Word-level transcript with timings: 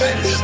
Welcome, 0.00 0.40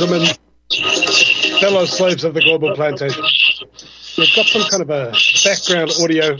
gentlemen, 0.00 0.26
fellow 1.60 1.84
slaves 1.84 2.24
of 2.24 2.32
the 2.32 2.40
global 2.40 2.74
plantation. 2.74 3.22
We've 4.16 4.34
got 4.34 4.46
some 4.46 4.62
kind 4.70 4.82
of 4.82 4.88
a 4.88 5.12
background 5.44 5.92
audio. 6.02 6.38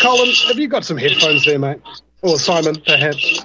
Colin, 0.00 0.32
have 0.46 0.58
you 0.58 0.68
got 0.68 0.84
some 0.84 0.96
headphones 0.96 1.44
there, 1.44 1.58
mate? 1.58 1.80
Or 2.22 2.38
Simon, 2.38 2.76
perhaps? 2.86 3.44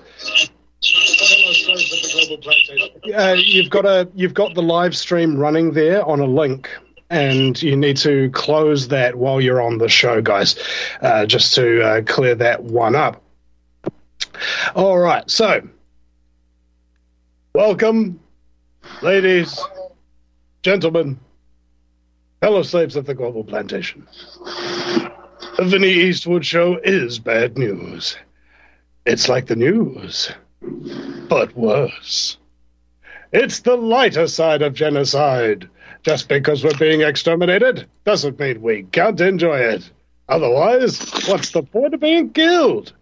Uh, 3.16 3.36
you've 3.38 3.72
got 3.72 3.86
a 3.86 4.08
you've 4.14 4.36
got 4.36 4.54
the 4.54 4.62
live 4.62 4.96
stream 4.96 5.36
running 5.36 5.72
there 5.72 6.06
on 6.06 6.20
a 6.20 6.28
link, 6.28 6.70
and 7.10 7.60
you 7.62 7.76
need 7.76 7.98
to 7.98 8.30
close 8.32 8.90
that 8.90 9.16
while 9.16 9.42
you're 9.42 9.62
on 9.62 9.80
the 9.80 9.90
show, 9.90 10.22
guys, 10.22 10.56
uh, 11.02 11.26
just 11.26 11.56
to 11.56 11.82
uh, 11.82 12.02
clear 12.04 12.36
that 12.36 12.64
one 12.64 12.96
up. 12.96 13.24
All 14.76 15.00
right, 15.00 15.28
so 15.30 15.68
welcome, 17.56 18.20
ladies, 19.02 19.60
gentlemen, 20.64 21.20
fellow 22.42 22.64
slaves 22.64 22.96
of 22.96 23.06
the 23.06 23.14
global 23.14 23.44
plantation. 23.44 24.08
The 25.58 25.66
Vinny 25.66 25.90
Eastwood 25.90 26.46
Show 26.46 26.80
is 26.84 27.20
bad 27.20 27.58
news. 27.58 28.18
It's 29.06 29.30
like 29.30 29.48
the 29.48 29.56
news, 29.56 30.32
but 31.30 31.56
worse. 31.56 32.38
It's 33.32 33.62
the 33.62 33.76
lighter 33.76 34.28
side 34.28 34.62
of 34.62 34.74
genocide. 34.74 35.70
Just 36.04 36.30
because 36.30 36.64
we're 36.64 36.78
being 36.78 37.02
exterminated 37.02 37.88
doesn't 38.06 38.40
mean 38.40 38.62
we 38.62 38.84
can't 38.84 39.20
enjoy 39.20 39.58
it. 39.58 39.90
Otherwise, 40.30 41.00
what's 41.28 41.52
the 41.52 41.64
point 41.64 41.94
of 41.94 42.00
being 42.00 42.30
killed? 42.30 42.94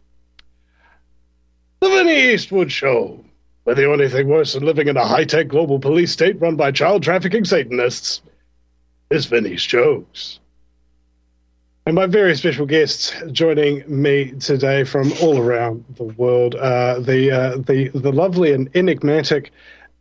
The 1.81 1.89
Vinny 1.89 2.33
Eastwood 2.33 2.71
Show, 2.71 3.24
where 3.65 3.75
the 3.75 3.91
only 3.91 4.07
thing 4.07 4.27
worse 4.27 4.53
than 4.53 4.63
living 4.63 4.87
in 4.87 4.95
a 4.95 5.05
high 5.05 5.25
tech 5.25 5.47
global 5.47 5.79
police 5.79 6.11
state 6.11 6.39
run 6.39 6.55
by 6.55 6.71
child 6.71 7.01
trafficking 7.01 7.43
Satanists 7.43 8.21
is 9.09 9.25
Vinny's 9.25 9.63
jokes. 9.63 10.39
And 11.87 11.95
my 11.95 12.05
very 12.05 12.35
special 12.35 12.67
guests 12.67 13.13
joining 13.31 13.83
me 13.87 14.31
today 14.33 14.83
from 14.83 15.11
all 15.21 15.39
around 15.39 15.83
the 15.97 16.03
world, 16.03 16.53
uh, 16.53 16.99
the, 16.99 17.31
uh, 17.31 17.57
the, 17.57 17.89
the 17.89 18.11
lovely 18.11 18.53
and 18.53 18.69
enigmatic 18.75 19.51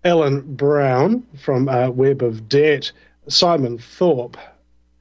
Ellen 0.04 0.42
Brown 0.42 1.26
from 1.38 1.66
uh, 1.70 1.88
Web 1.88 2.22
of 2.22 2.50
Debt, 2.50 2.92
Simon 3.28 3.78
Thorpe, 3.78 4.36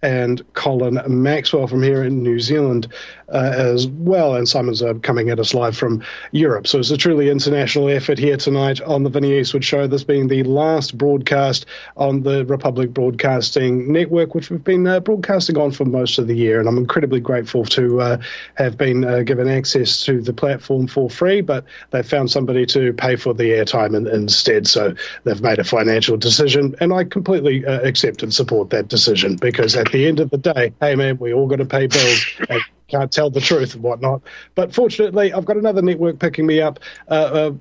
and 0.01 0.41
Colin 0.53 1.01
Maxwell 1.07 1.67
from 1.67 1.83
here 1.83 2.03
in 2.03 2.23
New 2.23 2.39
Zealand 2.39 2.87
uh, 3.33 3.51
as 3.55 3.87
well. 3.87 4.35
And 4.35 4.47
Simon's 4.47 4.81
uh, 4.81 4.93
coming 5.01 5.29
at 5.29 5.39
us 5.39 5.53
live 5.53 5.75
from 5.75 6.03
Europe. 6.31 6.67
So 6.67 6.79
it's 6.79 6.91
a 6.91 6.97
truly 6.97 7.29
international 7.29 7.89
effort 7.89 8.17
here 8.17 8.37
tonight 8.37 8.79
on 8.81 9.03
the 9.03 9.09
Vinny 9.09 9.37
Eastwood 9.37 9.65
Show, 9.65 9.87
this 9.87 10.03
being 10.03 10.27
the 10.27 10.43
last 10.43 10.97
broadcast 10.97 11.65
on 11.97 12.23
the 12.23 12.45
Republic 12.45 12.93
Broadcasting 12.93 13.91
Network, 13.91 14.35
which 14.35 14.49
we've 14.49 14.63
been 14.63 14.87
uh, 14.87 14.99
broadcasting 14.99 15.57
on 15.57 15.71
for 15.71 15.85
most 15.85 16.19
of 16.19 16.27
the 16.27 16.35
year. 16.35 16.59
And 16.59 16.69
I'm 16.69 16.77
incredibly 16.77 17.19
grateful 17.19 17.65
to 17.65 18.01
uh, 18.01 18.17
have 18.55 18.77
been 18.77 19.03
uh, 19.03 19.21
given 19.21 19.47
access 19.47 20.03
to 20.05 20.21
the 20.21 20.33
platform 20.33 20.87
for 20.87 21.09
free, 21.09 21.41
but 21.41 21.65
they 21.91 22.03
found 22.03 22.29
somebody 22.31 22.65
to 22.67 22.93
pay 22.93 23.15
for 23.15 23.33
the 23.33 23.51
airtime 23.51 23.95
in, 23.95 24.07
instead. 24.07 24.67
So 24.67 24.93
they've 25.23 25.41
made 25.41 25.59
a 25.59 25.63
financial 25.63 26.17
decision. 26.17 26.75
And 26.79 26.93
I 26.93 27.03
completely 27.03 27.65
uh, 27.65 27.81
accept 27.81 28.23
and 28.23 28.33
support 28.33 28.69
that 28.69 28.87
decision 28.87 29.37
because 29.37 29.75
at 29.75 29.91
the 29.91 30.07
end 30.07 30.19
of 30.19 30.29
the 30.29 30.37
day, 30.37 30.73
hey 30.79 30.95
man, 30.95 31.17
we 31.17 31.33
all 31.33 31.47
got 31.47 31.57
to 31.57 31.65
pay 31.65 31.87
bills. 31.87 32.25
Can't 32.93 33.11
tell 33.11 33.31
the 33.31 33.41
truth 33.41 33.73
and 33.73 33.81
whatnot. 33.81 34.21
But 34.53 34.71
fortunately, 34.71 35.33
I've 35.33 35.45
got 35.45 35.57
another 35.57 35.81
network 35.81 36.19
picking 36.19 36.45
me 36.45 36.61
up. 36.61 36.79
Uh, 37.09 37.13
uh, 37.13 37.51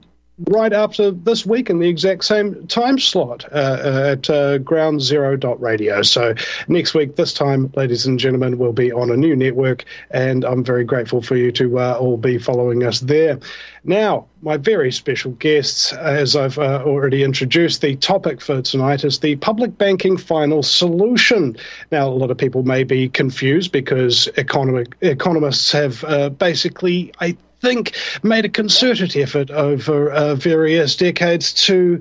right 0.46 0.72
after 0.72 1.10
this 1.10 1.44
week 1.44 1.68
in 1.68 1.78
the 1.78 1.88
exact 1.88 2.24
same 2.24 2.66
time 2.66 2.98
slot 2.98 3.44
uh, 3.52 3.56
uh 3.56 4.08
at 4.12 4.30
uh, 4.30 4.58
ground 4.58 5.00
zero 5.00 5.36
dot 5.36 5.60
radio. 5.60 6.02
So 6.02 6.34
next 6.68 6.94
week, 6.94 7.16
this 7.16 7.34
time, 7.34 7.70
ladies 7.76 8.06
and 8.06 8.18
gentlemen, 8.18 8.58
we'll 8.58 8.72
be 8.72 8.92
on 8.92 9.10
a 9.10 9.16
new 9.16 9.36
network, 9.36 9.84
and 10.10 10.44
I'm 10.44 10.64
very 10.64 10.84
grateful 10.84 11.22
for 11.22 11.36
you 11.36 11.52
to 11.52 11.78
uh, 11.78 11.96
all 12.00 12.16
be 12.16 12.38
following 12.38 12.82
us 12.82 13.00
there. 13.00 13.38
Now, 13.84 14.26
my 14.42 14.56
very 14.56 14.92
special 14.92 15.32
guests, 15.32 15.92
as 15.92 16.36
I've 16.36 16.58
uh, 16.58 16.82
already 16.84 17.24
introduced, 17.24 17.80
the 17.80 17.96
topic 17.96 18.40
for 18.40 18.62
tonight 18.62 19.04
is 19.04 19.18
the 19.18 19.36
public 19.36 19.76
banking 19.76 20.16
final 20.16 20.62
solution. 20.62 21.56
Now, 21.90 22.08
a 22.08 22.10
lot 22.10 22.30
of 22.30 22.38
people 22.38 22.62
may 22.62 22.84
be 22.84 23.08
confused 23.08 23.72
because 23.72 24.28
economic, 24.36 24.96
economists 25.00 25.72
have 25.72 26.04
uh, 26.04 26.28
basically, 26.30 27.12
I 27.20 27.36
think, 27.62 27.96
made 28.22 28.44
a 28.44 28.48
concerted 28.48 29.16
effort 29.16 29.50
over 29.50 30.10
uh, 30.10 30.34
various 30.34 30.96
decades 30.96 31.54
to 31.66 32.00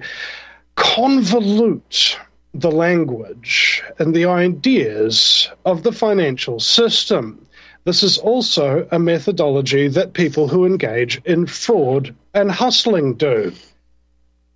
convolute 0.75 2.17
the 2.53 2.71
language 2.71 3.83
and 3.99 4.13
the 4.13 4.25
ideas 4.25 5.49
of 5.63 5.83
the 5.83 5.91
financial 5.91 6.59
system. 6.59 7.47
This 7.83 8.03
is 8.03 8.17
also 8.17 8.87
a 8.91 8.99
methodology 8.99 9.87
that 9.87 10.13
people 10.13 10.47
who 10.47 10.65
engage 10.65 11.21
in 11.25 11.45
fraud 11.45 12.13
and 12.33 12.51
hustling 12.51 13.13
do. 13.13 13.53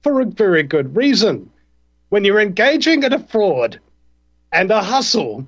For 0.03 0.21
a 0.21 0.25
very 0.25 0.63
good 0.63 0.95
reason. 0.95 1.49
When 2.09 2.25
you're 2.25 2.39
engaging 2.39 3.03
in 3.03 3.13
a 3.13 3.19
fraud 3.19 3.79
and 4.51 4.69
a 4.71 4.81
hustle, 4.81 5.47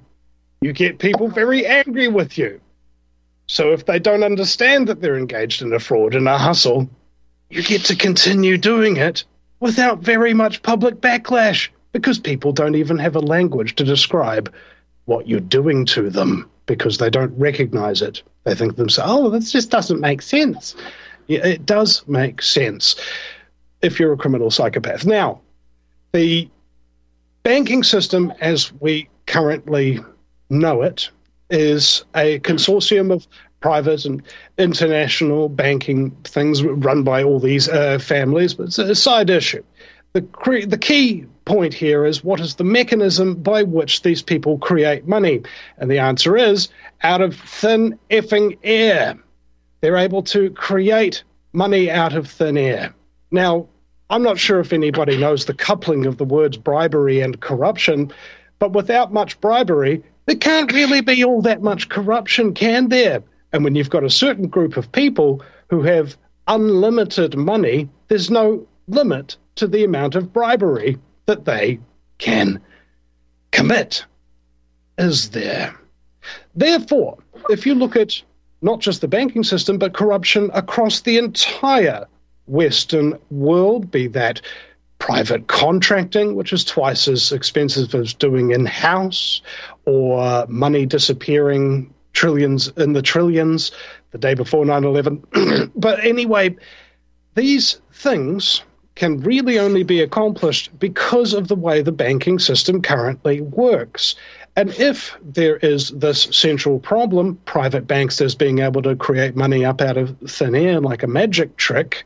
you 0.61 0.73
get 0.73 0.99
people 0.99 1.27
very 1.27 1.65
angry 1.65 2.07
with 2.07 2.37
you. 2.37 2.59
So 3.47 3.71
if 3.71 3.85
they 3.85 3.99
don't 3.99 4.23
understand 4.23 4.87
that 4.87 5.01
they're 5.01 5.17
engaged 5.17 5.61
in 5.61 5.73
a 5.73 5.79
fraud 5.79 6.15
and 6.15 6.27
a 6.27 6.37
hustle, 6.37 6.89
you 7.49 7.63
get 7.63 7.85
to 7.85 7.95
continue 7.95 8.57
doing 8.57 8.97
it 8.97 9.23
without 9.59 9.99
very 9.99 10.33
much 10.33 10.61
public 10.61 10.95
backlash 10.95 11.69
because 11.93 12.19
people 12.19 12.51
don't 12.51 12.75
even 12.75 12.97
have 12.97 13.15
a 13.15 13.19
language 13.21 13.75
to 13.75 13.83
describe 13.83 14.53
what 15.05 15.27
you're 15.27 15.39
doing 15.39 15.85
to 15.85 16.09
them 16.09 16.49
because 16.65 16.97
they 16.97 17.09
don't 17.09 17.37
recognize 17.39 18.01
it. 18.01 18.21
They 18.43 18.53
think 18.53 18.73
to 18.73 18.77
themselves, 18.77 19.11
oh, 19.11 19.29
this 19.29 19.51
just 19.51 19.71
doesn't 19.71 20.01
make 20.01 20.21
sense. 20.21 20.75
Yeah, 21.27 21.45
it 21.45 21.65
does 21.65 22.05
make 22.07 22.41
sense 22.41 22.95
if 23.81 23.99
you're 23.99 24.13
a 24.13 24.17
criminal 24.17 24.51
psychopath. 24.51 25.05
Now, 25.05 25.41
the 26.11 26.49
banking 27.43 27.83
system 27.83 28.33
as 28.41 28.73
we 28.73 29.09
currently 29.25 29.99
know 30.49 30.81
it 30.81 31.09
is 31.49 32.03
a 32.15 32.39
consortium 32.39 33.11
of 33.11 33.27
private 33.59 34.05
and 34.05 34.21
international 34.57 35.49
banking 35.49 36.11
things 36.23 36.63
run 36.63 37.03
by 37.03 37.23
all 37.23 37.39
these 37.39 37.67
uh, 37.69 37.99
families, 37.99 38.53
but 38.53 38.67
it's 38.67 38.77
a 38.77 38.95
side 38.95 39.29
issue. 39.29 39.63
The, 40.13 40.21
cre- 40.21 40.65
the 40.67 40.77
key 40.77 41.25
point 41.45 41.73
here 41.73 42.05
is 42.05 42.23
what 42.23 42.39
is 42.39 42.55
the 42.55 42.63
mechanism 42.63 43.35
by 43.35 43.63
which 43.63 44.01
these 44.01 44.21
people 44.21 44.57
create 44.59 45.07
money? 45.07 45.41
And 45.77 45.89
the 45.89 45.99
answer 45.99 46.37
is 46.37 46.69
out 47.01 47.21
of 47.21 47.35
thin 47.35 47.97
effing 48.09 48.57
air. 48.63 49.17
They're 49.81 49.97
able 49.97 50.23
to 50.23 50.49
create 50.51 51.23
money 51.53 51.89
out 51.89 52.13
of 52.13 52.29
thin 52.29 52.57
air. 52.57 52.93
Now, 53.31 53.67
I'm 54.09 54.23
not 54.23 54.39
sure 54.39 54.59
if 54.59 54.71
anybody 54.71 55.17
knows 55.17 55.45
the 55.45 55.53
coupling 55.53 56.05
of 56.05 56.17
the 56.17 56.25
words 56.25 56.57
bribery 56.57 57.19
and 57.21 57.39
corruption, 57.39 58.11
but 58.59 58.73
without 58.73 59.11
much 59.11 59.39
bribery, 59.41 60.03
there 60.27 60.35
can't 60.35 60.71
really 60.73 61.01
be 61.01 61.23
all 61.23 61.41
that 61.41 61.63
much 61.63 61.89
corruption, 61.89 62.53
can 62.53 62.89
there? 62.89 63.23
And 63.53 63.63
when 63.63 63.75
you've 63.75 63.89
got 63.89 64.03
a 64.03 64.09
certain 64.09 64.47
group 64.47 64.77
of 64.77 64.91
people 64.91 65.41
who 65.69 65.81
have 65.81 66.17
unlimited 66.47 67.37
money, 67.37 67.89
there's 68.09 68.29
no 68.29 68.67
limit 68.87 69.37
to 69.55 69.67
the 69.67 69.83
amount 69.83 70.15
of 70.15 70.33
bribery 70.33 70.97
that 71.25 71.45
they 71.45 71.79
can 72.17 72.61
commit, 73.51 74.05
is 74.97 75.29
there. 75.29 75.73
Therefore, 76.55 77.17
if 77.49 77.65
you 77.65 77.73
look 77.73 77.95
at 77.95 78.21
not 78.61 78.79
just 78.79 79.01
the 79.01 79.07
banking 79.07 79.43
system, 79.43 79.77
but 79.77 79.93
corruption 79.93 80.49
across 80.53 81.01
the 81.01 81.17
entire 81.17 82.05
Western 82.47 83.17
world, 83.29 83.91
be 83.91 84.07
that 84.07 84.41
private 84.99 85.47
contracting, 85.47 86.35
which 86.35 86.51
is 86.51 86.65
twice 86.65 87.07
as 87.07 87.31
expensive 87.31 87.93
as 87.93 88.13
doing 88.13 88.51
in 88.51 88.65
house, 88.65 89.41
or 89.87 90.45
money 90.47 90.85
disappearing 90.85 91.93
trillions 92.11 92.67
in 92.75 92.91
the 92.91 93.01
trillions 93.01 93.71
the 94.11 94.17
day 94.17 94.33
before 94.33 94.65
9 94.65 94.83
11. 94.83 95.71
but 95.75 96.03
anyway, 96.03 96.55
these 97.35 97.79
things 97.93 98.61
can 98.95 99.19
really 99.21 99.59
only 99.59 99.83
be 99.83 100.01
accomplished 100.01 100.77
because 100.77 101.33
of 101.33 101.47
the 101.47 101.55
way 101.55 101.81
the 101.81 101.91
banking 101.91 102.37
system 102.37 102.81
currently 102.81 103.39
works. 103.41 104.15
And 104.57 104.71
if 104.71 105.15
there 105.21 105.57
is 105.57 105.91
this 105.91 106.23
central 106.31 106.79
problem, 106.79 107.39
private 107.45 107.87
banks 107.87 108.15
banksters 108.15 108.37
being 108.37 108.59
able 108.59 108.81
to 108.81 108.95
create 108.95 109.35
money 109.35 109.63
up 109.63 109.79
out 109.79 109.95
of 109.95 110.17
thin 110.27 110.55
air 110.55 110.81
like 110.81 111.03
a 111.03 111.07
magic 111.07 111.55
trick, 111.55 112.05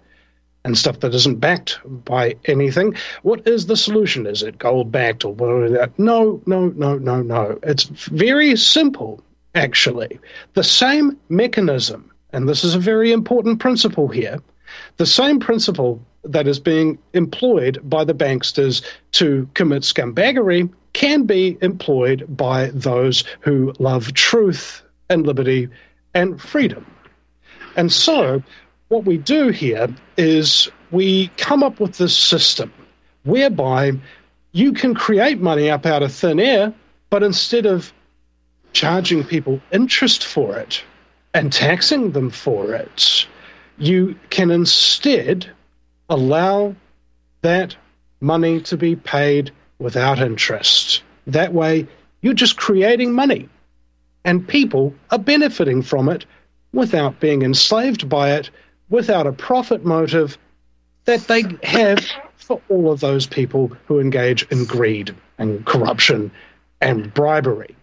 and 0.63 0.77
stuff 0.77 0.99
that 0.99 1.13
isn't 1.13 1.39
backed 1.39 1.79
by 1.85 2.35
anything. 2.45 2.95
What 3.23 3.47
is 3.47 3.65
the 3.65 3.77
solution? 3.77 4.27
Is 4.27 4.43
it 4.43 4.57
gold 4.57 4.91
backed 4.91 5.25
or 5.25 5.33
whatever? 5.33 5.91
No, 5.97 6.41
no, 6.45 6.67
no, 6.67 6.97
no, 6.97 7.21
no. 7.21 7.59
It's 7.63 7.83
very 7.83 8.55
simple, 8.55 9.23
actually. 9.55 10.19
The 10.53 10.63
same 10.63 11.17
mechanism, 11.29 12.11
and 12.31 12.47
this 12.47 12.63
is 12.63 12.75
a 12.75 12.79
very 12.79 13.11
important 13.11 13.59
principle 13.59 14.07
here, 14.07 14.39
the 14.97 15.05
same 15.05 15.39
principle 15.39 15.99
that 16.23 16.47
is 16.47 16.59
being 16.59 16.97
employed 17.13 17.79
by 17.83 18.03
the 18.03 18.13
banksters 18.13 18.83
to 19.13 19.49
commit 19.53 19.81
scumbaggery 19.81 20.71
can 20.93 21.23
be 21.23 21.57
employed 21.61 22.25
by 22.29 22.67
those 22.73 23.23
who 23.39 23.73
love 23.79 24.13
truth 24.13 24.83
and 25.09 25.25
liberty 25.25 25.67
and 26.13 26.39
freedom. 26.41 26.85
And 27.75 27.91
so, 27.91 28.43
what 28.91 29.05
we 29.05 29.17
do 29.17 29.47
here 29.47 29.87
is 30.17 30.69
we 30.91 31.29
come 31.37 31.63
up 31.63 31.79
with 31.79 31.97
this 31.97 32.15
system 32.15 32.73
whereby 33.23 33.93
you 34.51 34.73
can 34.73 34.93
create 34.93 35.39
money 35.39 35.69
up 35.69 35.85
out 35.85 36.03
of 36.03 36.11
thin 36.11 36.41
air, 36.41 36.73
but 37.09 37.23
instead 37.23 37.65
of 37.65 37.93
charging 38.73 39.23
people 39.23 39.61
interest 39.71 40.25
for 40.25 40.57
it 40.57 40.83
and 41.33 41.53
taxing 41.53 42.11
them 42.11 42.29
for 42.29 42.73
it, 42.73 43.25
you 43.77 44.13
can 44.29 44.51
instead 44.51 45.49
allow 46.09 46.75
that 47.43 47.73
money 48.19 48.59
to 48.59 48.75
be 48.75 48.97
paid 48.97 49.51
without 49.79 50.19
interest. 50.19 51.01
That 51.27 51.53
way, 51.53 51.87
you're 52.19 52.33
just 52.33 52.57
creating 52.57 53.13
money, 53.13 53.47
and 54.25 54.45
people 54.45 54.93
are 55.11 55.17
benefiting 55.17 55.81
from 55.81 56.09
it 56.09 56.25
without 56.73 57.21
being 57.21 57.41
enslaved 57.41 58.09
by 58.09 58.31
it 58.31 58.49
without 58.91 59.25
a 59.25 59.31
profit 59.31 59.83
motive 59.83 60.37
that 61.05 61.21
they 61.21 61.43
have 61.63 62.05
for 62.35 62.61
all 62.69 62.91
of 62.91 62.99
those 62.99 63.25
people 63.25 63.71
who 63.87 63.99
engage 63.99 64.43
in 64.51 64.65
greed 64.65 65.15
and 65.39 65.65
corruption 65.65 66.29
and 66.79 67.11
bribery. 67.11 67.75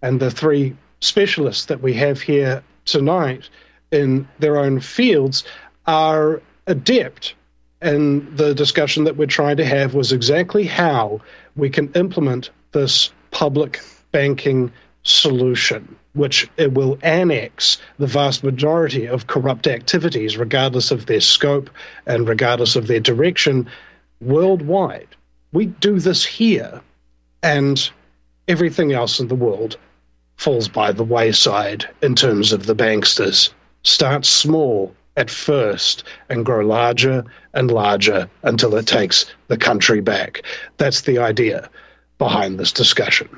And 0.00 0.18
the 0.18 0.30
three 0.30 0.76
specialists 1.00 1.66
that 1.66 1.82
we 1.82 1.92
have 1.94 2.22
here 2.22 2.62
tonight 2.86 3.50
in 3.90 4.28
their 4.38 4.58
own 4.58 4.80
fields 4.80 5.44
are 5.86 6.40
adept. 6.66 7.34
And 7.80 8.36
the 8.36 8.54
discussion 8.54 9.04
that 9.04 9.16
we're 9.16 9.26
trying 9.26 9.58
to 9.58 9.64
have 9.64 9.94
was 9.94 10.12
exactly 10.12 10.64
how 10.64 11.20
we 11.56 11.68
can 11.68 11.92
implement 11.92 12.50
this 12.72 13.12
public 13.30 13.80
banking 14.12 14.72
solution 15.02 15.96
which 16.14 16.48
it 16.56 16.72
will 16.72 16.98
annex 17.02 17.78
the 17.98 18.06
vast 18.06 18.42
majority 18.42 19.06
of 19.06 19.26
corrupt 19.26 19.66
activities, 19.66 20.36
regardless 20.36 20.90
of 20.90 21.06
their 21.06 21.20
scope 21.20 21.68
and 22.06 22.28
regardless 22.28 22.76
of 22.76 22.86
their 22.86 23.00
direction, 23.00 23.68
worldwide. 24.20 25.08
We 25.52 25.66
do 25.66 26.00
this 26.00 26.24
here, 26.24 26.80
and 27.42 27.90
everything 28.48 28.92
else 28.92 29.20
in 29.20 29.28
the 29.28 29.34
world 29.34 29.76
falls 30.36 30.68
by 30.68 30.92
the 30.92 31.04
wayside 31.04 31.88
in 32.02 32.14
terms 32.14 32.52
of 32.52 32.66
the 32.66 32.74
banksters. 32.74 33.50
Start 33.82 34.24
small 34.24 34.94
at 35.16 35.30
first 35.30 36.04
and 36.28 36.44
grow 36.44 36.64
larger 36.64 37.24
and 37.52 37.70
larger 37.70 38.28
until 38.42 38.74
it 38.74 38.86
takes 38.86 39.26
the 39.48 39.56
country 39.56 40.00
back. 40.00 40.42
That's 40.76 41.02
the 41.02 41.18
idea 41.18 41.70
behind 42.18 42.58
this 42.58 42.72
discussion. 42.72 43.28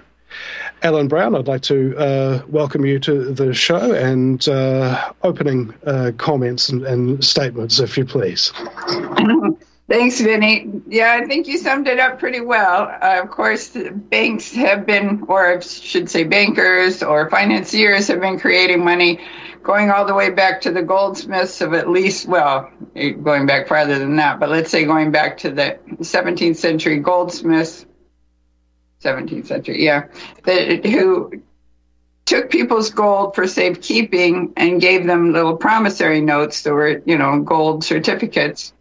Ellen 0.82 1.08
Brown, 1.08 1.34
I'd 1.34 1.48
like 1.48 1.62
to 1.62 1.96
uh, 1.96 2.42
welcome 2.48 2.84
you 2.84 2.98
to 3.00 3.32
the 3.32 3.54
show 3.54 3.92
and 3.92 4.46
uh, 4.48 5.12
opening 5.22 5.74
uh, 5.86 6.12
comments 6.16 6.68
and, 6.68 6.84
and, 6.84 7.24
statements, 7.24 7.80
if 7.80 7.96
you 7.96 8.04
please. 8.04 8.52
Thanks, 9.88 10.20
Vinny. 10.20 10.68
Yeah, 10.88 11.18
I 11.20 11.26
think 11.26 11.46
you 11.46 11.58
summed 11.58 11.86
it 11.86 12.00
up 12.00 12.18
pretty 12.18 12.40
well. 12.40 12.82
Uh, 13.00 13.20
of 13.22 13.30
course, 13.30 13.76
banks 13.76 14.52
have 14.54 14.84
been, 14.84 15.24
or 15.28 15.46
I 15.46 15.60
should 15.60 16.10
say, 16.10 16.24
bankers 16.24 17.02
or 17.02 17.30
financiers 17.30 18.08
have 18.08 18.20
been 18.20 18.38
creating 18.38 18.84
money 18.84 19.20
going 19.62 19.90
all 19.90 20.04
the 20.04 20.14
way 20.14 20.30
back 20.30 20.60
to 20.62 20.70
the 20.70 20.82
goldsmiths 20.82 21.60
of 21.60 21.74
at 21.74 21.88
least, 21.88 22.26
well, 22.26 22.70
going 22.94 23.46
back 23.46 23.66
farther 23.68 23.98
than 23.98 24.16
that, 24.16 24.38
but 24.38 24.48
let's 24.48 24.70
say 24.70 24.84
going 24.84 25.10
back 25.10 25.38
to 25.38 25.50
the 25.50 25.78
17th 26.00 26.56
century 26.56 26.98
goldsmiths 26.98 27.86
17th 29.06 29.46
century, 29.46 29.84
yeah, 29.84 30.06
that, 30.44 30.84
who 30.84 31.42
took 32.26 32.50
people's 32.50 32.90
gold 32.90 33.34
for 33.34 33.46
safekeeping 33.46 34.52
and 34.56 34.80
gave 34.80 35.06
them 35.06 35.32
little 35.32 35.56
promissory 35.56 36.20
notes 36.20 36.62
that 36.62 36.72
were, 36.72 37.00
you 37.06 37.16
know, 37.16 37.40
gold 37.40 37.84
certificates. 37.84 38.72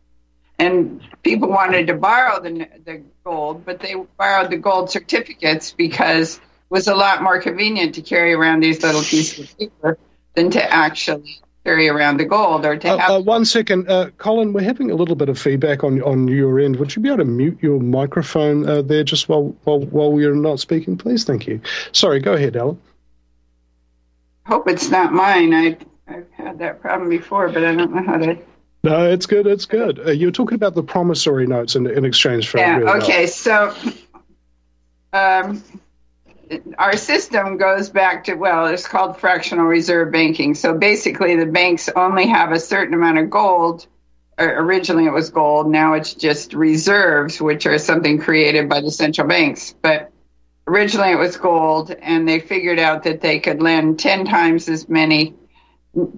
And 0.58 1.02
people 1.22 1.50
wanted 1.50 1.88
to 1.88 1.94
borrow 1.94 2.42
the, 2.42 2.68
the 2.86 3.04
gold, 3.24 3.66
but 3.66 3.80
they 3.80 3.96
borrowed 4.18 4.50
the 4.50 4.58
gold 4.58 4.90
certificates 4.90 5.72
because 5.72 6.38
it 6.38 6.42
was 6.70 6.88
a 6.88 6.96
lot 6.96 7.22
more 7.22 7.40
convenient 7.40 7.96
to 7.96 8.02
carry 8.02 8.34
around 8.34 8.62
these 8.62 8.82
little 8.82 9.02
pieces 9.02 9.52
of 9.52 9.58
paper 9.60 9.98
than 10.34 10.50
to 10.52 10.74
actually 10.74 11.42
carry 11.66 11.90
around 11.90 12.18
the 12.18 12.26
gold 12.26 12.66
or 12.66 12.78
to 12.78 12.88
uh, 12.88 12.98
have. 12.98 13.10
Uh, 13.10 13.22
one 13.22 13.44
second, 13.44 13.90
uh, 13.90 14.12
Colin, 14.18 14.54
we're 14.54 14.62
having 14.62 14.92
a 14.92 14.96
little 14.96 15.16
bit 15.16 15.30
of 15.30 15.38
feedback 15.38 15.84
on 15.84 16.02
on 16.04 16.28
your 16.28 16.60
end. 16.60 16.78
Would 16.78 16.96
you 16.96 17.02
be 17.02 17.10
able 17.10 17.20
to 17.20 17.26
mute 17.26 17.58
your 17.62 17.80
microphone 17.80 18.68
uh, 18.70 18.82
there 18.82 19.04
just 19.04 19.28
while 19.28 19.56
while 19.64 19.80
while 19.80 20.20
you're 20.20 20.36
not 20.36 20.60
speaking, 20.60 20.98
please? 20.98 21.24
Thank 21.24 21.48
you. 21.48 21.60
Sorry, 21.92 22.20
go 22.20 22.34
ahead, 22.34 22.56
Ellen. 22.56 22.80
Hope 24.46 24.68
it's 24.68 24.90
not 24.90 25.12
mine. 25.12 25.54
I 25.54 25.78
I've 26.08 26.30
had 26.32 26.60
that 26.60 26.82
problem 26.82 27.10
before, 27.10 27.50
but 27.50 27.64
I 27.64 27.74
don't 27.74 27.94
know 27.94 28.04
how 28.04 28.18
to. 28.18 28.38
No, 28.84 29.10
it's 29.10 29.26
good. 29.26 29.48
It's 29.48 29.66
good. 29.66 30.00
Uh, 30.00 30.12
you 30.12 30.28
were 30.28 30.32
talking 30.32 30.56
about 30.56 30.76
the 30.76 30.84
promissory 30.84 31.48
notes 31.48 31.76
in, 31.76 31.88
in 31.88 32.06
exchange 32.06 32.48
for. 32.48 32.60
Yeah. 32.60 32.98
Okay. 33.02 33.26
So. 33.26 33.74
Um, 35.12 35.64
our 36.78 36.96
system 36.98 37.58
goes 37.58 37.90
back 37.90 38.26
to 38.26 38.36
well 38.36 38.68
it's 38.68 38.88
called 38.88 39.20
fractional 39.20 39.66
reserve 39.66 40.12
banking. 40.12 40.56
So 40.56 40.78
basically 40.78 41.36
the 41.36 41.46
banks 41.46 41.90
only 41.96 42.28
have 42.28 42.52
a 42.52 42.60
certain 42.60 42.94
amount 42.94 43.18
of 43.18 43.30
gold. 43.30 43.88
Originally 44.38 45.06
it 45.06 45.14
was 45.14 45.30
gold. 45.30 45.70
Now 45.70 45.94
it's 45.94 46.14
just 46.14 46.54
reserves 46.54 47.42
which 47.42 47.66
are 47.66 47.78
something 47.78 48.20
created 48.20 48.70
by 48.70 48.82
the 48.82 48.92
central 48.92 49.28
banks. 49.28 49.76
But 49.82 50.12
originally 50.68 51.12
it 51.12 51.20
was 51.20 51.38
gold 51.38 51.92
and 51.92 52.28
they 52.28 52.40
figured 52.40 52.80
out 52.80 53.04
that 53.04 53.22
they 53.22 53.40
could 53.40 53.62
lend 53.62 54.00
10 54.00 54.26
times 54.26 54.68
as 54.68 54.90
many 54.90 55.36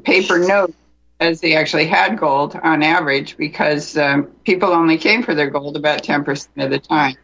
paper 0.04 0.40
notes 0.40 0.74
as 1.20 1.42
they 1.42 1.56
actually 1.56 1.88
had 1.88 2.18
gold 2.18 2.56
on 2.56 2.84
average 2.84 3.38
because 3.38 3.98
um, 3.98 4.26
people 4.44 4.70
only 4.70 4.98
came 4.98 5.24
for 5.24 5.34
their 5.34 5.50
gold 5.50 5.76
about 5.76 6.04
10% 6.04 6.48
of 6.58 6.70
the 6.70 6.80
time 6.80 7.16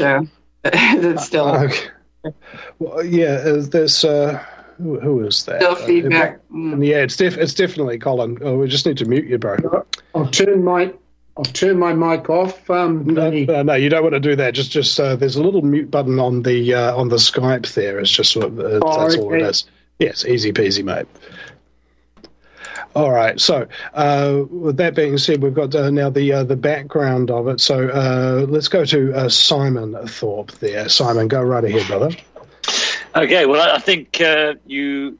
so 0.00 0.26
it's 0.64 1.24
still 1.24 1.48
uh, 1.48 1.64
okay. 1.64 2.34
well, 2.78 3.04
yeah. 3.04 3.38
Is 3.38 3.70
this 3.70 4.04
uh, 4.04 4.44
who, 4.78 4.98
who 5.00 5.26
is 5.26 5.44
that? 5.44 5.60
Still 5.60 5.74
feedback. 5.76 6.40
Uh. 6.54 6.76
Yeah, 6.78 6.98
it's 6.98 7.16
def- 7.16 7.38
it's 7.38 7.54
definitely 7.54 7.98
Colin. 7.98 8.38
Oh, 8.40 8.58
we 8.58 8.68
just 8.68 8.86
need 8.86 8.98
to 8.98 9.04
mute 9.04 9.26
you, 9.26 9.38
bro. 9.38 9.84
I'll 10.14 10.26
turn 10.26 10.64
my 10.64 10.92
I'll 11.36 11.44
turn 11.44 11.78
my 11.78 11.94
mic 11.94 12.28
off. 12.28 12.68
Um, 12.68 13.06
no, 13.06 13.30
no, 13.30 13.62
no, 13.62 13.74
you 13.74 13.88
don't 13.88 14.02
want 14.02 14.14
to 14.14 14.20
do 14.20 14.36
that. 14.36 14.52
Just, 14.52 14.70
just 14.70 14.98
uh, 15.00 15.16
there's 15.16 15.36
a 15.36 15.42
little 15.42 15.62
mute 15.62 15.90
button 15.90 16.18
on 16.18 16.42
the 16.42 16.74
uh, 16.74 16.96
on 16.96 17.08
the 17.08 17.16
Skype 17.16 17.72
there. 17.72 17.98
It's 17.98 18.10
just 18.10 18.36
uh, 18.36 18.40
oh, 18.44 19.00
that's 19.00 19.14
okay. 19.14 19.22
all 19.22 19.34
it 19.34 19.42
is. 19.42 19.64
Yes, 19.98 20.24
easy 20.24 20.52
peasy, 20.52 20.84
mate. 20.84 21.06
All 22.94 23.12
right. 23.12 23.40
So, 23.40 23.68
uh, 23.94 24.42
with 24.50 24.78
that 24.78 24.94
being 24.94 25.16
said, 25.18 25.42
we've 25.42 25.54
got 25.54 25.74
uh, 25.74 25.90
now 25.90 26.10
the 26.10 26.32
uh, 26.32 26.44
the 26.44 26.56
background 26.56 27.30
of 27.30 27.46
it. 27.48 27.60
So, 27.60 27.88
uh, 27.88 28.46
let's 28.48 28.68
go 28.68 28.84
to 28.84 29.14
uh, 29.14 29.28
Simon 29.28 29.96
Thorpe. 30.08 30.50
There, 30.52 30.88
Simon, 30.88 31.28
go 31.28 31.40
right 31.42 31.64
ahead, 31.64 31.86
brother. 31.86 32.10
Okay. 33.14 33.46
Well, 33.46 33.74
I 33.74 33.78
think 33.78 34.20
uh, 34.20 34.54
you 34.66 35.18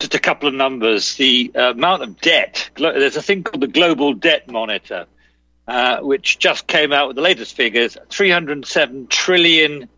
just 0.00 0.14
a 0.14 0.18
couple 0.18 0.48
of 0.48 0.54
numbers. 0.54 1.14
The 1.14 1.50
amount 1.54 2.02
of 2.02 2.20
debt, 2.20 2.68
there's 2.76 3.16
a 3.16 3.22
thing 3.22 3.42
called 3.42 3.62
the 3.62 3.68
Global 3.68 4.12
Debt 4.12 4.50
Monitor, 4.50 5.06
which 6.00 6.38
just 6.38 6.66
came 6.66 6.92
out 6.92 7.08
with 7.08 7.16
the 7.16 7.22
latest 7.22 7.56
figures 7.56 7.96
307 8.10 9.06
trillion 9.06 9.88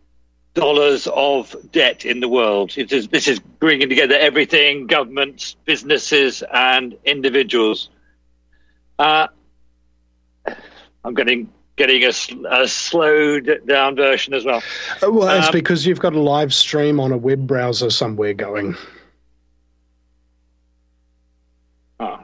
dollars 0.57 1.07
of 1.13 1.55
debt 1.71 2.03
in 2.03 2.19
the 2.19 2.27
world. 2.27 2.75
Is, 2.77 3.07
this 3.09 3.27
is 3.27 3.39
bringing 3.39 3.89
together 3.89 4.15
everything 4.17 4.87
governments, 4.87 5.55
businesses, 5.65 6.43
and 6.51 6.97
individuals. 7.05 7.89
Uh, 8.97 9.27
I'm 11.03 11.13
getting 11.13 11.53
getting 11.75 12.03
a, 12.03 12.61
a, 12.63 12.67
slowed 12.67 13.61
down 13.67 13.95
version 13.95 14.33
as 14.33 14.43
well. 14.43 14.63
Uh, 15.03 15.11
well, 15.11 15.27
that's 15.27 15.47
um, 15.47 15.53
because 15.53 15.85
you've 15.85 15.99
got 15.99 16.13
a 16.13 16.19
live 16.19 16.51
stream 16.51 16.99
on 16.99 17.11
a 17.11 17.17
web 17.17 17.45
browser 17.45 17.91
somewhere 17.91 18.33
going. 18.33 18.75
Oh. 21.99 22.19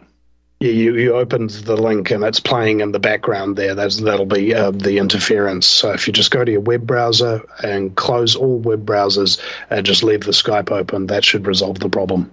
You, 0.63 0.95
you 0.95 1.13
opened 1.15 1.49
the 1.49 1.75
link 1.75 2.11
and 2.11 2.23
it's 2.23 2.39
playing 2.39 2.79
in 2.79 2.91
the 2.91 2.99
background 2.99 3.57
there. 3.57 3.75
That's, 3.75 3.97
that'll 3.97 4.25
be 4.25 4.53
uh, 4.53 4.71
the 4.71 4.97
interference. 4.97 5.65
So 5.65 5.91
if 5.91 6.07
you 6.07 6.13
just 6.13 6.31
go 6.31 6.45
to 6.45 6.51
your 6.51 6.61
web 6.61 6.87
browser 6.87 7.41
and 7.63 7.93
close 7.95 8.35
all 8.35 8.59
web 8.59 8.85
browsers 8.85 9.41
and 9.69 9.85
just 9.85 10.03
leave 10.03 10.21
the 10.21 10.31
Skype 10.31 10.71
open, 10.71 11.07
that 11.07 11.25
should 11.25 11.47
resolve 11.47 11.79
the 11.79 11.89
problem. 11.89 12.31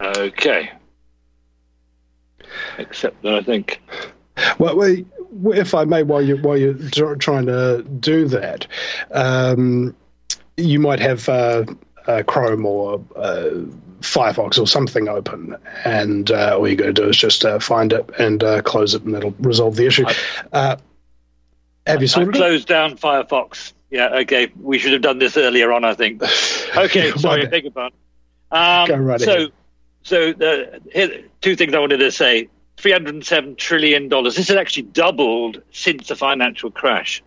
Okay. 0.00 0.70
Except 2.78 3.20
that 3.22 3.34
I 3.34 3.42
think. 3.42 3.80
Well, 4.58 4.80
if 5.52 5.74
I 5.74 5.84
may, 5.84 6.04
while 6.04 6.22
you 6.22 6.36
while 6.36 6.56
you're 6.56 7.16
trying 7.16 7.46
to 7.46 7.82
do 7.82 8.28
that, 8.28 8.66
um, 9.10 9.96
you 10.56 10.78
might 10.78 11.00
have 11.00 11.28
uh, 11.28 11.64
uh, 12.08 12.22
Chrome 12.24 12.66
or 12.66 13.04
uh, 13.14 13.50
Firefox 14.00 14.58
or 14.58 14.66
something 14.66 15.08
open, 15.08 15.56
and 15.84 16.30
uh, 16.30 16.56
all 16.56 16.66
you 16.66 16.76
got 16.76 16.86
to 16.86 16.92
do 16.92 17.08
is 17.08 17.16
just 17.16 17.44
uh, 17.44 17.58
find 17.58 17.92
it 17.92 18.08
and 18.18 18.42
uh, 18.42 18.62
close 18.62 18.94
it, 18.94 19.02
and 19.02 19.14
that'll 19.14 19.34
resolve 19.38 19.76
the 19.76 19.86
issue. 19.86 20.06
Uh, 20.52 20.76
have 21.86 22.02
you 22.02 22.08
sorted 22.08 22.34
I 22.34 22.38
closed 22.38 22.68
down 22.68 22.96
Firefox. 22.96 23.72
Yeah, 23.90 24.16
okay. 24.20 24.52
We 24.60 24.78
should 24.78 24.92
have 24.92 25.02
done 25.02 25.18
this 25.18 25.36
earlier 25.36 25.72
on, 25.72 25.84
I 25.84 25.94
think. 25.94 26.22
Okay, 26.76 27.10
sorry, 27.12 27.46
beg 27.46 27.64
your 27.64 27.72
pardon. 27.72 27.98
Um, 28.52 28.86
Go 28.86 28.96
right 28.96 29.20
so, 29.20 29.34
ahead. 29.34 29.52
so 30.02 30.32
the, 30.34 30.80
here, 30.92 31.24
two 31.40 31.56
things 31.56 31.74
I 31.74 31.78
wanted 31.78 31.96
to 31.96 32.12
say. 32.12 32.48
$307 32.76 33.56
trillion. 33.56 34.08
This 34.08 34.36
has 34.36 34.50
actually 34.50 34.84
doubled 34.84 35.62
since 35.72 36.08
the 36.08 36.14
financial 36.14 36.70
crash. 36.70 37.22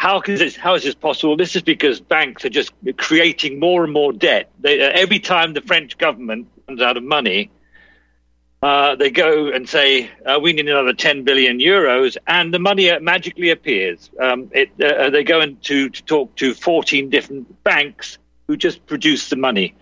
How, 0.00 0.18
can 0.20 0.36
this, 0.36 0.56
how 0.56 0.76
is 0.76 0.82
this 0.82 0.94
possible? 0.94 1.36
This 1.36 1.56
is 1.56 1.60
because 1.60 2.00
banks 2.00 2.46
are 2.46 2.48
just 2.48 2.72
creating 2.96 3.60
more 3.60 3.84
and 3.84 3.92
more 3.92 4.14
debt. 4.14 4.50
They, 4.58 4.80
uh, 4.80 4.90
every 4.94 5.18
time 5.18 5.52
the 5.52 5.60
French 5.60 5.98
government 5.98 6.48
runs 6.66 6.80
out 6.80 6.96
of 6.96 7.02
money, 7.02 7.50
uh, 8.62 8.96
they 8.96 9.10
go 9.10 9.48
and 9.48 9.68
say, 9.68 10.10
uh, 10.24 10.40
we 10.40 10.54
need 10.54 10.70
another 10.70 10.94
10 10.94 11.24
billion 11.24 11.58
euros, 11.58 12.16
and 12.26 12.54
the 12.54 12.58
money 12.58 12.90
magically 12.98 13.50
appears. 13.50 14.08
Um, 14.18 14.50
it, 14.52 14.70
uh, 14.80 14.86
uh, 14.86 15.10
they 15.10 15.22
go 15.22 15.42
into 15.42 15.90
to 15.90 16.02
talk 16.04 16.34
to 16.36 16.54
14 16.54 17.10
different 17.10 17.62
banks 17.62 18.16
who 18.46 18.56
just 18.56 18.86
produce 18.86 19.28
the 19.28 19.36
money. 19.36 19.74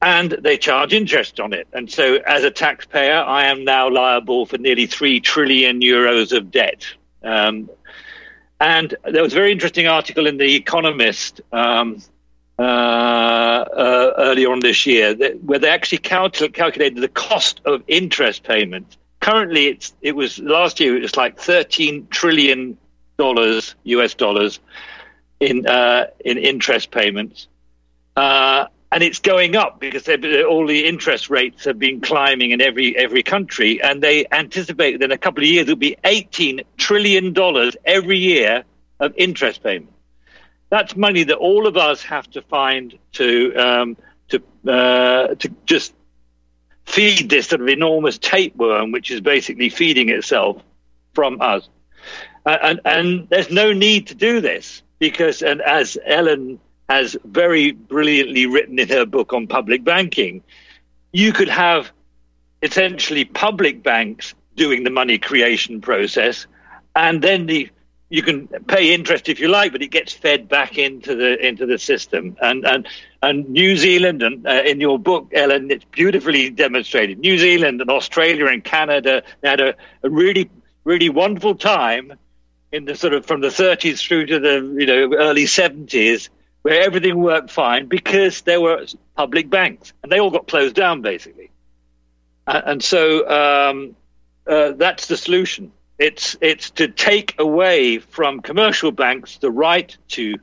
And 0.00 0.30
they 0.30 0.58
charge 0.58 0.92
interest 0.92 1.40
on 1.40 1.52
it. 1.54 1.66
And 1.72 1.90
so, 1.90 2.18
as 2.24 2.44
a 2.44 2.52
taxpayer, 2.52 3.16
I 3.20 3.46
am 3.46 3.64
now 3.64 3.90
liable 3.90 4.46
for 4.46 4.58
nearly 4.58 4.86
3 4.86 5.18
trillion 5.18 5.80
euros 5.80 6.30
of 6.30 6.52
debt. 6.52 6.86
Um, 7.24 7.68
and 8.60 8.94
there 9.04 9.22
was 9.22 9.32
a 9.32 9.36
very 9.36 9.52
interesting 9.52 9.86
article 9.86 10.26
in 10.26 10.36
The 10.36 10.54
Economist 10.54 11.40
um, 11.52 12.02
uh, 12.58 12.62
uh, 12.62 14.14
earlier 14.18 14.50
on 14.50 14.60
this 14.60 14.84
year 14.84 15.14
that, 15.14 15.42
where 15.44 15.58
they 15.58 15.68
actually 15.68 15.98
calcul- 15.98 16.52
calculated 16.52 17.00
the 17.00 17.08
cost 17.08 17.60
of 17.64 17.82
interest 17.86 18.42
payments. 18.42 18.96
Currently, 19.20 19.66
it's 19.66 19.94
it 20.00 20.16
was 20.16 20.38
last 20.38 20.80
year 20.80 20.96
it 20.96 21.02
was 21.02 21.16
like 21.16 21.38
thirteen 21.38 22.08
trillion 22.08 22.78
dollars 23.16 23.74
US 23.84 24.14
dollars 24.14 24.60
in 25.40 25.66
uh, 25.66 26.06
in 26.24 26.38
interest 26.38 26.90
payments. 26.90 27.48
And 28.90 29.02
it's 29.02 29.18
going 29.18 29.54
up 29.54 29.80
because 29.80 30.08
all 30.48 30.66
the 30.66 30.86
interest 30.86 31.28
rates 31.28 31.66
have 31.66 31.78
been 31.78 32.00
climbing 32.00 32.52
in 32.52 32.62
every 32.62 32.96
every 32.96 33.22
country, 33.22 33.82
and 33.82 34.02
they 34.02 34.26
anticipate 34.32 34.98
that 34.98 35.04
in 35.04 35.12
a 35.12 35.18
couple 35.18 35.44
of 35.44 35.48
years 35.48 35.64
it'll 35.64 35.76
be 35.76 35.96
18 36.04 36.62
trillion 36.78 37.34
dollars 37.34 37.76
every 37.84 38.18
year 38.18 38.64
of 38.98 39.12
interest 39.16 39.62
payment. 39.62 39.92
That's 40.70 40.96
money 40.96 41.24
that 41.24 41.36
all 41.36 41.66
of 41.66 41.76
us 41.76 42.02
have 42.04 42.30
to 42.30 42.42
find 42.42 42.98
to 43.12 43.54
um, 43.56 43.96
to 44.28 44.42
uh, 44.66 45.34
to 45.34 45.48
just 45.66 45.92
feed 46.88 47.28
this 47.28 47.48
sort 47.48 47.60
of 47.60 47.68
enormous 47.68 48.18
tapeworm, 48.18 48.92
which 48.92 49.10
is 49.10 49.20
basically 49.20 49.68
feeding 49.68 50.08
itself 50.08 50.62
from 51.12 51.40
us. 51.40 51.68
Uh, 52.46 52.56
and, 52.62 52.80
and 52.84 53.28
there's 53.28 53.50
no 53.50 53.72
need 53.72 54.06
to 54.08 54.14
do 54.14 54.40
this 54.40 54.82
because, 54.98 55.42
and 55.42 55.60
as 55.60 55.98
Ellen 56.04 56.58
has 56.88 57.16
very 57.24 57.72
brilliantly 57.72 58.46
written 58.46 58.78
in 58.78 58.88
her 58.88 59.04
book 59.04 59.32
on 59.32 59.46
public 59.46 59.84
banking, 59.84 60.42
you 61.12 61.32
could 61.32 61.48
have 61.48 61.90
essentially 62.62 63.24
public 63.24 63.82
banks 63.82 64.34
doing 64.56 64.84
the 64.84 64.90
money 64.90 65.18
creation 65.18 65.80
process, 65.80 66.46
and 66.96 67.22
then 67.22 67.46
the 67.46 67.70
you 68.10 68.22
can 68.22 68.48
pay 68.66 68.94
interest 68.94 69.28
if 69.28 69.38
you 69.38 69.48
like, 69.48 69.70
but 69.70 69.82
it 69.82 69.88
gets 69.88 70.14
fed 70.14 70.48
back 70.48 70.78
into 70.78 71.14
the 71.14 71.46
into 71.46 71.66
the 71.66 71.78
system. 71.78 72.36
And 72.40 72.66
and 72.66 72.88
and 73.22 73.48
New 73.50 73.76
Zealand 73.76 74.22
and 74.22 74.46
uh, 74.46 74.62
in 74.64 74.80
your 74.80 74.98
book, 74.98 75.28
Ellen, 75.34 75.70
it's 75.70 75.84
beautifully 75.84 76.48
demonstrated. 76.48 77.18
New 77.18 77.36
Zealand 77.36 77.80
and 77.82 77.90
Australia 77.90 78.46
and 78.46 78.64
Canada 78.64 79.22
had 79.44 79.60
a, 79.60 79.74
a 80.02 80.08
really 80.08 80.50
really 80.84 81.10
wonderful 81.10 81.54
time 81.54 82.14
in 82.72 82.86
the 82.86 82.94
sort 82.94 83.12
of 83.12 83.26
from 83.26 83.42
the 83.42 83.48
30s 83.48 84.06
through 84.06 84.26
to 84.26 84.38
the 84.38 84.74
you 84.78 84.86
know 84.86 85.14
early 85.16 85.44
70s 85.44 86.30
where 86.68 86.82
everything 86.82 87.16
worked 87.16 87.50
fine 87.50 87.86
because 87.86 88.42
there 88.42 88.60
were 88.60 88.84
public 89.16 89.48
banks 89.48 89.94
and 90.02 90.12
they 90.12 90.20
all 90.20 90.30
got 90.30 90.46
closed 90.46 90.74
down 90.74 91.00
basically. 91.00 91.50
And 92.46 92.82
so 92.82 93.26
um, 93.26 93.96
uh, 94.46 94.72
that's 94.72 95.06
the 95.06 95.16
solution. 95.16 95.72
It's 95.98 96.36
it's 96.42 96.70
to 96.72 96.88
take 96.88 97.40
away 97.40 97.98
from 98.00 98.40
commercial 98.40 98.92
banks 98.92 99.38
the 99.38 99.50
right 99.50 99.96
to 100.08 100.34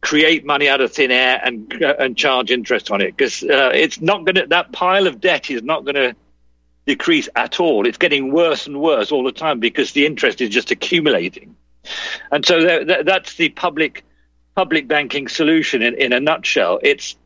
create 0.00 0.44
money 0.44 0.68
out 0.68 0.80
of 0.80 0.92
thin 0.92 1.10
air 1.10 1.40
and 1.44 1.82
uh, 1.82 1.96
and 1.98 2.16
charge 2.16 2.52
interest 2.52 2.92
on 2.92 3.00
it 3.00 3.16
because 3.16 3.42
uh, 3.42 3.72
it's 3.74 4.00
not 4.00 4.24
going 4.24 4.36
to 4.36 4.46
that 4.46 4.70
pile 4.70 5.08
of 5.08 5.20
debt 5.20 5.50
is 5.50 5.64
not 5.64 5.84
going 5.84 5.96
to 5.96 6.14
decrease 6.86 7.28
at 7.34 7.58
all. 7.58 7.88
It's 7.88 7.98
getting 7.98 8.32
worse 8.32 8.68
and 8.68 8.80
worse 8.80 9.10
all 9.10 9.24
the 9.24 9.32
time 9.32 9.58
because 9.58 9.90
the 9.92 10.06
interest 10.06 10.40
is 10.40 10.50
just 10.50 10.70
accumulating. 10.70 11.56
And 12.30 12.46
so 12.46 12.84
that, 12.84 13.04
that's 13.04 13.34
the 13.34 13.48
public 13.48 14.04
public 14.54 14.88
banking 14.88 15.28
solution 15.28 15.82
in, 15.82 15.94
in 15.94 16.12
a 16.12 16.20
nutshell. 16.20 16.80
It's 16.82 17.16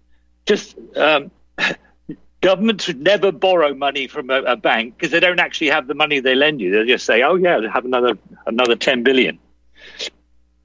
just 0.46 0.76
um, 0.96 1.30
governments 2.40 2.86
would 2.86 3.00
never 3.00 3.32
borrow 3.32 3.74
money 3.74 4.06
from 4.06 4.30
a, 4.30 4.42
a 4.42 4.56
bank 4.56 4.96
because 4.96 5.10
they 5.10 5.20
don't 5.20 5.40
actually 5.40 5.70
have 5.70 5.86
the 5.86 5.94
money 5.94 6.20
they 6.20 6.34
lend 6.34 6.60
you. 6.60 6.70
They'll 6.70 6.86
just 6.86 7.06
say, 7.06 7.22
"Oh 7.22 7.36
yeah, 7.36 7.60
have 7.72 7.84
another 7.84 8.18
another 8.46 8.76
ten 8.76 9.02
billion. 9.02 9.38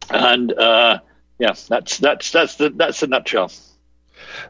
and 0.10 0.52
uh, 0.54 1.00
yeah, 1.40 1.54
that's 1.68 1.98
that's 1.98 2.32
that's 2.32 2.56
the 2.56 2.70
that's 2.70 3.00
the 3.00 3.08
nutshell. 3.08 3.52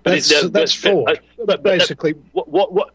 But 0.03 0.11
that's 0.11 0.31
uh, 0.33 0.47
that's 0.49 0.81
but, 0.81 0.93
uh, 0.93 1.03
but, 1.37 1.45
but, 1.45 1.63
basically. 1.63 2.13
What, 2.31 2.47
what 2.49 2.73
what? 2.73 2.89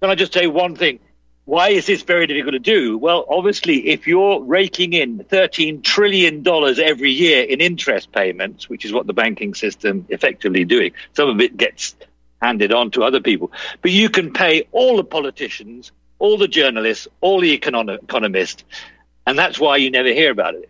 Can 0.00 0.10
I 0.10 0.14
just 0.14 0.32
say 0.32 0.46
one 0.46 0.76
thing? 0.76 1.00
Why 1.48 1.70
is 1.70 1.86
this 1.86 2.02
very 2.02 2.26
difficult 2.26 2.52
to 2.52 2.58
do? 2.58 2.98
Well, 2.98 3.24
obviously, 3.26 3.88
if 3.88 4.06
you're 4.06 4.42
raking 4.42 4.92
in 4.92 5.20
$13 5.20 5.82
trillion 5.82 6.46
every 6.46 7.10
year 7.10 7.42
in 7.42 7.62
interest 7.62 8.12
payments, 8.12 8.68
which 8.68 8.84
is 8.84 8.92
what 8.92 9.06
the 9.06 9.14
banking 9.14 9.54
system 9.54 10.04
effectively 10.10 10.66
doing, 10.66 10.92
some 11.14 11.30
of 11.30 11.40
it 11.40 11.56
gets 11.56 11.96
handed 12.42 12.70
on 12.74 12.90
to 12.90 13.02
other 13.02 13.22
people. 13.22 13.50
But 13.80 13.92
you 13.92 14.10
can 14.10 14.34
pay 14.34 14.68
all 14.72 14.98
the 14.98 15.04
politicians, 15.04 15.90
all 16.18 16.36
the 16.36 16.48
journalists, 16.48 17.08
all 17.22 17.40
the 17.40 17.58
econo- 17.58 18.02
economists, 18.02 18.62
and 19.26 19.38
that's 19.38 19.58
why 19.58 19.78
you 19.78 19.90
never 19.90 20.12
hear 20.12 20.30
about 20.30 20.54
it. 20.54 20.68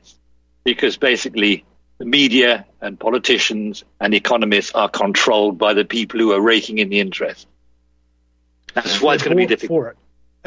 Because 0.62 0.96
basically, 0.96 1.64
the 1.98 2.04
media 2.04 2.66
and 2.80 3.00
politicians 3.00 3.82
and 4.00 4.14
economists 4.14 4.70
are 4.76 4.88
controlled 4.88 5.58
by 5.58 5.74
the 5.74 5.84
people 5.84 6.20
who 6.20 6.30
are 6.30 6.40
raking 6.40 6.78
in 6.78 6.88
the 6.88 7.00
interest. 7.00 7.48
That's 8.74 9.02
why 9.02 9.14
it's 9.14 9.24
going 9.24 9.36
to 9.36 9.42
be 9.42 9.46
difficult 9.46 9.96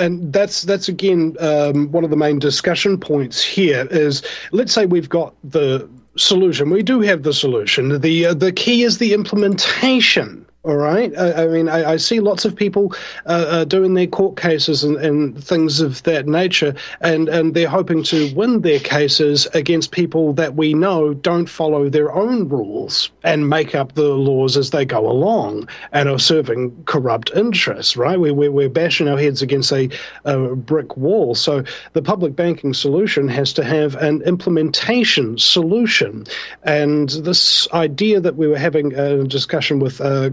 and 0.02 0.34
that's 0.34 0.64
that's 0.64 0.90
again 0.90 1.38
um, 1.40 1.92
one 1.92 2.04
of 2.04 2.10
the 2.10 2.18
main 2.18 2.40
discussion 2.40 3.00
points 3.00 3.44
here 3.44 3.88
is 3.92 4.24
let's 4.52 4.74
say 4.74 4.86
we've 4.86 5.10
got 5.10 5.36
the 5.44 5.88
solution. 6.18 6.70
We 6.70 6.84
do 6.84 7.02
have 7.02 7.24
the 7.24 7.34
solution. 7.34 8.02
The 8.02 8.26
uh, 8.28 8.34
the 8.34 8.52
key 8.52 8.84
is 8.84 8.98
the 8.98 9.14
implementation 9.14 10.46
All 10.64 10.78
right. 10.78 11.12
I, 11.18 11.46
I 11.46 11.48
mean, 11.48 11.68
I, 11.70 11.94
I, 11.94 11.98
see 11.98 12.20
lots 12.20 12.46
of 12.46 12.56
people 12.56 12.94
uh, 13.26 13.46
uh, 13.50 13.64
doing 13.64 13.96
their 13.96 14.06
court 14.06 14.38
cases 14.38 14.84
and, 14.84 14.96
and, 14.98 15.44
things 15.44 15.82
of 15.82 16.04
that 16.04 16.28
nature, 16.28 16.76
and, 17.00 17.28
and 17.30 17.56
they're 17.56 17.68
hoping 17.68 18.04
to 18.04 18.32
win 18.36 18.62
their 18.62 18.80
cases 18.80 19.48
against 19.56 19.90
people 19.90 20.34
that 20.34 20.56
we 20.56 20.76
know 20.76 21.16
don't 21.16 21.48
follow 21.48 21.90
their 21.90 22.14
own 22.14 22.48
rules 22.48 23.10
and 23.24 23.50
make 23.50 23.74
up 23.74 23.96
the 23.96 24.10
laws 24.10 24.56
as 24.56 24.70
they 24.70 24.86
go 24.86 25.10
along 25.10 25.68
and 25.94 26.08
are 26.08 26.20
serving 26.20 26.84
corrupt 26.86 27.32
interests, 27.36 27.98
right? 27.98 28.20
We, 28.20 28.30
we, 28.30 28.48
we're 28.48 28.70
bashing 28.70 29.08
our 29.08 29.18
heads 29.18 29.42
against 29.42 29.72
a, 29.72 29.90
a 30.26 30.56
brick 30.56 30.96
wall. 30.96 31.34
So 31.34 31.64
the 31.94 32.04
public 32.04 32.36
banking 32.36 32.76
solution 32.76 33.28
has 33.30 33.52
to 33.54 33.64
have 33.64 33.96
an 33.96 34.22
implementation 34.24 35.40
solution. 35.40 36.26
And 36.62 37.10
this 37.10 37.68
idea 37.74 38.20
that 38.20 38.36
we 38.36 38.48
were 38.48 38.60
having 38.60 38.94
a 38.94 39.24
discussion 39.24 39.80
with 39.80 40.00
uh, 40.00 40.30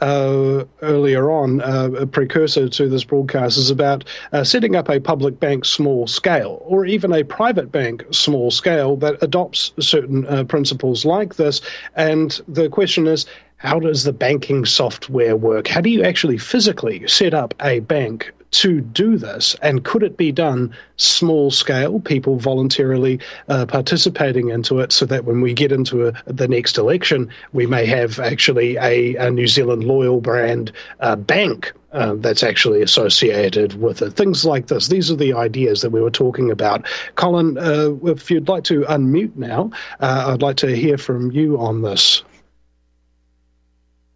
uh, 0.00 0.64
earlier 0.82 1.30
on, 1.30 1.60
uh, 1.62 1.90
a 1.98 2.06
precursor 2.06 2.68
to 2.68 2.88
this 2.88 3.04
broadcast, 3.04 3.56
is 3.56 3.70
about 3.70 4.04
uh, 4.32 4.44
setting 4.44 4.76
up 4.76 4.88
a 4.88 5.00
public 5.00 5.40
bank 5.40 5.64
small 5.64 6.06
scale 6.06 6.62
or 6.62 6.84
even 6.84 7.12
a 7.12 7.24
private 7.24 7.72
bank 7.72 8.04
small 8.10 8.50
scale 8.50 8.96
that 8.96 9.22
adopts 9.22 9.72
certain 9.80 10.26
uh, 10.26 10.44
principles 10.44 11.04
like 11.04 11.36
this. 11.36 11.60
And 11.94 12.40
the 12.48 12.68
question 12.68 13.06
is, 13.06 13.26
how 13.56 13.80
does 13.80 14.04
the 14.04 14.12
banking 14.12 14.66
software 14.66 15.36
work? 15.36 15.66
How 15.66 15.80
do 15.80 15.88
you 15.88 16.02
actually 16.02 16.38
physically 16.38 17.06
set 17.08 17.32
up 17.32 17.54
a 17.62 17.80
bank 17.80 18.32
to 18.52 18.80
do 18.80 19.18
this? 19.18 19.56
And 19.62 19.84
could 19.84 20.02
it 20.02 20.16
be 20.16 20.32
done 20.32 20.74
small 20.96 21.50
scale, 21.50 22.00
people 22.00 22.36
voluntarily 22.36 23.20
uh, 23.48 23.66
participating 23.66 24.50
into 24.50 24.80
it, 24.80 24.92
so 24.92 25.06
that 25.06 25.24
when 25.24 25.40
we 25.40 25.52
get 25.52 25.72
into 25.72 26.08
a, 26.08 26.12
the 26.26 26.48
next 26.48 26.78
election, 26.78 27.30
we 27.52 27.66
may 27.66 27.86
have 27.86 28.18
actually 28.18 28.76
a, 28.76 29.16
a 29.16 29.30
New 29.30 29.46
Zealand 29.46 29.84
loyal 29.84 30.20
brand 30.20 30.72
uh, 31.00 31.16
bank 31.16 31.72
uh, 31.92 32.14
that's 32.16 32.42
actually 32.42 32.82
associated 32.82 33.80
with 33.80 34.02
it. 34.02 34.12
Things 34.12 34.44
like 34.44 34.66
this. 34.66 34.88
These 34.88 35.10
are 35.10 35.16
the 35.16 35.34
ideas 35.34 35.82
that 35.82 35.90
we 35.90 36.00
were 36.00 36.10
talking 36.10 36.50
about. 36.50 36.86
Colin, 37.14 37.56
uh, 37.56 37.94
if 38.04 38.30
you'd 38.30 38.48
like 38.48 38.64
to 38.64 38.82
unmute 38.82 39.36
now, 39.36 39.70
uh, 40.00 40.32
I'd 40.32 40.42
like 40.42 40.58
to 40.58 40.76
hear 40.76 40.98
from 40.98 41.30
you 41.30 41.58
on 41.58 41.82
this 41.82 42.22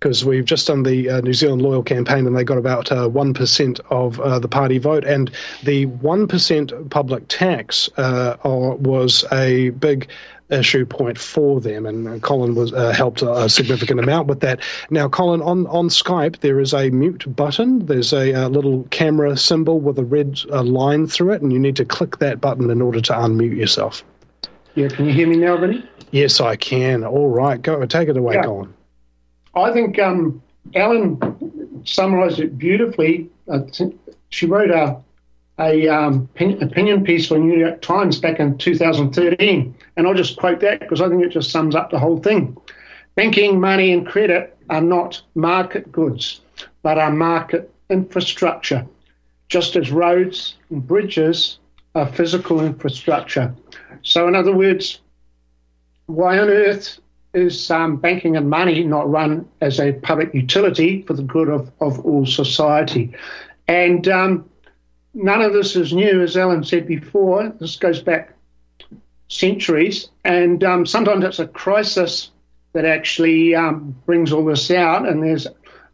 because 0.01 0.25
we've 0.25 0.47
just 0.47 0.67
done 0.67 0.83
the 0.83 1.11
uh, 1.11 1.21
New 1.21 1.35
Zealand 1.35 1.61
Loyal 1.61 1.83
campaign 1.83 2.27
and 2.27 2.35
they 2.35 2.43
got 2.43 2.57
about 2.57 2.91
uh, 2.91 3.09
1% 3.09 3.81
of 3.91 4.19
uh, 4.19 4.39
the 4.39 4.49
party 4.49 4.79
vote. 4.79 5.05
And 5.05 5.31
the 5.63 5.87
1% 5.87 6.91
public 6.91 7.25
tax 7.29 7.91
uh, 7.99 8.37
was 8.43 9.25
a 9.31 9.71
big 9.71 10.09
issue 10.49 10.85
point 10.85 11.17
for 11.17 11.61
them, 11.61 11.87
and 11.87 12.21
Colin 12.23 12.57
was 12.57 12.73
uh, 12.73 12.91
helped 12.91 13.23
a, 13.23 13.49
significant 13.49 14.01
amount 14.01 14.27
with 14.27 14.41
that. 14.41 14.61
Now, 14.91 15.09
Colin, 15.09 15.43
on, 15.43 15.67
on 15.69 15.89
Skype, 15.89 16.41
there 16.41 16.59
is 16.59 16.75
a 16.75 16.91
mute 16.91 17.25
button. 17.37 17.87
There's 17.87 18.13
a, 18.13 18.33
a 18.33 18.49
little 18.49 18.83
camera 18.91 19.37
symbol 19.37 19.79
with 19.79 19.97
a 19.99 20.05
red 20.05 20.41
uh, 20.51 20.65
line 20.65 21.07
through 21.07 21.35
it, 21.35 21.43
and 21.43 21.53
you 21.53 21.61
need 21.61 21.77
to 21.77 21.85
click 21.85 22.19
that 22.19 22.41
button 22.41 22.69
in 22.71 22.83
order 22.83 23.01
to 23.01 23.13
unmute 23.13 23.57
yourself. 23.57 24.03
Yeah, 24.75 24.89
can 24.89 25.07
you 25.07 25.13
hear 25.13 25.29
me 25.29 25.37
now, 25.37 25.57
Vinny? 25.57 25.89
Yes, 26.11 26.41
I 26.41 26.57
can. 26.57 27.05
All 27.05 27.29
right, 27.29 27.61
go 27.63 27.85
take 27.87 28.09
it 28.09 28.17
away, 28.17 28.35
yeah. 28.35 28.43
Colin. 28.43 28.75
I 29.55 29.73
think 29.73 29.99
um, 29.99 30.43
Ellen 30.75 31.83
summarised 31.85 32.41
it 32.41 32.59
beautifully. 32.59 33.29
she 34.29 34.47
wrote 34.47 34.71
a, 34.71 34.97
a 35.59 35.89
um, 35.89 36.29
opinion 36.39 37.05
piece 37.05 37.27
for 37.27 37.35
the 37.35 37.41
New 37.41 37.59
York 37.59 37.83
Times 37.83 38.19
back 38.19 38.39
in 38.39 38.59
2013, 38.59 39.75
and 39.97 40.07
I'll 40.07 40.15
just 40.15 40.37
quote 40.37 40.61
that 40.61 40.81
because 40.81 41.01
I 41.01 41.09
think 41.09 41.25
it 41.25 41.31
just 41.31 41.51
sums 41.51 41.75
up 41.75 41.91
the 41.91 41.99
whole 41.99 42.21
thing. 42.21 42.57
Banking, 43.17 43.61
money, 43.61 43.93
and 43.93 44.07
credit 44.07 44.57
are 44.71 44.81
not 44.81 45.21
market 45.35 45.91
goods, 45.91 46.41
but 46.83 46.99
are 46.99 47.11
market 47.11 47.73
infrastructure, 47.91 48.87
just 49.49 49.75
as 49.75 49.91
roads 49.91 50.55
and 50.71 50.87
bridges 50.87 51.59
are 51.97 52.07
physical 52.07 52.65
infrastructure. 52.65 53.53
So, 54.03 54.29
in 54.29 54.37
other 54.37 54.55
words, 54.55 55.01
why 56.07 56.39
on 56.39 56.49
earth 56.49 57.01
is 57.33 57.71
um, 57.71 57.97
banking 57.97 58.37
and 58.37 58.51
money 58.51 58.85
not 58.85 59.09
run 59.11 59.49
as 59.61 59.79
a 59.79 59.93
public 59.93 60.35
utility 60.35 61.03
for 61.03 61.15
the 61.15 61.23
good 61.23 61.49
of, 61.49 61.71
of 61.81 62.05
all 62.05 62.27
society? 62.27 63.15
And 63.69 64.09
um, 64.09 64.51
none 65.15 65.43
of 65.43 65.53
this 65.53 65.77
is 65.77 65.93
new, 65.93 66.23
as 66.23 66.37
Ellen 66.37 66.65
said 66.65 66.87
before. 66.87 67.53
This 67.61 67.77
goes 67.77 68.03
back 68.03 68.35
centuries, 69.29 70.09
and 70.25 70.65
um, 70.65 70.85
sometimes 70.85 71.25
it's 71.25 71.39
a 71.39 71.47
crisis 71.47 72.31
that 72.73 72.85
actually 72.85 73.55
um, 73.55 73.97
brings 74.07 74.33
all 74.33 74.45
this 74.45 74.71
out. 74.71 75.09
And 75.09 75.23
there's 75.23 75.47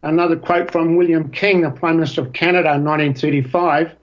another 0.02 0.36
quote 0.36 0.70
from 0.70 0.96
William 0.96 1.30
King, 1.30 1.62
the 1.62 1.70
Prime 1.70 1.96
Minister 1.96 2.22
of 2.22 2.32
Canada 2.32 2.74
in 2.74 2.84
1935. 2.84 3.94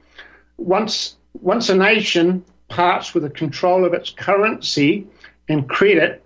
Once, 0.58 1.16
once 1.42 1.70
a 1.70 1.76
nation 1.76 2.44
parts 2.70 3.14
with 3.14 3.24
the 3.24 3.30
control 3.30 3.86
of 3.86 3.94
its 3.94 4.10
currency 4.10 5.08
and 5.48 5.68
credit, 5.70 6.23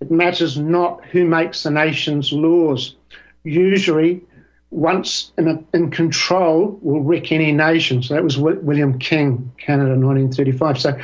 it 0.00 0.10
matters 0.10 0.58
not 0.58 1.04
who 1.06 1.24
makes 1.24 1.62
the 1.62 1.70
nation's 1.70 2.32
laws. 2.32 2.96
Usually, 3.44 4.22
once 4.70 5.32
in, 5.38 5.48
a, 5.48 5.62
in 5.72 5.90
control 5.90 6.78
will 6.82 7.00
wreck 7.00 7.32
any 7.32 7.52
nation. 7.52 8.02
So 8.02 8.14
that 8.14 8.24
was 8.24 8.36
William 8.36 8.98
King, 8.98 9.52
Canada, 9.58 9.90
1935. 9.90 10.80
So 10.80 11.00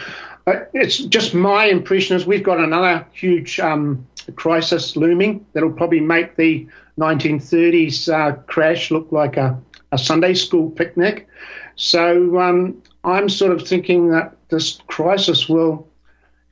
uh, 0.46 0.64
it's 0.74 0.98
just 0.98 1.34
my 1.34 1.66
impression 1.66 2.16
is 2.16 2.26
we've 2.26 2.42
got 2.42 2.58
another 2.58 3.06
huge 3.12 3.60
um, 3.60 4.06
crisis 4.34 4.96
looming 4.96 5.46
that'll 5.52 5.72
probably 5.72 6.00
make 6.00 6.36
the 6.36 6.66
1930s 6.98 8.12
uh, 8.12 8.36
crash 8.42 8.90
look 8.90 9.10
like 9.12 9.36
a, 9.36 9.58
a 9.92 9.98
Sunday 9.98 10.34
school 10.34 10.70
picnic. 10.70 11.28
So 11.76 12.38
um, 12.38 12.82
I'm 13.04 13.28
sort 13.28 13.52
of 13.52 13.66
thinking 13.66 14.10
that 14.10 14.36
this 14.48 14.80
crisis 14.86 15.48
will 15.48 15.88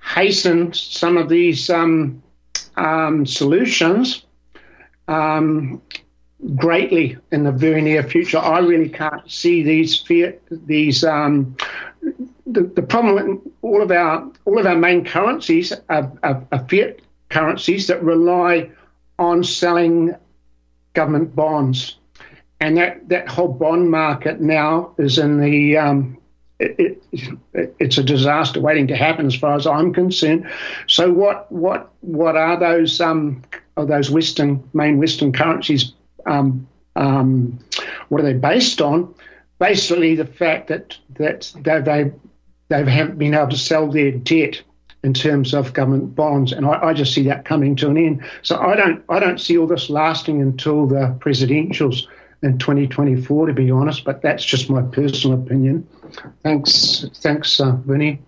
hasten 0.03 0.73
some 0.73 1.19
of 1.19 1.29
these 1.29 1.69
um, 1.69 2.23
um, 2.81 3.27
solutions 3.27 4.25
um, 5.07 5.83
greatly 6.57 7.19
in 7.31 7.45
the 7.45 7.53
very 7.53 7.83
near 7.83 8.03
future. 8.03 8.39
I 8.39 8.61
really 8.61 8.89
can't 8.89 9.31
see 9.31 9.63
these 9.63 10.01
fiat, 10.01 10.41
these 10.51 11.05
um, 11.05 11.57
the, 12.47 12.63
the 12.63 12.83
problem 12.83 13.43
all 13.63 13.83
of 13.83 13.91
our 13.91 14.31
all 14.47 14.59
of 14.59 14.67
our 14.67 14.77
main 14.77 15.05
currencies 15.05 15.73
are, 15.89 16.11
are, 16.23 16.47
are, 16.51 16.67
fiat 16.69 17.01
currencies 17.29 17.87
that 17.89 18.03
rely 18.03 18.71
on 19.19 19.45
selling 19.45 20.15
government 20.95 21.37
bonds, 21.37 21.99
and 22.61 22.79
that, 22.79 23.09
that 23.11 23.29
whole 23.29 23.49
bond 23.53 23.91
market 23.91 24.41
now 24.41 24.95
is 24.99 25.19
in 25.19 25.39
the 25.39 25.77
um, 25.77 26.20
it, 26.61 27.03
it, 27.53 27.75
it's 27.79 27.99
a 27.99 28.03
disaster 28.03 28.61
waiting 28.61 28.87
to 28.89 28.97
happen 28.97 29.27
as 29.27 29.35
far 29.35 29.57
as 29.57 29.67
I'm 29.67 29.93
concerned. 29.93 30.49
So 30.87 31.11
what 31.11 31.51
what 31.51 31.91
what 32.01 32.37
are 32.37 32.59
those 32.59 33.01
um 33.01 33.43
are 33.77 33.87
those 33.87 34.11
Western 34.11 34.63
main 34.73 34.99
Western 34.99 35.33
currencies 35.33 35.93
um, 36.27 36.69
um, 36.97 37.59
what 38.09 38.21
are 38.21 38.25
they 38.25 38.35
based 38.35 38.81
on? 38.81 39.15
Basically, 39.59 40.15
the 40.15 40.27
fact 40.27 40.69
that 40.69 40.97
that 41.17 41.53
they 41.65 42.13
they 42.69 42.91
haven't 42.91 43.19
been 43.19 43.35
able 43.35 43.49
to 43.49 43.57
sell 43.57 43.91
their 43.91 44.13
debt 44.13 44.63
in 45.03 45.15
terms 45.15 45.55
of 45.55 45.73
government 45.73 46.15
bonds, 46.15 46.53
and 46.53 46.67
I, 46.67 46.89
I, 46.89 46.95
just 46.95 47.15
see 47.15 47.23
that 47.25 47.45
coming 47.45 47.75
to 47.77 47.89
an 47.89 47.97
end. 47.97 48.23
So 48.43 48.59
I 48.59 48.75
don't 48.77 49.03
I 49.09 49.19
don't 49.19 49.41
see 49.41 49.59
all 49.59 49.67
this 49.67 49.91
lasting 49.91 50.41
until 50.41 50.87
the 50.87 51.17
presidentials 51.21 52.07
in 52.43 52.59
2024, 52.59 53.47
to 53.47 53.53
be 53.53 53.71
honest. 53.71 54.05
But 54.05 54.23
that's 54.23 54.45
just 54.45 54.71
my 54.71 54.83
personal 54.83 55.39
opinion. 55.39 55.87
Thanks, 56.43 57.05
thanks, 57.17 57.61
uh, 57.61 57.73
Vinny. 57.73 58.21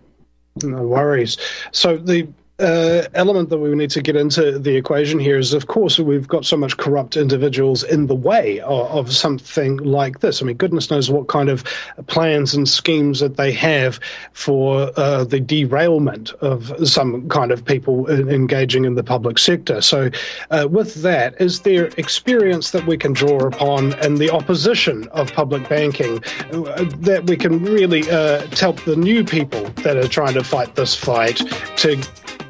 No 0.63 0.83
worries. 0.83 1.39
So 1.73 1.97
the 1.97 2.29
uh, 2.59 3.03
element 3.15 3.49
that 3.49 3.59
we 3.59 3.75
need 3.75 3.91
to 3.91 4.03
get 4.03 4.15
into 4.15 4.59
the 4.59 4.77
equation 4.77 5.19
here 5.19 5.39
is, 5.39 5.55
of 5.55 5.67
course, 5.67 5.99
we've 5.99 6.29
got 6.29 6.45
so 6.45 6.57
much 6.57 6.77
corrupt 6.77 7.17
individuals 7.17 7.83
in 7.83 8.07
the 8.07 8.15
way 8.15 8.61
of, 8.61 8.87
of, 8.91 9.13
something 9.13 9.79
like 9.79 10.21
this. 10.21 10.43
I 10.43 10.45
mean, 10.45 10.57
goodness 10.57 10.91
knows 10.91 11.11
what 11.11 11.29
kind 11.29 11.49
of 11.49 11.65
plans 12.07 12.55
and 12.55 12.69
schemes 12.69 13.21
that 13.21 13.37
they 13.37 13.53
have 13.53 13.99
for 14.33 14.91
uh, 14.97 15.25
the 15.25 15.41
derailment 15.41 16.33
of 16.35 16.89
some 16.89 17.29
kind 17.29 17.53
of 17.53 17.65
people 17.65 18.09
engaging 18.09 18.85
in 18.85 18.95
the 18.95 19.05
public 19.05 19.39
sector. 19.39 19.81
So, 19.81 20.11
uh, 20.51 20.69
with 20.71 21.03
that, 21.03 21.41
is 21.41 21.61
there 21.61 21.87
experience 21.97 22.71
that 22.73 22.87
we 22.87 22.97
can 22.97 23.13
draw 23.13 23.47
upon 23.47 23.99
in 24.01 24.17
the 24.17 24.31
opposition 24.31 25.09
of 25.09 25.33
public 25.33 25.69
banking 25.69 26.23
uh, 26.53 26.85
that 26.99 27.25
we 27.27 27.37
can 27.37 27.63
really 27.65 28.09
uh, 28.11 28.47
help 28.57 28.81
the 28.85 28.97
new 28.97 29.25
people 29.25 29.63
that 29.83 29.97
are 29.97 30.09
trying 30.09 30.35
to 30.35 30.45
fight 30.45 30.75
this 30.75 30.95
fight 30.95 31.37
to 31.77 31.97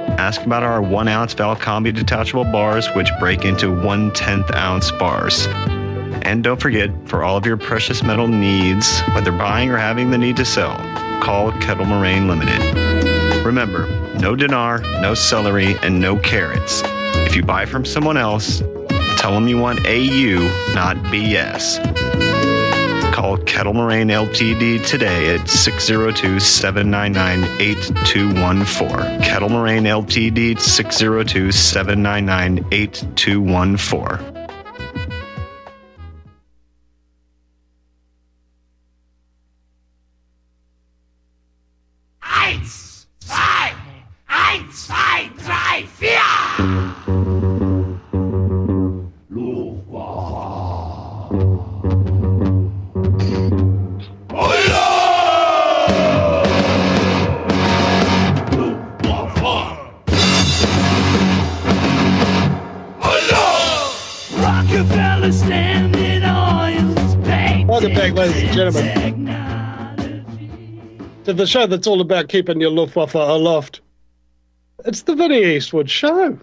Ask 0.17 0.43
about 0.43 0.63
our 0.63 0.81
one 0.81 1.07
ounce 1.07 1.33
Valcambi 1.33 1.93
detachable 1.93 2.45
bars, 2.45 2.87
which 2.95 3.09
break 3.19 3.45
into 3.45 3.71
one 3.71 4.11
tenth 4.11 4.53
ounce 4.55 4.91
bars. 4.91 5.47
And 6.23 6.43
don't 6.43 6.61
forget, 6.61 6.89
for 7.05 7.23
all 7.23 7.37
of 7.37 7.45
your 7.45 7.57
precious 7.57 8.03
metal 8.03 8.27
needs, 8.27 9.01
whether 9.13 9.31
buying 9.31 9.69
or 9.71 9.77
having 9.77 10.11
the 10.11 10.17
need 10.17 10.37
to 10.37 10.45
sell, 10.45 10.77
call 11.21 11.51
Kettle 11.53 11.85
Moraine 11.85 12.27
Limited. 12.27 13.43
Remember, 13.45 13.87
no 14.19 14.35
dinar, 14.35 14.79
no 15.01 15.13
celery, 15.13 15.75
and 15.81 15.99
no 15.99 16.17
carrots. 16.17 16.83
If 17.25 17.35
you 17.35 17.43
buy 17.43 17.65
from 17.65 17.85
someone 17.85 18.17
else, 18.17 18.61
tell 19.17 19.33
them 19.33 19.47
you 19.47 19.57
want 19.57 19.79
AU, 19.87 20.73
not 20.75 20.97
BS. 21.07 22.20
Call 23.11 23.37
Kettle 23.39 23.73
Moraine 23.73 24.07
Ltd 24.07 24.85
today 24.85 25.35
at 25.35 25.49
602 25.49 26.39
799 26.39 27.43
8214. 27.59 29.21
Kettle 29.21 29.49
Moraine 29.49 29.83
Ltd 29.83 30.59
602 30.59 31.51
799 31.51 32.65
8214. 32.71 34.40
Show 71.51 71.67
that's 71.67 71.85
all 71.85 71.99
about 71.99 72.29
keeping 72.29 72.61
your 72.61 72.71
Luftwaffe 72.71 73.13
aloft. 73.13 73.81
It's 74.85 75.01
the 75.01 75.15
Vinny 75.15 75.43
Eastwood 75.43 75.89
Show. 75.89 76.39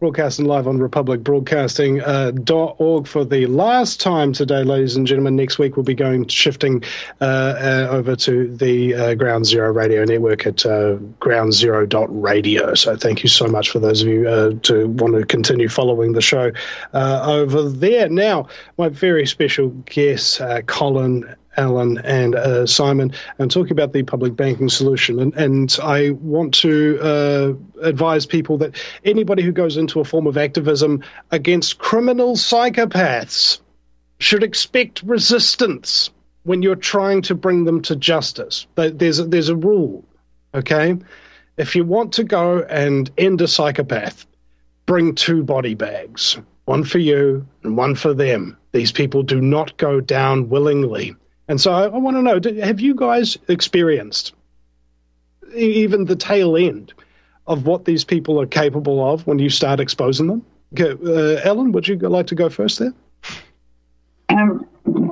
Broadcasting 0.00 0.46
live 0.46 0.66
on 0.66 0.78
republicbroadcasting.org 0.78 3.02
uh, 3.02 3.08
for 3.08 3.24
the 3.24 3.46
last 3.46 4.00
time 4.00 4.32
today, 4.32 4.64
ladies 4.64 4.96
and 4.96 5.06
gentlemen. 5.06 5.36
Next 5.36 5.60
week 5.60 5.76
we'll 5.76 5.84
be 5.84 5.94
going 5.94 6.26
shifting 6.26 6.82
uh, 7.20 7.24
uh, 7.24 7.86
over 7.88 8.16
to 8.16 8.52
the 8.56 8.96
uh, 8.96 9.14
Ground 9.14 9.46
Zero 9.46 9.72
Radio 9.72 10.04
Network 10.04 10.44
at 10.44 10.66
uh, 10.66 10.96
groundzero.radio. 11.20 12.74
So 12.74 12.96
thank 12.96 13.22
you 13.22 13.28
so 13.28 13.46
much 13.46 13.70
for 13.70 13.78
those 13.78 14.02
of 14.02 14.08
you 14.08 14.28
uh, 14.28 14.54
to 14.62 14.88
want 14.88 15.14
to 15.14 15.24
continue 15.24 15.68
following 15.68 16.14
the 16.14 16.20
show 16.20 16.50
uh, 16.94 17.22
over 17.24 17.68
there. 17.68 18.08
Now, 18.08 18.48
my 18.78 18.88
very 18.88 19.24
special 19.24 19.68
guest, 19.68 20.40
Colin 20.66 21.32
Ellen 21.56 21.98
and 21.98 22.34
uh, 22.34 22.66
Simon, 22.66 23.12
and 23.38 23.50
talking 23.50 23.72
about 23.72 23.92
the 23.92 24.02
public 24.02 24.36
banking 24.36 24.68
solution. 24.68 25.18
And, 25.20 25.34
and 25.34 25.76
I 25.82 26.10
want 26.10 26.54
to 26.54 26.98
uh, 27.00 27.52
advise 27.82 28.26
people 28.26 28.58
that 28.58 28.76
anybody 29.04 29.42
who 29.42 29.52
goes 29.52 29.76
into 29.76 30.00
a 30.00 30.04
form 30.04 30.26
of 30.26 30.36
activism 30.36 31.02
against 31.30 31.78
criminal 31.78 32.36
psychopaths 32.36 33.60
should 34.18 34.42
expect 34.42 35.02
resistance 35.02 36.10
when 36.44 36.62
you're 36.62 36.74
trying 36.74 37.22
to 37.22 37.34
bring 37.34 37.64
them 37.64 37.82
to 37.82 37.96
justice. 37.96 38.66
There's 38.74 39.18
a, 39.18 39.24
there's 39.24 39.48
a 39.48 39.56
rule, 39.56 40.04
okay? 40.54 40.96
If 41.56 41.76
you 41.76 41.84
want 41.84 42.12
to 42.14 42.24
go 42.24 42.60
and 42.62 43.10
end 43.18 43.40
a 43.40 43.48
psychopath, 43.48 44.26
bring 44.86 45.14
two 45.14 45.42
body 45.42 45.74
bags, 45.74 46.38
one 46.64 46.84
for 46.84 46.98
you 46.98 47.46
and 47.62 47.76
one 47.76 47.94
for 47.94 48.14
them. 48.14 48.56
These 48.72 48.92
people 48.92 49.22
do 49.22 49.40
not 49.40 49.76
go 49.76 50.00
down 50.00 50.48
willingly. 50.48 51.14
And 51.52 51.60
so 51.60 51.70
I, 51.70 51.82
I 51.82 51.98
want 51.98 52.16
to 52.16 52.22
know 52.22 52.64
have 52.64 52.80
you 52.80 52.94
guys 52.94 53.36
experienced 53.46 54.32
even 55.54 56.06
the 56.06 56.16
tail 56.16 56.56
end 56.56 56.94
of 57.46 57.66
what 57.66 57.84
these 57.84 58.04
people 58.04 58.40
are 58.40 58.46
capable 58.46 59.06
of 59.06 59.26
when 59.26 59.38
you 59.38 59.50
start 59.50 59.78
exposing 59.78 60.28
them? 60.28 60.46
Okay, 60.72 60.92
uh, 61.04 61.42
Ellen, 61.44 61.72
would 61.72 61.86
you 61.86 61.96
like 61.96 62.28
to 62.28 62.34
go 62.34 62.48
first 62.48 62.78
there? 62.78 62.94
Um, 64.30 64.66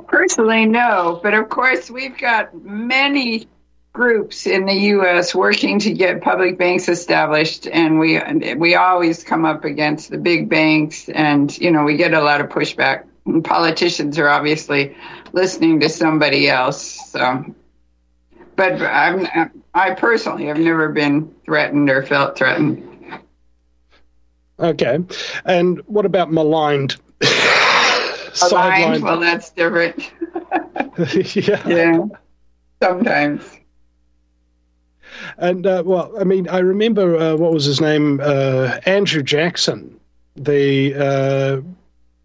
personally, 0.07 0.65
no. 0.65 1.19
But 1.21 1.35
of 1.35 1.47
course, 1.49 1.91
we've 1.91 2.17
got 2.17 2.59
many 2.65 3.47
groups 3.93 4.47
in 4.47 4.65
the 4.65 4.73
U.S. 4.73 5.35
working 5.35 5.77
to 5.77 5.93
get 5.93 6.23
public 6.23 6.57
banks 6.57 6.89
established, 6.89 7.67
and 7.67 7.99
we 7.99 8.19
we 8.55 8.73
always 8.73 9.23
come 9.23 9.45
up 9.45 9.63
against 9.63 10.09
the 10.09 10.17
big 10.17 10.49
banks, 10.49 11.07
and 11.07 11.55
you 11.59 11.69
know 11.69 11.83
we 11.83 11.97
get 11.97 12.15
a 12.15 12.21
lot 12.21 12.41
of 12.41 12.49
pushback 12.49 13.03
politicians 13.43 14.17
are 14.17 14.27
obviously 14.27 14.95
listening 15.33 15.79
to 15.79 15.89
somebody 15.89 16.49
else. 16.49 17.11
So, 17.11 17.55
but 18.55 18.81
I'm, 18.81 19.27
I 19.73 19.91
personally 19.91 20.45
have 20.45 20.57
never 20.57 20.89
been 20.89 21.33
threatened 21.45 21.89
or 21.89 22.03
felt 22.05 22.37
threatened. 22.37 22.87
Okay. 24.59 24.99
And 25.45 25.79
what 25.87 26.05
about 26.05 26.31
maligned? 26.31 26.97
Aligned, 28.43 29.03
well, 29.03 29.19
that's 29.19 29.49
different. 29.49 30.11
yeah. 31.35 31.67
yeah, 31.67 32.05
sometimes. 32.81 33.43
And 35.37 35.65
uh, 35.67 35.83
well, 35.85 36.13
I 36.19 36.23
mean, 36.23 36.47
I 36.47 36.59
remember 36.59 37.17
uh, 37.17 37.35
what 37.35 37.51
was 37.53 37.65
his 37.65 37.81
name, 37.81 38.19
uh, 38.21 38.79
Andrew 38.85 39.23
Jackson, 39.23 39.99
the 40.35 41.63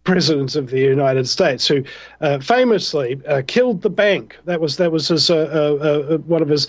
uh, 0.07 0.11
president 0.11 0.57
of 0.57 0.71
the 0.71 0.81
United 0.81 1.29
States, 1.29 1.67
who 1.67 1.85
uh, 2.21 2.39
famously 2.39 3.21
uh, 3.27 3.43
killed 3.47 3.83
the 3.83 3.91
bank. 3.91 4.37
That 4.45 4.61
was 4.61 4.77
that 4.77 4.93
was 4.93 5.09
his 5.09 5.29
one 5.29 6.43
of 6.43 6.49
his 6.49 6.69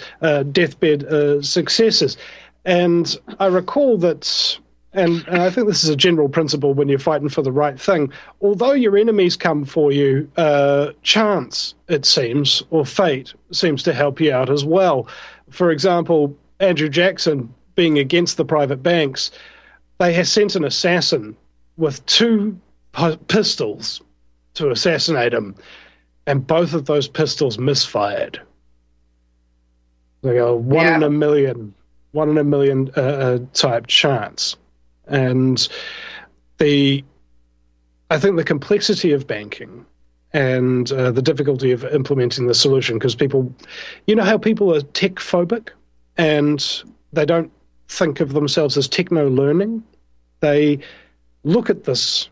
deathbed 0.52 1.46
successes. 1.46 2.18
And 2.66 3.18
I 3.40 3.46
recall 3.48 3.98
that 4.00 4.60
and, 4.94 5.28
and, 5.28 5.42
I 5.42 5.50
think 5.50 5.68
this 5.68 5.84
is 5.84 5.90
a 5.90 5.96
general 5.96 6.28
principle 6.28 6.74
when 6.74 6.88
you're 6.88 6.98
fighting 6.98 7.30
for 7.30 7.42
the 7.42 7.52
right 7.52 7.80
thing. 7.80 8.12
Although 8.42 8.72
your 8.72 8.98
enemies 8.98 9.36
come 9.36 9.64
for 9.64 9.92
you, 9.92 10.30
uh, 10.38 10.94
chance, 11.04 11.76
it 11.88 12.06
seems, 12.06 12.64
or 12.72 12.86
fate 12.86 13.34
seems 13.52 13.84
to 13.84 13.94
help 13.94 14.20
you 14.20 14.34
out 14.34 14.50
as 14.50 14.66
well. 14.66 15.08
For 15.50 15.72
example, 15.72 16.36
Andrew 16.60 16.90
Jackson 16.90 17.54
being 17.76 18.00
against 18.00 18.38
the 18.38 18.46
private 18.46 18.82
banks, 18.82 19.30
they 20.00 20.24
sent 20.24 20.56
an 20.56 20.64
assassin 20.64 21.36
with 21.78 22.04
two 22.08 22.60
pistols 23.28 24.02
to 24.56 24.72
assassinate 24.72 25.34
him, 25.34 25.56
and 26.26 26.46
both 26.46 26.74
of 26.74 26.86
those 26.86 27.08
pistols 27.08 27.58
misfired. 27.58 28.42
They 30.24 30.34
go 30.34 30.56
one 30.56 30.86
yeah. 30.86 30.96
in 30.96 31.04
a 31.04 31.10
million, 31.10 31.74
one 32.12 32.30
in 32.30 32.38
a 32.38 32.44
million 32.44 32.92
uh, 32.98 33.02
uh, 33.02 33.40
type 33.54 33.88
chance 33.88 34.56
and 35.08 35.68
the 36.58 37.04
I 38.10 38.20
think 38.20 38.38
the 38.38 38.44
complexity 38.44 39.12
of 39.12 39.28
banking 39.28 39.86
and 40.34 40.90
uh, 40.92 41.12
the 41.12 41.22
difficulty 41.22 41.72
of 41.72 41.84
implementing 41.84 42.48
the 42.48 42.54
solution 42.54 42.98
because 42.98 43.16
people, 43.16 43.54
you 44.06 44.16
know, 44.16 44.24
how 44.24 44.38
people 44.38 44.74
are 44.74 44.82
tech 44.82 45.16
phobic 45.16 45.70
and 46.18 46.84
they 47.12 47.26
don't 47.26 47.52
think 47.90 48.20
of 48.20 48.34
themselves 48.34 48.78
as 48.78 48.88
techno 48.88 49.30
learning. 49.30 49.84
They 50.40 50.80
look 51.44 51.70
at 51.70 51.84
this 51.84 52.30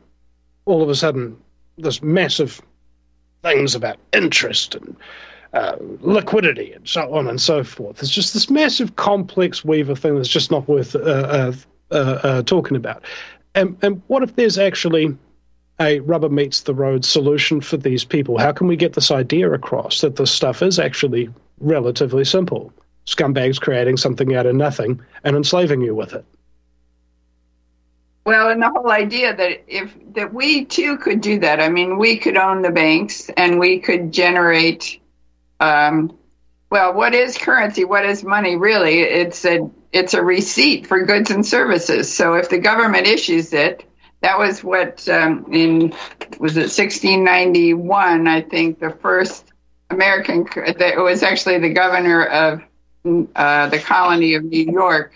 all 0.66 0.82
of 0.82 0.90
a 0.90 0.96
sudden, 0.96 1.38
this 1.78 2.02
massive 2.02 2.62
things 3.44 3.76
about 3.76 3.98
interest 4.14 4.76
and 4.76 4.96
uh, 5.54 5.78
liquidity 6.02 6.74
and 6.74 6.88
so 6.88 7.14
on 7.14 7.28
and 7.28 7.40
so 7.40 7.64
forth. 7.64 8.02
It's 8.02 8.12
just 8.12 8.34
this 8.34 8.50
massive 8.50 8.96
complex 8.96 9.64
weave 9.64 9.90
of 9.90 10.00
things 10.00 10.18
that's 10.18 10.30
just 10.30 10.52
not 10.52 10.68
worth 10.68 10.96
uh, 10.96 11.00
uh, 11.00 11.54
uh, 11.92 11.96
uh, 11.96 12.42
talking 12.44 12.76
about. 12.76 13.06
And, 13.54 13.78
and 13.82 14.02
what 14.08 14.24
if 14.24 14.36
there's 14.36 14.58
actually 14.58 15.16
a 15.80 16.00
rubber 16.02 16.30
meets 16.30 16.62
the 16.62 16.74
road 16.74 17.06
solution 17.06 17.62
for 17.62 17.78
these 17.78 18.04
people? 18.04 18.38
How 18.38 18.52
can 18.52 18.68
we 18.68 18.76
get 18.76 18.94
this 18.94 19.12
idea 19.12 19.52
across 19.52 20.02
that 20.02 20.16
this 20.16 20.32
stuff 20.32 20.62
is 20.62 20.80
actually 20.80 21.30
relatively 21.60 22.26
simple? 22.26 22.74
Scumbags 23.06 23.62
creating 23.62 23.98
something 23.98 24.36
out 24.36 24.46
of 24.46 24.56
nothing 24.56 25.00
and 25.24 25.36
enslaving 25.36 25.82
you 25.82 25.94
with 25.94 26.14
it. 26.14 26.26
Well, 28.26 28.50
and 28.50 28.62
the 28.62 28.70
whole 28.70 28.90
idea 28.90 29.36
that 29.36 29.64
if 29.68 29.94
that 30.14 30.34
we 30.34 30.66
too 30.66 30.98
could 30.98 31.22
do 31.22 31.40
that. 31.40 31.60
I 31.62 31.70
mean, 31.70 32.00
we 32.00 32.18
could 32.18 32.38
own 32.38 32.64
the 32.64 32.72
banks 32.72 33.30
and 33.38 33.60
we 33.60 33.80
could 33.80 34.12
generate. 34.12 35.00
Um, 35.60 36.18
well, 36.72 36.94
what 36.94 37.14
is 37.14 37.38
currency? 37.38 37.86
What 37.86 38.06
is 38.06 38.24
money? 38.24 38.56
Really, 38.56 39.02
it's 39.02 39.46
a 39.46 39.70
it's 39.92 40.16
a 40.16 40.24
receipt 40.24 40.88
for 40.88 41.06
goods 41.06 41.30
and 41.30 41.46
services. 41.46 42.14
So 42.14 42.34
if 42.34 42.50
the 42.50 42.58
government 42.58 43.06
issues 43.06 43.54
it, 43.54 43.86
that 44.22 44.40
was 44.40 44.64
what 44.64 45.08
um, 45.08 45.46
in 45.52 45.94
was 46.40 46.58
it 46.58 46.74
1691? 46.74 48.28
I 48.28 48.42
think 48.42 48.80
the 48.80 48.90
first 48.90 49.46
American. 49.92 50.48
It 50.56 51.00
was 51.00 51.22
actually 51.22 51.60
the 51.60 51.74
governor 51.74 52.26
of 52.26 52.62
uh, 53.36 53.68
the 53.68 53.80
colony 53.80 54.34
of 54.34 54.44
New 54.44 54.66
York 54.72 55.14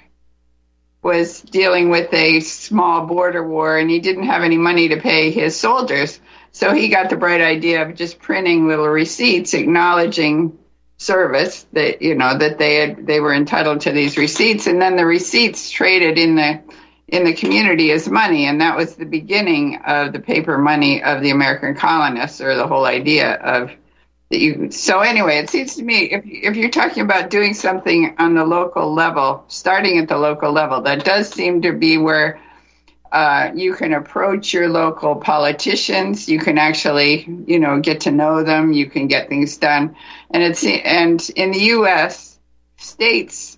was 1.02 1.42
dealing 1.42 1.90
with 1.90 2.14
a 2.14 2.42
small 2.42 3.06
border 3.06 3.46
war, 3.46 3.78
and 3.78 3.90
he 3.90 4.00
didn't 4.00 4.26
have 4.26 4.44
any 4.44 4.58
money 4.58 4.90
to 4.90 5.00
pay 5.00 5.32
his 5.32 5.58
soldiers. 5.58 6.20
So 6.52 6.74
he 6.74 6.90
got 6.90 7.10
the 7.10 7.16
bright 7.16 7.42
idea 7.42 7.88
of 7.88 7.96
just 7.96 8.20
printing 8.20 8.68
little 8.68 8.88
receipts 8.88 9.54
acknowledging 9.54 10.58
service 10.98 11.66
that 11.72 12.02
you 12.02 12.14
know 12.14 12.38
that 12.38 12.58
they 12.58 12.76
had 12.76 13.08
they 13.08 13.22
were 13.22 13.34
entitled 13.34 13.80
to 13.80 13.92
these 13.92 14.18
receipts 14.18 14.68
and 14.68 14.82
then 14.82 14.98
the 14.98 15.06
receipts 15.06 15.72
traded 15.72 16.18
in 16.18 16.36
the 16.36 16.62
in 17.08 17.24
the 17.24 17.34
community 17.34 17.90
as 17.92 18.10
money 18.10 18.46
and 18.46 18.60
that 18.60 18.76
was 18.76 18.96
the 18.96 19.06
beginning 19.06 19.78
of 19.88 20.12
the 20.12 20.20
paper 20.20 20.58
money 20.58 21.02
of 21.02 21.22
the 21.22 21.30
American 21.30 21.74
colonists 21.74 22.42
or 22.42 22.54
the 22.54 22.68
whole 22.68 22.84
idea 22.84 23.36
of 23.36 23.72
you 24.30 24.70
so 24.72 25.00
anyway 25.00 25.38
it 25.38 25.50
seems 25.50 25.76
to 25.76 25.84
me 25.84 26.12
if 26.12 26.24
if 26.26 26.56
you're 26.56 26.70
talking 26.70 27.04
about 27.04 27.30
doing 27.30 27.54
something 27.54 28.16
on 28.20 28.36
the 28.36 28.46
local 28.46 28.94
level 28.94 29.44
starting 29.48 29.98
at 29.98 30.08
the 30.08 30.18
local 30.18 30.52
level 30.52 30.82
that 30.82 31.04
does 31.04 31.30
seem 31.30 31.62
to 31.62 31.74
be 31.74 31.98
where 31.98 32.40
uh, 33.12 33.52
you 33.56 33.74
can 33.74 33.94
approach 33.94 34.54
your 34.54 34.70
local 34.70 35.16
politicians. 35.16 36.30
You 36.30 36.40
can 36.40 36.58
actually, 36.58 37.28
you 37.48 37.60
know, 37.60 37.80
get 37.80 38.02
to 38.02 38.12
know 38.12 38.44
them. 38.44 38.72
You 38.72 38.90
can 38.90 39.08
get 39.08 39.30
things 39.30 39.58
done. 39.58 39.96
And 40.30 40.44
it's 40.44 40.64
and 40.64 41.28
in 41.36 41.52
the 41.52 41.60
U.S., 41.60 42.38
states 42.78 43.58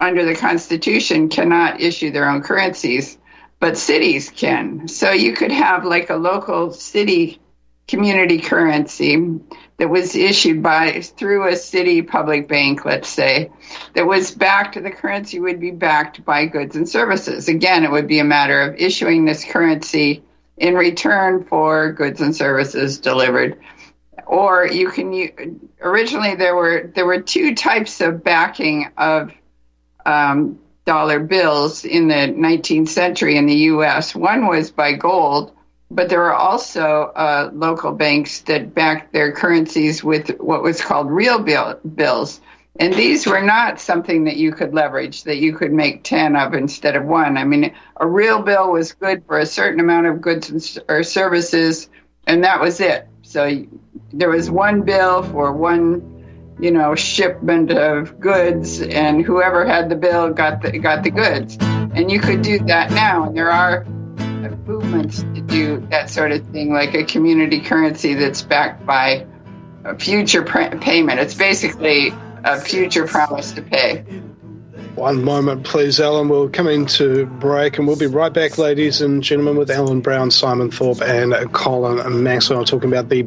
under 0.00 0.24
the 0.24 0.34
Constitution 0.34 1.28
cannot 1.28 1.80
issue 1.80 2.10
their 2.10 2.28
own 2.28 2.42
currencies, 2.42 3.18
but 3.60 3.78
cities 3.78 4.30
can. 4.30 4.88
So 4.88 5.10
you 5.10 5.34
could 5.34 5.52
have 5.52 5.84
like 5.84 6.10
a 6.10 6.16
local 6.16 6.72
city 6.72 7.40
community 7.86 8.38
currency 8.40 9.40
that 9.78 9.88
was 9.88 10.16
issued 10.16 10.62
by 10.62 11.00
through 11.00 11.48
a 11.48 11.56
city 11.56 12.02
public 12.02 12.48
bank, 12.48 12.84
let's 12.84 13.08
say, 13.08 13.50
that 13.94 14.06
was 14.06 14.32
backed, 14.32 14.80
the 14.82 14.90
currency 14.90 15.38
would 15.38 15.60
be 15.60 15.70
backed 15.70 16.24
by 16.24 16.46
goods 16.46 16.74
and 16.74 16.88
services. 16.88 17.48
Again, 17.48 17.84
it 17.84 17.90
would 17.90 18.08
be 18.08 18.18
a 18.18 18.24
matter 18.24 18.60
of 18.60 18.76
issuing 18.76 19.24
this 19.24 19.44
currency 19.44 20.24
in 20.56 20.74
return 20.74 21.44
for 21.44 21.92
goods 21.92 22.20
and 22.20 22.34
services 22.34 22.98
delivered. 22.98 23.60
Or 24.26 24.66
you 24.66 24.90
can 24.90 25.70
originally 25.80 26.34
there 26.34 26.56
were 26.56 26.90
there 26.94 27.06
were 27.06 27.22
two 27.22 27.54
types 27.54 28.00
of 28.00 28.22
backing 28.24 28.90
of 28.98 29.32
um, 30.04 30.58
dollar 30.84 31.20
bills 31.20 31.84
in 31.84 32.08
the 32.08 32.14
19th 32.14 32.88
century 32.88 33.36
in 33.36 33.46
the 33.46 33.54
U.S. 33.54 34.14
One 34.14 34.46
was 34.46 34.70
by 34.70 34.94
gold, 34.94 35.52
but 35.90 36.08
there 36.08 36.20
were 36.20 36.34
also 36.34 37.12
uh, 37.16 37.50
local 37.52 37.92
banks 37.92 38.40
that 38.42 38.74
backed 38.74 39.12
their 39.12 39.32
currencies 39.32 40.04
with 40.04 40.28
what 40.38 40.62
was 40.62 40.80
called 40.80 41.10
real 41.10 41.38
bill, 41.38 41.78
bills. 41.94 42.40
And 42.80 42.94
these 42.94 43.26
were 43.26 43.40
not 43.40 43.80
something 43.80 44.24
that 44.24 44.36
you 44.36 44.52
could 44.52 44.72
leverage, 44.72 45.24
that 45.24 45.38
you 45.38 45.56
could 45.56 45.72
make 45.72 46.04
10 46.04 46.36
of 46.36 46.54
instead 46.54 46.94
of 46.94 47.04
one. 47.04 47.36
I 47.36 47.44
mean, 47.44 47.74
a 47.96 48.06
real 48.06 48.42
bill 48.42 48.72
was 48.72 48.92
good 48.92 49.24
for 49.26 49.38
a 49.38 49.46
certain 49.46 49.80
amount 49.80 50.06
of 50.06 50.20
goods 50.20 50.50
and, 50.50 50.84
or 50.88 51.02
services, 51.02 51.88
and 52.26 52.44
that 52.44 52.60
was 52.60 52.80
it. 52.80 53.08
So 53.22 53.64
there 54.12 54.30
was 54.30 54.50
one 54.50 54.82
bill 54.82 55.24
for 55.24 55.52
one, 55.52 56.54
you 56.60 56.70
know, 56.70 56.94
shipment 56.94 57.72
of 57.72 58.20
goods, 58.20 58.80
and 58.80 59.24
whoever 59.24 59.66
had 59.66 59.88
the 59.88 59.96
bill 59.96 60.32
got 60.32 60.62
the, 60.62 60.78
got 60.78 61.02
the 61.02 61.10
goods. 61.10 61.56
And 61.60 62.12
you 62.12 62.20
could 62.20 62.42
do 62.42 62.58
that 62.66 62.92
now, 62.92 63.24
and 63.24 63.36
there 63.36 63.50
are 63.50 63.84
movements 64.88 65.22
to 65.22 65.40
do 65.42 65.86
that 65.90 66.10
sort 66.10 66.32
of 66.32 66.46
thing, 66.48 66.72
like 66.72 66.94
a 66.94 67.04
community 67.04 67.60
currency 67.60 68.14
that's 68.14 68.42
backed 68.42 68.84
by 68.86 69.26
a 69.84 69.98
future 69.98 70.42
pr- 70.42 70.76
payment. 70.80 71.20
It's 71.20 71.34
basically 71.34 72.12
a 72.44 72.60
future 72.60 73.06
promise 73.06 73.52
to 73.52 73.62
pay. 73.62 74.04
One 74.94 75.22
moment, 75.22 75.62
please, 75.64 76.00
Ellen. 76.00 76.28
We'll 76.28 76.48
come 76.48 76.66
into 76.66 77.26
break 77.26 77.78
and 77.78 77.86
we'll 77.86 77.96
be 77.96 78.06
right 78.06 78.32
back, 78.32 78.58
ladies 78.58 79.00
and 79.00 79.22
gentlemen, 79.22 79.56
with 79.56 79.70
Ellen 79.70 80.00
Brown, 80.00 80.32
Simon 80.32 80.72
Thorpe, 80.72 81.02
and 81.02 81.52
Colin 81.52 82.24
Maxwell 82.24 82.64
talking 82.64 82.90
about 82.90 83.08
the 83.08 83.22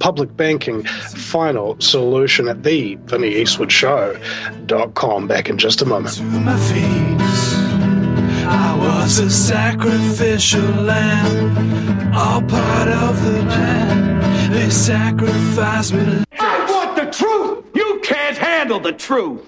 public 0.00 0.36
banking 0.36 0.84
final 0.84 1.80
solution 1.80 2.46
at 2.46 2.62
the 2.62 2.96
Vinny 3.06 3.36
Eastwood 3.36 3.72
Show.com. 3.72 5.26
Back 5.26 5.48
in 5.48 5.56
just 5.56 5.80
a 5.80 5.86
moment. 5.86 6.20
I 8.46 8.76
was 8.76 9.18
a 9.18 9.30
sacrificial 9.30 10.60
lamb, 10.60 12.14
all 12.14 12.42
part 12.42 12.88
of 12.88 13.24
the 13.24 13.40
plan. 13.40 14.52
They 14.52 14.70
sacrificed 14.70 15.94
me. 15.94 16.24
I 16.38 16.66
want 16.70 16.96
the 16.96 17.10
truth! 17.10 17.64
You 17.74 18.00
can't 18.04 18.36
handle 18.36 18.80
the 18.80 18.92
truth! 18.92 19.46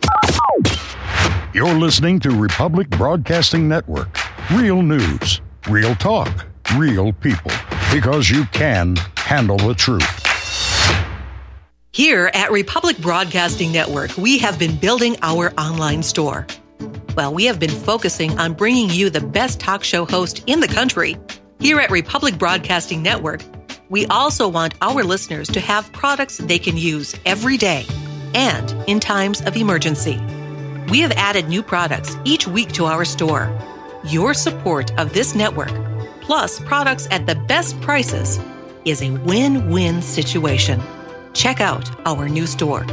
You're 1.54 1.74
listening 1.74 2.20
to 2.20 2.30
Republic 2.30 2.90
Broadcasting 2.90 3.66
Network. 3.66 4.18
Real 4.52 4.82
news, 4.82 5.40
real 5.70 5.94
talk, 5.94 6.44
real 6.76 7.12
people. 7.14 7.52
Because 7.92 8.28
you 8.28 8.44
can 8.46 8.96
handle 9.16 9.56
the 9.56 9.74
truth. 9.74 10.04
Here 11.92 12.30
at 12.34 12.52
Republic 12.52 12.98
Broadcasting 12.98 13.72
Network, 13.72 14.18
we 14.18 14.36
have 14.36 14.58
been 14.58 14.76
building 14.76 15.16
our 15.22 15.50
online 15.58 16.02
store. 16.02 16.46
Well, 17.16 17.32
we 17.32 17.46
have 17.46 17.58
been 17.58 17.70
focusing 17.70 18.38
on 18.38 18.52
bringing 18.52 18.90
you 18.90 19.08
the 19.08 19.22
best 19.22 19.58
talk 19.58 19.82
show 19.82 20.04
host 20.04 20.44
in 20.46 20.60
the 20.60 20.68
country. 20.68 21.16
Here 21.58 21.80
at 21.80 21.90
Republic 21.90 22.36
Broadcasting 22.36 23.02
Network, 23.02 23.42
we 23.88 24.04
also 24.06 24.46
want 24.46 24.74
our 24.82 25.02
listeners 25.02 25.48
to 25.48 25.60
have 25.60 25.90
products 25.92 26.36
they 26.36 26.58
can 26.58 26.76
use 26.76 27.16
every 27.24 27.56
day 27.56 27.86
and 28.34 28.70
in 28.86 29.00
times 29.00 29.40
of 29.40 29.56
emergency. 29.56 30.20
We 30.90 31.00
have 31.00 31.12
added 31.12 31.48
new 31.48 31.62
products 31.62 32.18
each 32.24 32.46
week 32.46 32.72
to 32.72 32.84
our 32.84 33.06
store. 33.06 33.50
Your 34.04 34.34
support 34.34 34.92
of 34.98 35.14
this 35.14 35.34
network, 35.34 35.72
plus 36.20 36.60
products 36.60 37.08
at 37.10 37.24
the 37.24 37.34
best 37.34 37.80
prices, 37.80 38.38
is 38.84 39.00
a 39.00 39.08
win 39.10 39.70
win 39.70 40.02
situation. 40.02 40.82
Check 41.32 41.62
out 41.62 41.90
our 42.06 42.28
new 42.28 42.46
store. 42.46 42.84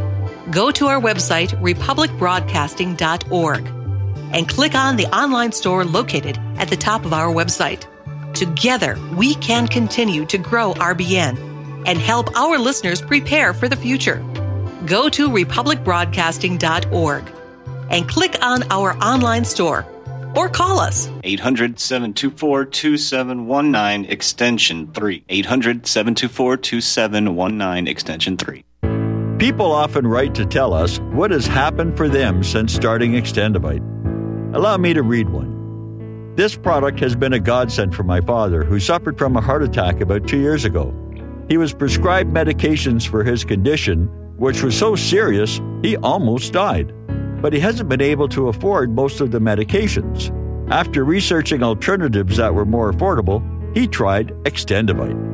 Go 0.50 0.72
to 0.72 0.88
our 0.88 1.02
website, 1.02 1.50
republicbroadcasting.org, 1.62 3.83
and 4.34 4.50
click 4.50 4.76
on 4.76 4.96
the 4.96 5.06
online 5.15 5.52
store 5.52 5.86
located 5.86 6.39
at 6.58 6.67
the 6.67 6.76
top 6.76 7.06
of 7.06 7.13
our 7.13 7.34
website. 7.34 7.86
Together, 8.34 8.98
we 9.15 9.36
can 9.36 9.67
continue 9.67 10.26
to 10.26 10.38
grow 10.38 10.74
RBN 10.74 11.86
and 11.86 12.00
help 12.00 12.36
our 12.36 12.58
listeners 12.58 13.02
prepare 13.02 13.54
for 13.54 13.69
the 13.69 13.76
future. 13.76 14.24
Go 14.86 15.08
to 15.10 15.30
republicbroadcasting.org 15.30 17.32
and 17.89 18.10
click 18.10 18.38
on 18.41 18.63
our 18.72 18.98
online 18.98 19.46
store 19.46 19.86
or 20.36 20.50
call 20.50 20.80
us 20.80 21.10
800 21.24 21.80
724 21.80 22.65
2719 22.65 24.12
extension 24.12 24.91
3. 24.91 25.24
800 25.30 25.88
724 25.88 26.58
2719 26.58 27.88
extension 27.88 28.38
3. 28.38 28.63
People 29.38 29.72
often 29.72 30.08
write 30.08 30.34
to 30.36 30.46
tell 30.46 30.74
us 30.74 31.00
what 31.12 31.32
has 31.32 31.46
happened 31.46 31.98
for 31.98 32.08
them 32.08 32.43
since 32.43 32.74
starting 32.74 33.12
Extendovite. 33.12 33.92
Allow 34.54 34.78
me 34.78 34.94
to 34.94 35.02
read 35.02 35.30
one. 35.30 36.36
This 36.36 36.56
product 36.56 37.00
has 37.00 37.16
been 37.16 37.34
a 37.34 37.39
godsend 37.39 37.96
for 37.96 38.04
my 38.04 38.22
father, 38.22 38.63
who 38.63 38.80
suffered 38.80 39.18
from 39.18 39.36
a 39.36 39.42
heart 39.42 39.63
attack 39.63 40.00
about 40.00 40.28
two 40.28 40.38
years 40.38 40.63
ago. 40.63 40.94
He 41.50 41.58
was 41.58 41.74
prescribed 41.74 42.32
medications 42.32 43.08
for 43.08 43.24
his 43.24 43.44
condition, 43.44 44.06
which 44.38 44.62
was 44.62 44.78
so 44.78 44.96
serious 44.96 45.60
he 45.82 45.98
almost 45.98 46.54
died. 46.54 46.94
But 47.42 47.54
he 47.54 47.60
hasn't 47.60 47.89
been 47.89 48.00
able 48.00 48.30
to 48.30 48.50
afford 48.50 48.92
most 48.92 49.22
of 49.22 49.32
the 49.32 49.39
medications. 49.39 50.30
After 50.70 51.04
researching 51.04 51.63
alternatives 51.63 52.38
that 52.38 52.54
were 52.54 52.66
more 52.66 52.94
affordable, 52.94 53.42
he 53.76 53.88
tried 53.88 54.30
Extendovite. 54.44 55.34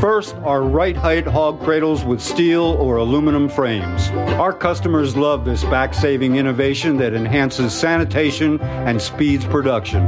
First, 0.00 0.36
our 0.44 0.62
right 0.62 0.96
height 0.96 1.26
hog 1.26 1.62
cradles 1.62 2.04
with 2.04 2.20
steel 2.20 2.62
or 2.62 2.98
aluminum 2.98 3.48
frames. 3.48 4.08
Our 4.38 4.52
customers 4.52 5.16
love 5.16 5.46
this 5.46 5.64
back 5.64 5.94
saving 5.94 6.36
innovation 6.36 6.98
that 6.98 7.14
enhances 7.14 7.72
sanitation 7.72 8.60
and 8.60 9.00
speeds 9.00 9.46
production. 9.46 10.04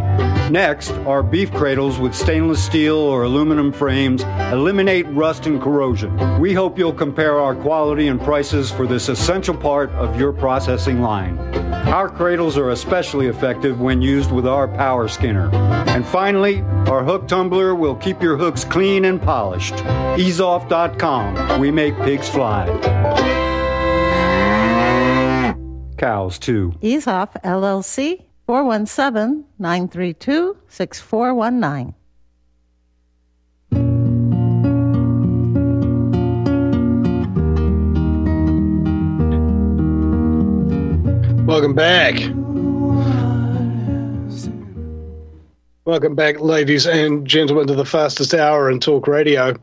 Next, 0.53 0.91
our 0.91 1.23
beef 1.23 1.51
cradles 1.53 1.99
with 1.99 2.15
stainless 2.15 2.63
steel 2.63 2.97
or 2.97 3.23
aluminum 3.23 3.73
frames 3.73 4.23
eliminate 4.53 5.07
rust 5.09 5.47
and 5.47 5.61
corrosion. 5.61 6.39
We 6.39 6.53
hope 6.53 6.79
you'll 6.79 6.93
compare 6.93 7.39
our 7.39 7.55
quality 7.55 8.09
and 8.09 8.21
prices 8.21 8.71
for 8.71 8.87
this 8.87 9.09
essential 9.09 9.57
part 9.57 9.91
of 9.93 10.21
your 10.21 10.33
processing 10.33 11.01
line. 11.01 11.39
Our 11.89 12.11
cradles 12.11 12.59
are 12.59 12.71
especially 12.71 13.29
effective 13.29 13.81
when 13.81 14.03
used 14.03 14.31
with 14.31 14.47
our 14.47 14.69
power 14.69 15.09
skinner. 15.09 15.51
And 15.89 16.07
finally, 16.07 16.61
our 16.87 17.03
hook 17.03 17.27
tumbler 17.29 17.75
will 17.75 17.95
keep 17.95 18.23
your 18.23 18.37
hooks 18.37 18.65
clean 18.65 19.07
and 19.07 19.21
polished. 19.21 19.78
EaseOff.com. 20.17 21.61
We 21.61 21.71
make 21.71 21.97
pigs 22.01 22.29
fly. 22.29 22.67
Cows, 25.97 26.39
too. 26.39 26.73
Ease 26.81 27.07
Off 27.07 27.35
LLC 27.45 28.25
417 28.47 29.45
932 29.59 30.57
6419. 30.69 31.95
Welcome 41.47 41.75
back. 41.75 42.15
Welcome 45.89 46.15
back, 46.15 46.39
ladies 46.41 46.87
and 46.87 47.27
gentlemen, 47.27 47.67
to 47.69 47.75
the 47.75 47.87
fastest 47.87 48.35
hour 48.35 48.71
in 48.71 48.79
talk 48.79 49.09
radio. 49.09 49.57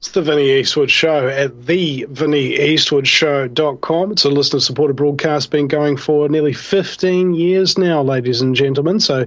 It's 0.00 0.10
the 0.10 0.20
Vinny 0.20 0.50
Eastwood 0.50 0.90
Show 0.90 1.28
at 1.28 1.64
the 1.64 2.04
thevinnyeastwoodshow.com. 2.10 4.12
It's 4.12 4.26
a 4.26 4.28
listener 4.28 4.60
supported 4.60 4.96
broadcast, 4.96 5.50
been 5.50 5.68
going 5.68 5.96
for 5.96 6.28
nearly 6.28 6.52
15 6.52 7.32
years 7.32 7.78
now, 7.78 8.02
ladies 8.02 8.42
and 8.42 8.54
gentlemen. 8.54 9.00
So 9.00 9.24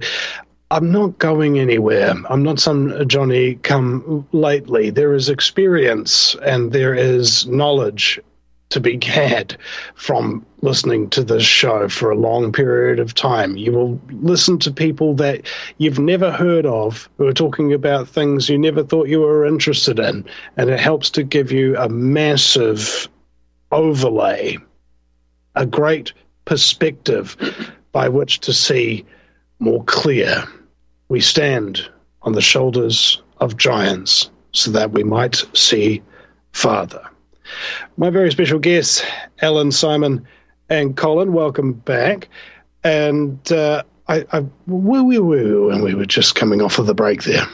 I'm 0.70 0.92
not 0.92 1.18
going 1.18 1.58
anywhere. 1.58 2.14
I'm 2.30 2.44
not 2.44 2.60
some 2.60 3.08
Johnny 3.08 3.56
come 3.56 4.24
lately. 4.30 4.90
There 4.90 5.14
is 5.14 5.28
experience 5.28 6.36
and 6.44 6.70
there 6.70 6.94
is 6.94 7.44
knowledge 7.48 8.20
to 8.76 8.80
be 8.80 9.00
had 9.02 9.56
from 9.94 10.44
listening 10.60 11.08
to 11.08 11.24
this 11.24 11.42
show 11.42 11.88
for 11.88 12.10
a 12.10 12.18
long 12.18 12.52
period 12.52 13.00
of 13.00 13.14
time. 13.14 13.56
You 13.56 13.72
will 13.72 14.00
listen 14.10 14.58
to 14.58 14.70
people 14.70 15.14
that 15.14 15.46
you've 15.78 15.98
never 15.98 16.30
heard 16.30 16.66
of 16.66 17.08
who 17.16 17.26
are 17.26 17.32
talking 17.32 17.72
about 17.72 18.06
things 18.06 18.50
you 18.50 18.58
never 18.58 18.84
thought 18.84 19.08
you 19.08 19.20
were 19.20 19.46
interested 19.46 19.98
in, 19.98 20.26
and 20.58 20.68
it 20.68 20.78
helps 20.78 21.08
to 21.10 21.22
give 21.22 21.50
you 21.50 21.74
a 21.78 21.88
massive 21.88 23.08
overlay, 23.72 24.58
a 25.54 25.64
great 25.64 26.12
perspective 26.44 27.34
by 27.92 28.10
which 28.10 28.40
to 28.40 28.52
see 28.52 29.06
more 29.58 29.82
clear. 29.84 30.44
We 31.08 31.22
stand 31.22 31.80
on 32.20 32.34
the 32.34 32.42
shoulders 32.42 33.22
of 33.38 33.56
giants 33.56 34.30
so 34.52 34.70
that 34.72 34.90
we 34.90 35.02
might 35.02 35.42
see 35.54 36.02
farther. 36.52 37.08
My 37.96 38.10
very 38.10 38.30
special 38.30 38.58
guests, 38.58 39.02
Ellen, 39.40 39.72
Simon, 39.72 40.26
and 40.68 40.96
Colin, 40.96 41.32
welcome 41.32 41.72
back. 41.72 42.28
And 42.84 43.52
uh, 43.52 43.82
I, 44.08 44.24
I, 44.32 44.40
where 44.66 45.02
we 45.02 45.18
were 45.18 45.68
when 45.68 45.82
we 45.82 45.94
were 45.94 46.06
just 46.06 46.34
coming 46.34 46.62
off 46.62 46.78
of 46.78 46.86
the 46.86 46.94
break 46.94 47.24
there. 47.24 47.46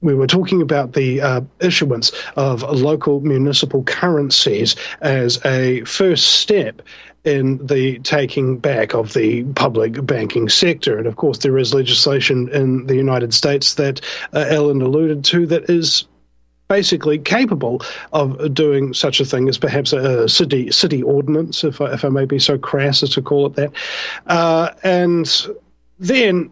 We 0.00 0.14
were 0.14 0.26
talking 0.26 0.60
about 0.60 0.94
the 0.94 1.20
uh, 1.20 1.40
issuance 1.60 2.10
of 2.34 2.62
local 2.62 3.20
municipal 3.20 3.84
currencies 3.84 4.74
as 5.00 5.44
a 5.44 5.84
first 5.84 6.40
step 6.40 6.82
in 7.24 7.64
the 7.64 8.00
taking 8.00 8.58
back 8.58 8.94
of 8.94 9.12
the 9.12 9.44
public 9.54 10.04
banking 10.04 10.48
sector. 10.48 10.98
And 10.98 11.06
of 11.06 11.14
course, 11.16 11.38
there 11.38 11.56
is 11.56 11.72
legislation 11.72 12.48
in 12.48 12.86
the 12.86 12.96
United 12.96 13.32
States 13.32 13.74
that 13.74 14.00
uh, 14.32 14.46
Ellen 14.48 14.82
alluded 14.82 15.24
to 15.26 15.46
that 15.46 15.70
is 15.70 16.04
basically 16.68 17.18
capable 17.18 17.82
of 18.12 18.54
doing 18.54 18.94
such 18.94 19.20
a 19.20 19.24
thing 19.24 19.48
as 19.48 19.58
perhaps 19.58 19.92
a 19.92 20.28
city 20.28 20.70
city 20.70 21.02
ordinance, 21.02 21.64
if 21.64 21.80
I, 21.80 21.92
if 21.92 22.04
I 22.04 22.08
may 22.08 22.24
be 22.24 22.38
so 22.38 22.58
crass 22.58 23.02
as 23.02 23.10
to 23.10 23.22
call 23.22 23.46
it 23.46 23.54
that, 23.54 23.72
uh, 24.26 24.70
and 24.82 25.48
then 25.98 26.50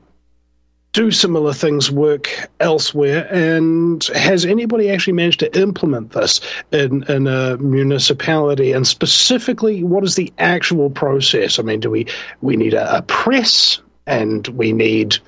do 0.93 1.11
similar 1.11 1.53
things 1.53 1.91
work 1.91 2.29
elsewhere? 2.59 3.29
And 3.31 4.03
has 4.15 4.45
anybody 4.45 4.91
actually 4.91 5.13
managed 5.13 5.41
to 5.41 5.59
implement 5.59 6.13
this 6.13 6.41
in, 6.73 7.05
in 7.05 7.27
a 7.27 7.57
municipality? 7.59 8.73
And 8.73 8.87
specifically, 8.87 9.85
what 9.85 10.05
is 10.05 10.17
the 10.17 10.33
actual 10.39 10.91
process? 10.91 11.59
I 11.59 11.63
mean, 11.63 11.81
do 11.81 11.91
we 11.91 12.07
we 12.41 12.57
need 12.57 12.75
a, 12.75 12.99
a 12.99 13.03
press? 13.03 13.81
and 14.07 14.49
we 14.49 14.73
need 14.73 15.19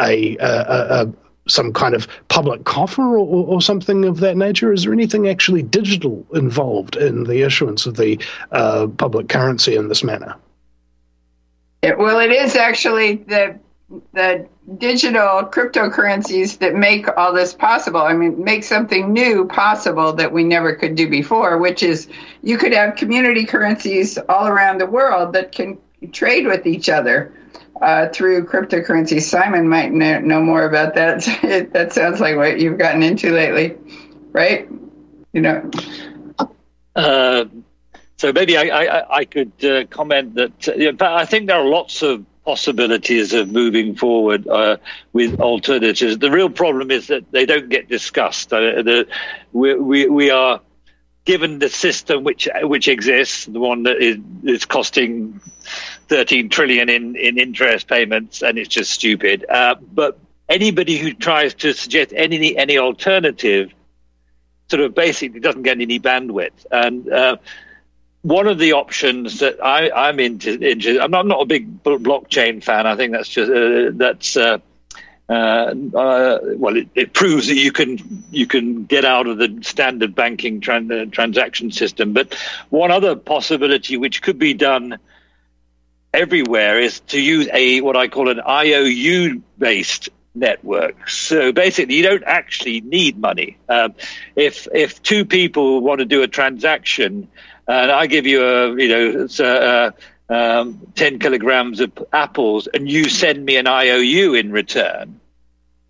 a, 0.00 0.36
a, 0.38 1.08
some 1.48 1.72
kind 1.72 1.94
of 1.94 2.06
public 2.28 2.64
coffer 2.64 3.02
or, 3.02 3.46
or, 3.46 3.60
something 3.60 4.04
of 4.04 4.20
that 4.20 4.36
nature? 4.36 4.72
Is 4.72 4.84
there 4.84 4.92
anything 4.92 5.28
actually 5.28 5.62
digital 5.62 6.24
involved 6.34 6.96
in 6.96 7.24
the 7.24 7.42
issuance 7.42 7.86
of 7.86 7.96
the 7.96 8.22
uh, 8.52 8.86
public 8.96 9.28
currency 9.28 9.74
in 9.74 9.88
this 9.88 10.04
manner? 10.04 10.36
It, 11.82 11.98
well, 11.98 12.20
it 12.20 12.30
is 12.30 12.54
actually 12.54 13.16
the 13.16 13.58
the 14.14 14.46
digital 14.78 15.44
cryptocurrencies 15.44 16.58
that 16.58 16.74
make 16.74 17.06
all 17.18 17.32
this 17.32 17.52
possible. 17.52 18.00
I 18.00 18.14
mean, 18.14 18.42
make 18.42 18.64
something 18.64 19.12
new 19.12 19.46
possible 19.46 20.14
that 20.14 20.32
we 20.32 20.44
never 20.44 20.74
could 20.74 20.94
do 20.94 21.10
before, 21.10 21.58
which 21.58 21.82
is 21.82 22.08
you 22.42 22.56
could 22.56 22.72
have 22.72 22.96
community 22.96 23.44
currencies 23.44 24.16
all 24.30 24.46
around 24.46 24.78
the 24.78 24.86
world 24.86 25.34
that 25.34 25.52
can 25.52 25.78
trade 26.12 26.46
with 26.46 26.66
each 26.66 26.88
other 26.88 27.32
uh, 27.82 28.08
through 28.10 28.46
cryptocurrency. 28.46 29.20
Simon 29.20 29.68
might 29.68 29.92
know, 29.92 30.40
more 30.40 30.64
about 30.64 30.94
that. 30.94 31.22
that 31.72 31.92
sounds 31.92 32.20
like 32.20 32.36
what 32.36 32.60
you've 32.60 32.78
gotten 32.78 33.02
into 33.02 33.32
lately, 33.32 33.76
right? 34.32 34.68
You 35.32 35.40
know. 35.40 35.70
Uh, 36.94 37.46
so 38.16 38.32
maybe 38.32 38.56
I, 38.56 38.62
I, 38.62 39.16
I 39.18 39.24
could 39.24 39.64
uh, 39.64 39.84
comment 39.86 40.36
that 40.36 40.68
uh, 40.68 41.04
I 41.04 41.24
think 41.24 41.48
there 41.48 41.56
are 41.56 41.64
lots 41.64 42.02
of 42.02 42.24
possibilities 42.44 43.32
of 43.32 43.50
moving 43.50 43.96
forward 43.96 44.46
uh, 44.46 44.76
with 45.12 45.40
alternatives. 45.40 46.18
The 46.18 46.30
real 46.30 46.50
problem 46.50 46.90
is 46.90 47.08
that 47.08 47.30
they 47.32 47.46
don't 47.46 47.68
get 47.68 47.88
discussed. 47.88 48.52
Uh, 48.52 48.82
the, 48.82 49.08
we, 49.52 49.74
we, 49.74 50.08
we 50.08 50.30
are 50.30 50.60
given 51.24 51.58
the 51.58 51.68
system 51.68 52.24
which 52.24 52.48
which 52.62 52.88
exists, 52.88 53.46
the 53.46 53.60
one 53.60 53.84
that 53.84 53.98
is, 53.98 54.18
is 54.44 54.64
costing 54.64 55.40
13 56.12 56.50
trillion 56.50 56.90
in, 56.90 57.16
in 57.16 57.38
interest 57.38 57.88
payments, 57.88 58.42
and 58.42 58.58
it's 58.58 58.68
just 58.68 58.92
stupid. 58.92 59.46
Uh, 59.48 59.76
but 59.80 60.18
anybody 60.46 60.98
who 60.98 61.14
tries 61.14 61.54
to 61.54 61.72
suggest 61.72 62.12
any 62.14 62.54
any 62.54 62.76
alternative 62.76 63.72
sort 64.68 64.82
of 64.82 64.94
basically 64.94 65.40
doesn't 65.40 65.62
get 65.62 65.80
any 65.80 65.98
bandwidth. 65.98 66.66
And 66.70 67.10
uh, 67.10 67.36
one 68.20 68.46
of 68.46 68.58
the 68.58 68.74
options 68.74 69.38
that 69.38 69.64
I, 69.64 70.10
am 70.10 70.20
into, 70.20 70.52
into 70.52 71.00
I'm, 71.02 71.10
not, 71.10 71.20
I'm, 71.20 71.28
not, 71.28 71.40
a 71.40 71.46
big 71.46 71.82
blockchain 71.82 72.62
fan. 72.62 72.86
I 72.86 72.94
think 72.94 73.12
that's 73.12 73.30
just 73.30 73.50
uh, 73.50 73.90
that's 73.94 74.36
uh, 74.36 74.58
uh, 75.30 75.32
uh, 75.32 76.38
well, 76.58 76.76
it, 76.76 76.88
it, 76.94 77.14
proves 77.14 77.46
that 77.46 77.56
you 77.56 77.72
can 77.72 78.26
you 78.30 78.46
can 78.46 78.84
get 78.84 79.06
out 79.06 79.26
of 79.26 79.38
the 79.38 79.60
standard 79.62 80.14
banking 80.14 80.60
tran- 80.60 81.10
transaction 81.10 81.70
system. 81.70 82.12
But 82.12 82.34
one 82.68 82.90
other 82.90 83.16
possibility, 83.16 83.96
which 83.96 84.20
could 84.20 84.38
be 84.38 84.52
done 84.52 84.98
everywhere, 86.12 86.78
is 86.80 87.00
to 87.08 87.20
use 87.20 87.48
a 87.52 87.80
what 87.80 87.96
I 87.96 88.08
call 88.08 88.28
an 88.28 88.40
IOU 88.40 89.42
based 89.58 90.10
network. 90.34 91.08
So 91.08 91.52
basically, 91.52 91.96
you 91.96 92.02
don't 92.02 92.24
actually 92.24 92.80
need 92.80 93.18
money. 93.18 93.58
Um, 93.68 93.94
if 94.36 94.68
if 94.72 95.02
two 95.02 95.24
people 95.24 95.80
want 95.80 96.00
to 96.00 96.04
do 96.04 96.22
a 96.22 96.28
transaction 96.28 97.28
and 97.68 97.90
I 97.90 98.06
give 98.06 98.26
you 98.26 98.44
a, 98.44 98.76
you 98.76 98.88
know, 98.88 99.28
a, 99.40 99.94
um, 100.28 100.86
10 100.94 101.18
kilograms 101.18 101.80
of 101.80 101.92
apples 102.12 102.66
and 102.66 102.90
you 102.90 103.08
send 103.08 103.44
me 103.44 103.56
an 103.56 103.66
IOU 103.66 104.34
in 104.34 104.50
return, 104.50 105.20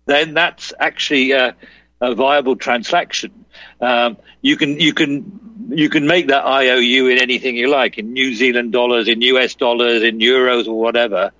then 0.05 0.33
that's 0.33 0.73
actually 0.77 1.31
a, 1.31 1.55
a 2.01 2.13
viable 2.13 2.55
transaction. 2.55 3.45
Um, 3.79 4.17
you 4.41 4.57
can 4.57 4.79
you 4.79 4.93
can 4.93 5.52
you 5.69 5.89
can 5.89 6.07
make 6.07 6.27
that 6.27 6.45
IOU 6.45 7.07
in 7.07 7.17
anything 7.19 7.55
you 7.55 7.67
like, 7.67 7.97
in 7.97 8.13
New 8.13 8.33
Zealand 8.33 8.71
dollars, 8.71 9.07
in 9.07 9.21
US 9.21 9.55
dollars, 9.55 10.03
in 10.03 10.19
euros, 10.19 10.67
or 10.67 10.79
whatever. 10.79 11.31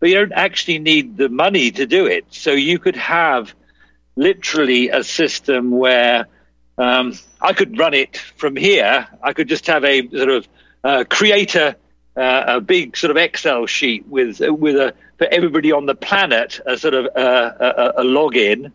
But 0.00 0.08
you 0.10 0.14
don't 0.16 0.32
actually 0.32 0.78
need 0.78 1.16
the 1.16 1.28
money 1.28 1.70
to 1.72 1.86
do 1.86 2.06
it. 2.06 2.26
So 2.30 2.52
you 2.52 2.78
could 2.78 2.96
have 2.96 3.52
literally 4.16 4.90
a 4.90 5.02
system 5.04 5.70
where 5.70 6.26
um, 6.76 7.14
I 7.40 7.52
could 7.52 7.78
run 7.78 7.94
it 7.94 8.16
from 8.16 8.56
here. 8.56 9.06
I 9.22 9.32
could 9.32 9.48
just 9.48 9.66
have 9.66 9.84
a 9.84 10.08
sort 10.08 10.28
of 10.28 10.48
uh, 10.84 11.04
create 11.08 11.54
a, 11.56 11.76
uh, 12.16 12.44
a 12.46 12.60
big 12.60 12.96
sort 12.96 13.10
of 13.10 13.16
Excel 13.16 13.66
sheet 13.66 14.06
with 14.06 14.40
with 14.40 14.76
a 14.76 14.94
for 15.18 15.26
everybody 15.26 15.72
on 15.72 15.86
the 15.86 15.94
planet 15.94 16.60
a 16.64 16.78
sort 16.78 16.94
of 16.94 17.06
uh, 17.06 17.52
a, 17.60 18.00
a, 18.00 18.04
login, 18.04 18.72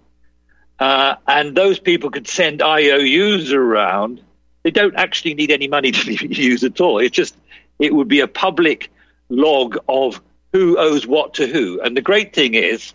uh, 0.80 1.16
and 1.26 1.56
those 1.56 1.80
people 1.80 2.12
could 2.12 2.28
send 2.28 2.62
IOUs 2.62 3.54
around. 3.54 4.22
They 4.64 4.72
don't 4.72 4.96
actually 4.96 5.34
need 5.34 5.52
any 5.52 5.68
money 5.68 5.92
to 5.94 6.06
be 6.06 6.36
used 6.36 6.64
at 6.64 6.82
all. 6.82 7.00
It's 7.00 7.16
just 7.16 7.36
it 7.80 7.94
would 7.94 8.08
be 8.08 8.22
a 8.22 8.28
public 8.28 8.92
log 9.30 9.78
of 9.88 10.22
who 10.52 10.78
owes 10.78 11.08
what 11.08 11.36
to 11.36 11.48
who. 11.48 11.82
And 11.82 11.98
the 11.98 12.02
great 12.02 12.34
thing 12.34 12.54
is 12.54 12.94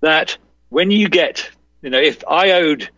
that 0.00 0.36
when 0.70 0.90
you 0.90 1.08
get, 1.08 1.48
you 1.82 1.90
know, 1.90 2.00
if 2.00 2.24
I 2.26 2.52
owed 2.52 2.88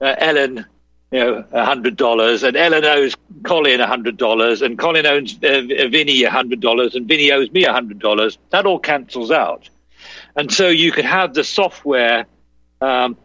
uh, 0.00 0.14
Ellen 0.18 0.66
you 1.14 1.20
know, 1.20 1.44
hundred 1.52 1.96
dollars, 1.96 2.42
and 2.42 2.56
Ellen 2.56 2.84
owes 2.84 3.14
Colin 3.44 3.78
hundred 3.78 4.16
dollars, 4.16 4.62
and 4.62 4.76
Colin 4.76 5.06
owes 5.06 5.36
uh, 5.36 5.62
Vinny 5.88 6.24
hundred 6.24 6.58
dollars, 6.58 6.96
and 6.96 7.06
Vinny 7.06 7.30
owes 7.30 7.52
me 7.52 7.62
hundred 7.62 8.00
dollars. 8.00 8.36
That 8.50 8.66
all 8.66 8.80
cancels 8.80 9.30
out, 9.30 9.70
and 10.34 10.52
so 10.52 10.68
you 10.68 10.90
could 10.90 11.04
have 11.04 11.32
the 11.32 11.44
software 11.44 12.26
um, 12.80 13.16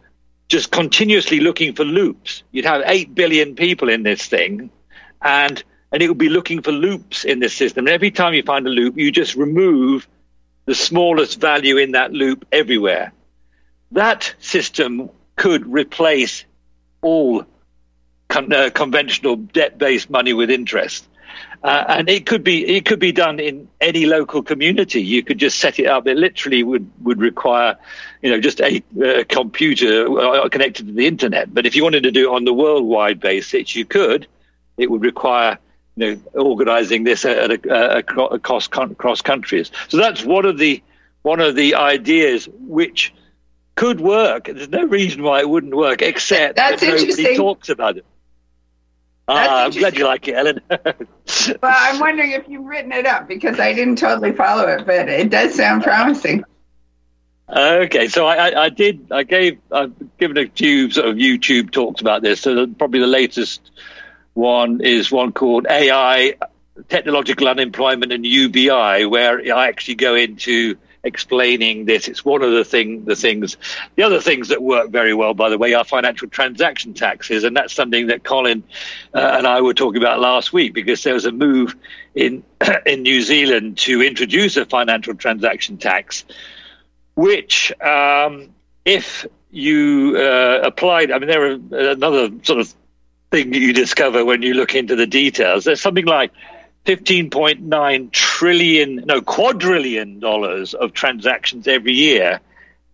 just 0.50 0.72
continuously 0.72 1.38
looking 1.38 1.74
for 1.74 1.84
loops. 1.84 2.42
You'd 2.50 2.64
have 2.64 2.82
eight 2.86 3.14
billion 3.14 3.54
people 3.54 3.88
in 3.88 4.02
this 4.02 4.26
thing, 4.26 4.70
and 5.22 5.62
and 5.92 6.02
it 6.02 6.08
would 6.08 6.18
be 6.18 6.28
looking 6.28 6.60
for 6.60 6.72
loops 6.72 7.24
in 7.24 7.38
this 7.38 7.54
system. 7.54 7.86
And 7.86 7.94
every 7.94 8.10
time 8.10 8.34
you 8.34 8.42
find 8.42 8.66
a 8.66 8.70
loop, 8.70 8.98
you 8.98 9.10
just 9.12 9.36
remove 9.36 10.06
the 10.66 10.74
smallest 10.74 11.40
value 11.40 11.78
in 11.78 11.92
that 11.92 12.12
loop 12.12 12.46
everywhere. 12.52 13.12
That 13.92 14.34
system 14.40 15.10
could 15.36 15.66
replace 15.66 16.44
all 17.00 17.44
con- 18.28 18.52
uh, 18.52 18.70
conventional 18.70 19.36
debt-based 19.36 20.10
money 20.10 20.32
with 20.32 20.50
interest. 20.50 21.06
Uh, 21.62 21.84
and 21.88 22.08
it 22.08 22.26
could 22.26 22.42
be 22.42 22.66
it 22.76 22.86
could 22.86 22.98
be 22.98 23.12
done 23.12 23.38
in 23.38 23.68
any 23.80 24.06
local 24.06 24.42
community. 24.42 25.02
You 25.02 25.22
could 25.22 25.38
just 25.38 25.58
set 25.58 25.78
it 25.78 25.86
up. 25.86 26.06
It 26.06 26.16
literally 26.16 26.62
would 26.62 26.90
would 27.02 27.20
require, 27.20 27.76
you 28.22 28.30
know, 28.30 28.40
just 28.40 28.60
a, 28.60 28.82
a 29.02 29.24
computer 29.24 30.18
uh, 30.18 30.48
connected 30.48 30.86
to 30.86 30.92
the 30.92 31.06
internet. 31.06 31.52
But 31.52 31.66
if 31.66 31.74
you 31.74 31.82
wanted 31.82 32.02
to 32.02 32.10
do 32.10 32.30
it 32.30 32.34
on 32.34 32.44
the 32.44 32.52
worldwide 32.52 33.20
basis, 33.20 33.74
you 33.74 33.84
could. 33.84 34.26
It 34.76 34.90
would 34.90 35.02
require 35.02 35.58
you 35.96 36.16
know 36.34 36.40
organizing 36.40 37.04
this 37.04 37.24
at 37.24 37.50
a, 37.50 37.60
a, 37.72 37.98
across 38.34 38.68
cross 38.68 39.22
countries. 39.22 39.70
So 39.88 39.96
that's 39.96 40.24
one 40.24 40.44
of 40.44 40.58
the 40.58 40.82
one 41.22 41.40
of 41.40 41.54
the 41.54 41.74
ideas 41.74 42.48
which 42.52 43.12
could 43.74 44.00
work. 44.00 44.44
There's 44.46 44.68
no 44.68 44.84
reason 44.84 45.22
why 45.22 45.40
it 45.40 45.48
wouldn't 45.48 45.74
work, 45.74 46.02
except 46.02 46.56
that's 46.56 46.80
that 46.80 46.88
nobody 46.88 47.36
talks 47.36 47.68
about 47.68 47.96
it. 47.98 48.04
Ah, 49.28 49.64
I'm 49.64 49.70
glad 49.70 49.96
you 49.96 50.04
like 50.06 50.26
it, 50.26 50.34
Ellen. 50.34 50.60
well, 50.68 50.96
I'm 51.62 52.00
wondering 52.00 52.32
if 52.32 52.48
you've 52.48 52.64
written 52.64 52.90
it 52.90 53.06
up 53.06 53.28
because 53.28 53.60
I 53.60 53.72
didn't 53.72 53.96
totally 53.96 54.32
follow 54.32 54.66
it, 54.66 54.84
but 54.86 55.08
it 55.08 55.30
does 55.30 55.54
sound 55.54 55.84
promising. 55.84 56.42
Okay, 57.50 58.06
so 58.06 58.26
I, 58.26 58.64
I, 58.64 58.68
did. 58.68 59.10
I 59.10 59.24
gave. 59.24 59.58
I've 59.72 59.92
given 60.18 60.38
a 60.38 60.46
few 60.46 60.90
sort 60.90 61.08
of 61.08 61.16
YouTube 61.16 61.72
talks 61.72 62.00
about 62.00 62.22
this. 62.22 62.42
So 62.42 62.66
probably 62.68 63.00
the 63.00 63.08
latest 63.08 63.72
one 64.34 64.80
is 64.82 65.10
one 65.10 65.32
called 65.32 65.66
AI, 65.68 66.36
technological 66.88 67.48
unemployment, 67.48 68.12
and 68.12 68.24
UBI, 68.24 69.04
where 69.06 69.40
I 69.52 69.66
actually 69.66 69.96
go 69.96 70.14
into 70.14 70.76
explaining 71.02 71.86
this. 71.86 72.06
It's 72.06 72.24
one 72.24 72.42
of 72.42 72.52
the 72.52 72.64
thing 72.64 73.04
the 73.04 73.16
things. 73.16 73.56
The 73.96 74.04
other 74.04 74.20
things 74.20 74.48
that 74.48 74.62
work 74.62 74.90
very 74.90 75.14
well, 75.14 75.34
by 75.34 75.48
the 75.48 75.58
way, 75.58 75.74
are 75.74 75.84
financial 75.84 76.28
transaction 76.28 76.94
taxes, 76.94 77.42
and 77.42 77.56
that's 77.56 77.72
something 77.72 78.08
that 78.08 78.22
Colin 78.22 78.62
uh, 79.12 79.34
and 79.38 79.46
I 79.46 79.60
were 79.62 79.74
talking 79.74 80.00
about 80.00 80.20
last 80.20 80.52
week 80.52 80.72
because 80.72 81.02
there 81.02 81.14
was 81.14 81.24
a 81.24 81.32
move 81.32 81.74
in 82.14 82.44
in 82.86 83.02
New 83.02 83.22
Zealand 83.22 83.78
to 83.78 84.02
introduce 84.02 84.56
a 84.56 84.64
financial 84.64 85.14
transaction 85.14 85.78
tax, 85.78 86.24
which 87.14 87.72
um, 87.80 88.54
if 88.84 89.26
you 89.50 90.16
uh, 90.16 90.60
applied, 90.62 91.10
I 91.10 91.18
mean, 91.18 91.28
there 91.28 91.52
are 91.52 91.90
another 91.90 92.30
sort 92.42 92.60
of 92.60 92.74
thing 93.30 93.50
that 93.50 93.58
you 93.58 93.72
discover 93.72 94.24
when 94.24 94.42
you 94.42 94.54
look 94.54 94.74
into 94.74 94.96
the 94.96 95.06
details. 95.06 95.64
There's 95.64 95.80
something 95.80 96.06
like 96.06 96.32
15.9 96.86 98.12
trillion, 98.12 98.96
no, 99.06 99.20
quadrillion 99.20 100.20
dollars 100.20 100.74
of 100.74 100.92
transactions 100.92 101.68
every 101.68 101.92
year. 101.92 102.40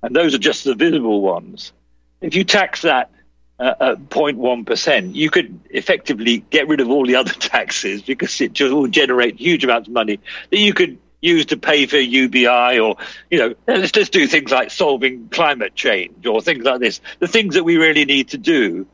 And 0.03 0.15
those 0.15 0.35
are 0.35 0.39
just 0.39 0.65
the 0.65 0.75
visible 0.75 1.21
ones. 1.21 1.73
If 2.21 2.35
you 2.35 2.45
tax 2.45 2.83
that 2.83 3.11
uh, 3.59 3.75
at 3.81 3.99
0.1%, 4.09 5.15
you 5.15 5.31
could 5.31 5.61
effectively 5.71 6.39
get 6.51 6.69
rid 6.69 6.81
of 6.81 6.91
all 6.91 7.07
the 7.07 7.17
other 7.17 7.33
taxes 7.39 8.03
because 8.03 8.41
it 8.41 8.53
just 8.53 8.73
will 8.75 8.89
generate 8.89 9.41
huge 9.41 9.65
amounts 9.65 9.89
of 9.89 9.95
money 9.95 10.21
that 10.51 10.59
you 10.59 10.75
could 10.75 10.99
use 11.21 11.47
to 11.47 11.57
pay 11.57 11.87
for 11.87 11.99
UBI 11.99 12.79
or, 12.79 12.97
you 13.31 13.39
know, 13.39 13.55
let's 13.67 13.93
just 13.93 14.13
do 14.13 14.27
things 14.27 14.51
like 14.51 14.71
solving 14.71 15.29
climate 15.29 15.75
change 15.75 16.27
or 16.27 16.41
things 16.41 16.65
like 16.65 16.81
this. 16.81 17.01
The 17.19 17.29
things 17.29 17.55
that 17.55 17.65
we 17.65 17.77
really 17.77 18.05
need 18.05 18.29
to 18.29 18.39
do 18.39 18.87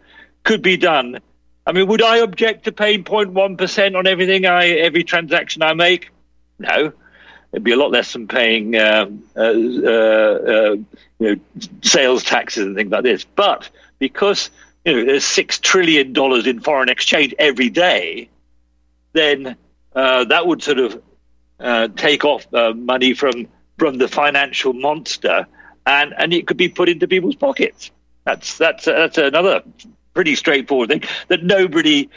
could 0.45 0.63
be 0.63 0.77
done 0.77 1.21
I 1.67 1.73
mean, 1.73 1.87
would 1.89 2.03
I 2.03 2.19
object 2.19 2.65
to 2.65 2.73
paying 2.73 3.05
0.1% 3.05 3.97
on 3.97 4.07
everything 4.07 4.47
I, 4.47 4.69
every 4.71 5.05
transaction 5.05 5.63
I 5.63 5.75
make? 5.75 6.11
No. 6.59 6.93
It'd 7.53 7.65
be 7.65 7.73
a 7.73 7.77
lot 7.77 7.91
less 7.91 8.13
than 8.13 8.29
paying 8.29 8.77
um, 8.77 9.25
uh, 9.37 9.41
uh, 9.41 9.45
uh, 9.45 10.73
you 10.73 10.87
know, 11.21 11.37
sales 11.83 12.25
taxes 12.25 12.67
and 12.67 12.75
things 12.75 12.91
like 12.91 13.05
this. 13.05 13.25
But 13.25 13.69
because 13.99 14.51
you 14.85 14.97
know 14.97 15.05
there's 15.05 15.25
six 15.25 15.59
trillion 15.59 16.15
dollars 16.15 16.47
in 16.47 16.61
foreign 16.61 16.89
exchange 16.89 17.35
every 17.39 17.69
day, 17.69 18.31
then 19.13 19.57
uh, 19.95 20.25
that 20.25 20.47
would 20.47 20.63
sort 20.63 20.79
of 20.79 21.03
uh, 21.63 21.89
take 21.89 22.25
off 22.25 22.53
uh, 22.53 22.73
money 22.73 23.15
from 23.15 23.49
from 23.79 23.99
the 23.99 24.09
financial 24.09 24.73
monster, 24.73 25.47
and 25.87 26.15
and 26.17 26.33
it 26.33 26.47
could 26.47 26.57
be 26.57 26.69
put 26.69 26.89
into 26.89 27.09
people's 27.09 27.37
pockets. 27.37 27.91
That's 28.25 28.59
that's 28.59 28.85
that's 28.85 29.19
another 29.19 29.63
pretty 30.15 30.35
straightforward 30.35 30.91
thing 30.91 31.03
that 31.29 31.43
nobody 31.43 32.11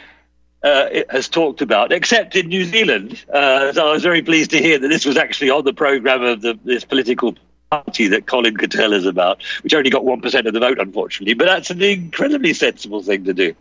uh, 0.62 0.88
has 1.08 1.28
talked 1.28 1.62
about, 1.62 1.92
except 1.92 2.36
in 2.36 2.48
New 2.48 2.64
Zealand. 2.64 3.24
Uh, 3.32 3.72
so 3.72 3.88
I 3.88 3.92
was 3.92 4.02
very 4.02 4.22
pleased 4.22 4.50
to 4.50 4.58
hear 4.58 4.78
that 4.78 4.88
this 4.88 5.06
was 5.06 5.16
actually 5.16 5.50
on 5.50 5.64
the 5.64 5.72
program 5.72 6.22
of 6.22 6.42
the, 6.42 6.58
this 6.64 6.84
political 6.84 7.36
party 7.70 8.08
that 8.08 8.26
Colin 8.26 8.56
Cattell 8.56 8.92
is 8.92 9.06
about, 9.06 9.42
which 9.62 9.74
only 9.74 9.90
got 9.90 10.02
1% 10.02 10.46
of 10.46 10.52
the 10.52 10.60
vote, 10.60 10.78
unfortunately. 10.78 11.34
But 11.34 11.46
that's 11.46 11.70
an 11.70 11.82
incredibly 11.82 12.54
sensible 12.54 13.02
thing 13.02 13.24
to 13.24 13.34
do. 13.34 13.54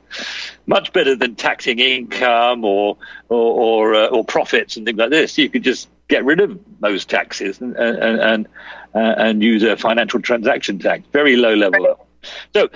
Much 0.67 0.93
better 0.93 1.15
than 1.15 1.35
taxing 1.35 1.79
income 1.79 2.63
or, 2.63 2.97
or, 3.29 3.93
or, 3.93 3.95
uh, 3.95 4.07
or 4.07 4.23
profits 4.23 4.77
and 4.77 4.85
things 4.85 4.97
like 4.97 5.09
this. 5.09 5.37
You 5.37 5.49
could 5.49 5.63
just 5.63 5.89
get 6.07 6.23
rid 6.23 6.39
of 6.39 6.59
most 6.79 7.09
taxes 7.09 7.59
and, 7.61 7.75
and, 7.75 8.19
and, 8.19 8.47
uh, 8.93 9.15
and 9.17 9.43
use 9.43 9.63
a 9.63 9.75
financial 9.75 10.21
transaction 10.21 10.79
tax, 10.79 11.03
very 11.11 11.35
low 11.35 11.55
level. 11.55 12.07
So 12.53 12.69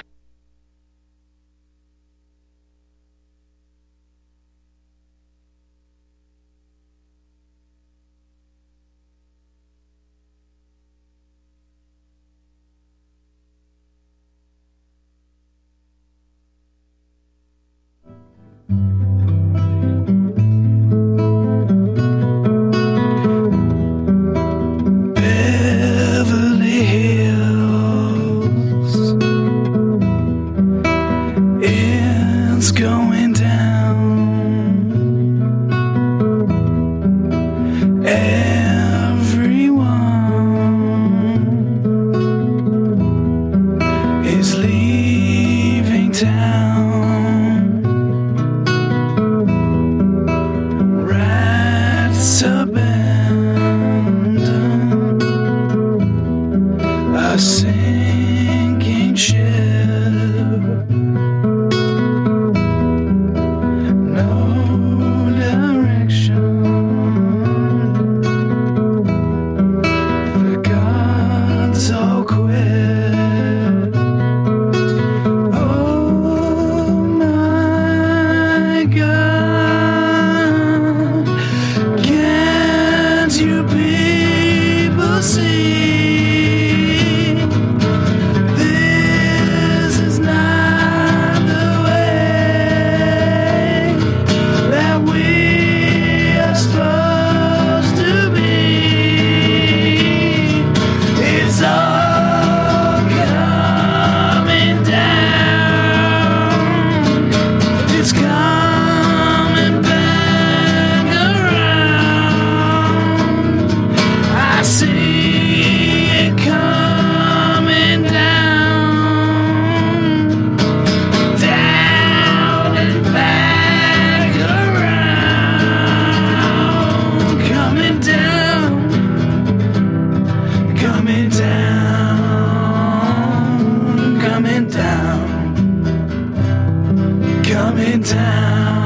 coming 137.79 138.01
down, 138.01 138.78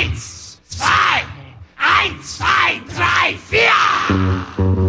Eins, 0.00 0.58
zwei, 0.66 1.26
eins, 1.76 2.38
zwei, 2.38 2.80
drei, 2.88 3.36
vier. 3.50 4.79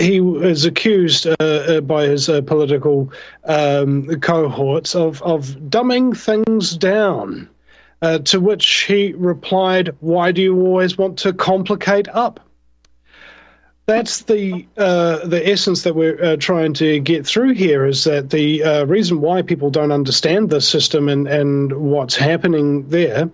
He 0.00 0.20
was 0.20 0.64
accused 0.64 1.26
uh, 1.26 1.34
uh, 1.40 1.80
by 1.82 2.06
his 2.06 2.28
uh, 2.28 2.40
political 2.40 3.12
um, 3.44 4.20
cohorts 4.20 4.94
of, 4.94 5.22
of 5.22 5.46
dumbing 5.68 6.16
things 6.16 6.76
down. 6.76 7.48
Uh, 8.02 8.18
to 8.18 8.40
which 8.40 8.66
he 8.84 9.12
replied, 9.12 9.94
Why 10.00 10.32
do 10.32 10.40
you 10.40 10.58
always 10.58 10.96
want 10.96 11.18
to 11.18 11.34
complicate 11.34 12.08
up? 12.08 12.40
That's 13.84 14.22
the 14.22 14.66
uh, 14.78 15.26
the 15.26 15.46
essence 15.46 15.82
that 15.82 15.94
we're 15.94 16.22
uh, 16.22 16.36
trying 16.36 16.72
to 16.74 16.98
get 17.00 17.26
through 17.26 17.52
here. 17.54 17.84
Is 17.84 18.04
that 18.04 18.30
the 18.30 18.84
reason 18.86 19.20
why 19.20 19.42
people 19.42 19.68
don't 19.68 19.92
understand 19.92 20.48
the 20.48 20.62
system 20.62 21.10
and, 21.10 21.28
and 21.28 21.72
what's 21.72 22.16
happening 22.16 22.88
there 22.88 23.30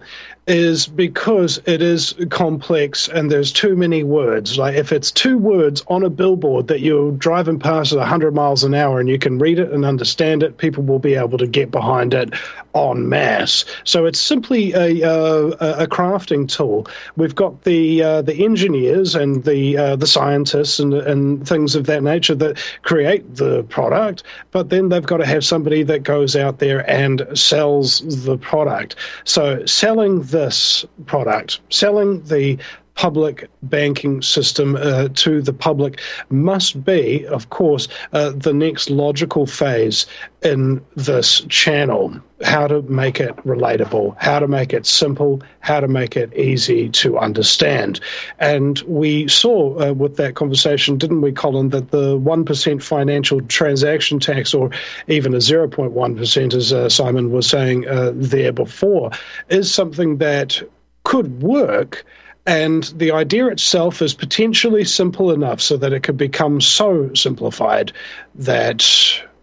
is 0.46 0.86
because 0.86 1.60
it 1.66 1.82
is 1.82 2.14
complex 2.30 3.08
and 3.08 3.30
there's 3.30 3.52
too 3.52 3.74
many 3.74 4.04
words. 4.04 4.56
Like 4.56 4.76
if 4.76 4.92
it's 4.92 5.10
two 5.10 5.38
words 5.38 5.82
on 5.88 6.04
a 6.04 6.10
billboard 6.10 6.68
that 6.68 6.80
you're 6.80 7.10
driving 7.10 7.58
past 7.58 7.92
at 7.92 7.98
100 7.98 8.32
miles 8.32 8.62
an 8.62 8.72
hour 8.72 9.00
and 9.00 9.08
you 9.08 9.18
can 9.18 9.38
read 9.38 9.58
it 9.58 9.72
and 9.72 9.84
understand 9.84 10.44
it, 10.44 10.56
people 10.56 10.84
will 10.84 11.00
be 11.00 11.14
able 11.14 11.38
to 11.38 11.48
get 11.48 11.72
behind 11.72 12.14
it 12.14 12.34
en 12.76 13.08
masse. 13.08 13.64
So 13.84 14.06
it's 14.06 14.20
simply 14.20 14.72
a 14.72 14.86
a 15.06 15.86
crafting 15.86 16.48
tool. 16.48 16.86
We've 17.16 17.34
got 17.34 17.62
the 17.62 18.02
uh, 18.02 18.22
the 18.22 18.44
engineers 18.44 19.14
and 19.14 19.42
the 19.42 19.76
uh, 19.76 19.96
the 19.96 20.06
scientists 20.06 20.78
and 20.78 20.94
and 20.94 21.46
things 21.48 21.74
of 21.74 21.86
that 21.86 22.02
nature 22.02 22.34
that 22.36 22.58
create 22.82 23.34
the 23.34 23.64
product, 23.64 24.22
but 24.50 24.68
then 24.68 24.88
they've 24.88 25.04
got 25.04 25.18
to 25.18 25.26
have 25.26 25.44
somebody 25.44 25.82
that 25.84 26.02
goes 26.02 26.36
out 26.36 26.58
there 26.58 26.88
and 26.88 27.26
sells 27.34 28.00
the 28.24 28.36
product. 28.38 28.96
So 29.24 29.64
selling 29.66 30.22
this 30.36 30.84
product, 31.06 31.60
selling 31.70 32.22
the 32.24 32.58
public 32.96 33.48
banking 33.62 34.22
system 34.22 34.74
uh, 34.74 35.08
to 35.14 35.40
the 35.42 35.52
public 35.52 36.00
must 36.30 36.84
be, 36.84 37.26
of 37.26 37.50
course, 37.50 37.88
uh, 38.12 38.30
the 38.30 38.52
next 38.52 38.90
logical 38.90 39.46
phase 39.46 40.06
in 40.42 40.84
this 40.96 41.42
channel. 41.48 42.18
How 42.42 42.66
to 42.66 42.82
make 42.82 43.18
it 43.20 43.34
relatable, 43.38 44.16
how 44.18 44.40
to 44.40 44.48
make 44.48 44.74
it 44.74 44.84
simple, 44.84 45.42
how 45.60 45.80
to 45.80 45.88
make 45.88 46.16
it 46.16 46.34
easy 46.36 46.90
to 46.90 47.18
understand. 47.18 48.00
And 48.38 48.78
we 48.80 49.28
saw 49.28 49.88
uh, 49.88 49.92
with 49.94 50.16
that 50.16 50.34
conversation, 50.34 50.98
didn't 50.98 51.22
we, 51.22 51.32
Colin, 51.32 51.70
that 51.70 51.90
the 51.90 52.18
1% 52.18 52.82
financial 52.82 53.40
transaction 53.42 54.18
tax, 54.20 54.52
or 54.52 54.70
even 55.08 55.32
a 55.32 55.38
0.1%, 55.38 56.54
as 56.54 56.72
uh, 56.72 56.88
Simon 56.90 57.30
was 57.30 57.46
saying 57.46 57.88
uh, 57.88 58.12
there 58.14 58.52
before, 58.52 59.10
is 59.48 59.72
something 59.72 60.18
that 60.18 60.62
could 61.04 61.40
work. 61.42 62.04
And 62.46 62.84
the 62.84 63.10
idea 63.10 63.48
itself 63.48 64.02
is 64.02 64.14
potentially 64.14 64.84
simple 64.84 65.32
enough 65.32 65.60
so 65.60 65.76
that 65.76 65.92
it 65.92 66.04
could 66.04 66.16
become 66.16 66.60
so 66.60 67.12
simplified 67.14 67.92
that 68.36 68.86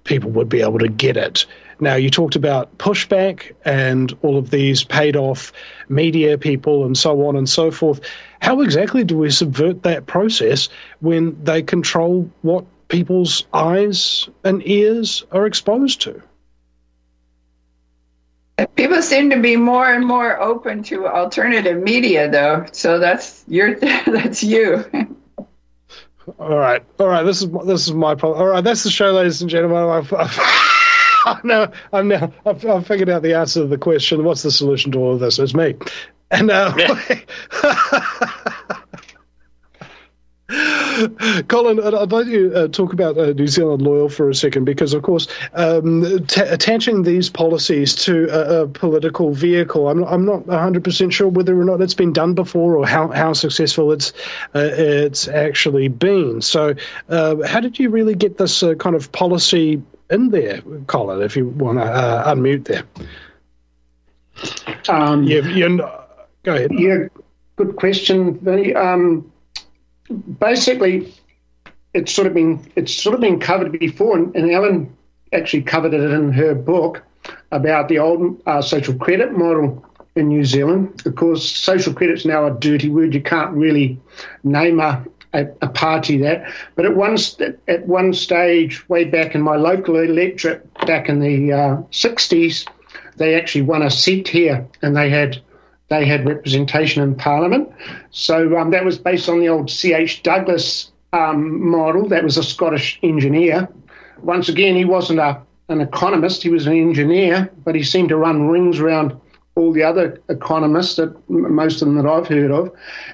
people 0.05 0.31
would 0.31 0.47
be 0.49 0.61
able 0.61 0.79
to 0.79 0.87
get 0.87 1.17
it. 1.17 1.45
Now, 1.79 1.95
you 1.95 2.09
talked 2.09 2.37
about 2.37 2.77
pushback 2.77 3.53
and 3.65 4.15
all 4.21 4.37
of 4.37 4.49
these 4.49 4.85
paid 4.85 5.17
off 5.17 5.51
media 5.89 6.37
people 6.37 6.85
and 6.85 6.97
so 6.97 7.27
on 7.27 7.35
and 7.35 7.49
so 7.49 7.71
forth. 7.71 7.99
How 8.39 8.61
exactly 8.61 9.03
do 9.03 9.17
we 9.17 9.31
subvert 9.31 9.83
that 9.83 10.05
process 10.05 10.69
when 11.01 11.43
they 11.43 11.61
control 11.61 12.31
what 12.41 12.65
people's 12.87 13.45
eyes 13.53 14.29
and 14.45 14.65
ears 14.65 15.25
are 15.31 15.45
exposed 15.45 16.01
to? 16.01 16.21
People 18.75 19.01
seem 19.01 19.31
to 19.31 19.41
be 19.41 19.55
more 19.55 19.91
and 19.91 20.05
more 20.05 20.39
open 20.39 20.83
to 20.83 21.07
alternative 21.07 21.81
media, 21.81 22.29
though. 22.29 22.65
So 22.71 22.99
that's 22.99 23.43
your 23.47 23.75
that's 23.79 24.43
you. 24.43 24.85
All 26.39 26.57
right, 26.57 26.83
all 26.99 27.07
right. 27.07 27.23
This 27.23 27.41
is 27.41 27.49
this 27.65 27.87
is 27.87 27.93
my 27.93 28.15
problem. 28.15 28.41
All 28.41 28.47
right, 28.47 28.63
that's 28.63 28.83
the 28.83 28.91
show, 28.91 29.11
ladies 29.11 29.41
and 29.41 29.49
gentlemen. 29.49 29.77
I've, 29.77 30.13
I've, 30.13 30.39
I'm 31.25 31.41
now 31.43 31.71
I'm 31.91 32.07
now 32.07 32.31
I've, 32.45 32.65
I've 32.65 32.87
figured 32.87 33.09
out 33.09 33.23
the 33.23 33.33
answer 33.33 33.61
to 33.61 33.67
the 33.67 33.77
question. 33.77 34.23
What's 34.23 34.43
the 34.43 34.51
solution 34.51 34.91
to 34.91 34.99
all 34.99 35.13
of 35.13 35.19
this? 35.19 35.39
It's 35.39 35.55
me. 35.55 35.75
And 36.29 36.51
uh, 36.51 36.75
Colin, 41.47 41.79
I'd, 41.79 42.11
like 42.11 42.25
to 42.27 42.53
uh, 42.55 42.67
talk 42.67 42.93
about 42.93 43.17
uh, 43.17 43.33
New 43.33 43.47
Zealand 43.47 43.81
Loyal 43.81 44.09
for 44.09 44.29
a 44.29 44.35
second 44.35 44.65
because, 44.65 44.93
of 44.93 45.03
course, 45.03 45.27
um, 45.53 46.25
t- 46.27 46.41
attaching 46.41 47.03
these 47.03 47.29
policies 47.29 47.95
to 47.95 48.27
a, 48.31 48.63
a 48.63 48.67
political 48.67 49.33
vehicle, 49.33 49.89
I'm, 49.89 50.03
I'm 50.03 50.25
not 50.25 50.43
100% 50.43 51.11
sure 51.11 51.27
whether 51.27 51.59
or 51.59 51.65
not 51.65 51.81
it's 51.81 51.93
been 51.93 52.13
done 52.13 52.33
before 52.33 52.75
or 52.75 52.87
how, 52.87 53.07
how 53.09 53.33
successful 53.33 53.91
it's 53.91 54.11
uh, 54.55 54.69
it's 54.73 55.27
actually 55.27 55.87
been. 55.87 56.41
So, 56.41 56.75
uh, 57.09 57.47
how 57.47 57.59
did 57.59 57.79
you 57.79 57.89
really 57.89 58.15
get 58.15 58.37
this 58.37 58.61
uh, 58.63 58.75
kind 58.75 58.95
of 58.95 59.11
policy 59.11 59.81
in 60.09 60.29
there, 60.29 60.61
Colin? 60.87 61.21
If 61.21 61.35
you 61.35 61.47
want 61.49 61.79
to 61.79 61.85
uh, 61.85 62.33
unmute 62.33 62.65
there. 62.65 62.83
Um, 64.89 65.23
you, 65.23 65.77
go 66.43 66.55
ahead. 66.55 66.71
Yeah, 66.73 67.07
good 67.55 67.75
question, 67.75 68.37
Vinny. 68.39 68.75
Um, 68.75 69.31
basically, 70.39 71.13
it's 71.93 72.11
sort 72.11 72.27
of 72.27 72.33
been 72.33 72.71
it's 72.75 72.93
sort 72.93 73.15
of 73.15 73.21
been 73.21 73.39
covered 73.39 73.71
before, 73.79 74.17
and, 74.17 74.35
and 74.35 74.51
Ellen 74.51 74.95
actually 75.31 75.63
covered 75.63 75.93
it 75.93 76.01
in 76.01 76.31
her 76.31 76.55
book 76.55 77.03
about 77.51 77.87
the 77.87 77.99
old 77.99 78.41
uh, 78.45 78.61
social 78.61 78.93
credit 78.95 79.37
model 79.37 79.85
in 80.15 80.27
New 80.27 80.43
Zealand. 80.43 81.01
Of 81.05 81.15
course, 81.15 81.49
social 81.49 81.93
credit's 81.93 82.25
now 82.25 82.45
a 82.45 82.51
dirty 82.51 82.89
word. 82.89 83.13
You 83.13 83.21
can't 83.21 83.51
really 83.51 83.99
name 84.43 84.79
a, 84.79 85.03
a, 85.33 85.47
a 85.61 85.69
party 85.69 86.17
that. 86.19 86.51
But 86.75 86.85
at 86.85 86.95
one 86.95 87.17
st- 87.17 87.59
at 87.67 87.87
one 87.87 88.13
stage, 88.13 88.87
way 88.89 89.05
back 89.05 89.35
in 89.35 89.41
my 89.41 89.55
local 89.55 89.97
electorate, 89.97 90.71
back 90.85 91.09
in 91.09 91.19
the 91.19 91.53
uh, 91.53 91.77
'60s, 91.91 92.67
they 93.17 93.35
actually 93.35 93.63
won 93.63 93.81
a 93.81 93.91
seat 93.91 94.27
here, 94.27 94.67
and 94.81 94.95
they 94.95 95.09
had 95.09 95.41
they 95.93 96.05
had 96.05 96.25
representation 96.25 97.03
in 97.03 97.15
Parliament. 97.15 97.71
So 98.11 98.57
um, 98.57 98.71
that 98.71 98.83
was 98.83 98.97
based 98.97 99.29
on 99.29 99.39
the 99.39 99.49
old 99.49 99.69
C.H. 99.69 100.23
Douglas 100.23 100.91
um, 101.13 101.69
model. 101.69 102.07
That 102.07 102.23
was 102.23 102.37
a 102.37 102.43
Scottish 102.43 102.99
engineer. 103.03 103.69
Once 104.21 104.49
again, 104.49 104.75
he 104.75 104.85
wasn't 104.85 105.19
a, 105.19 105.41
an 105.69 105.81
economist, 105.81 106.43
he 106.43 106.49
was 106.49 106.65
an 106.65 106.73
engineer, 106.73 107.51
but 107.63 107.75
he 107.75 107.83
seemed 107.83 108.09
to 108.09 108.17
run 108.17 108.47
rings 108.47 108.79
around 108.79 109.19
all 109.55 109.71
the 109.71 109.83
other 109.83 110.19
economists, 110.29 110.95
that 110.95 111.13
most 111.29 111.81
of 111.81 111.87
them 111.87 111.95
that 111.95 112.07
I've 112.07 112.27
heard 112.27 112.49
of. 112.49 112.71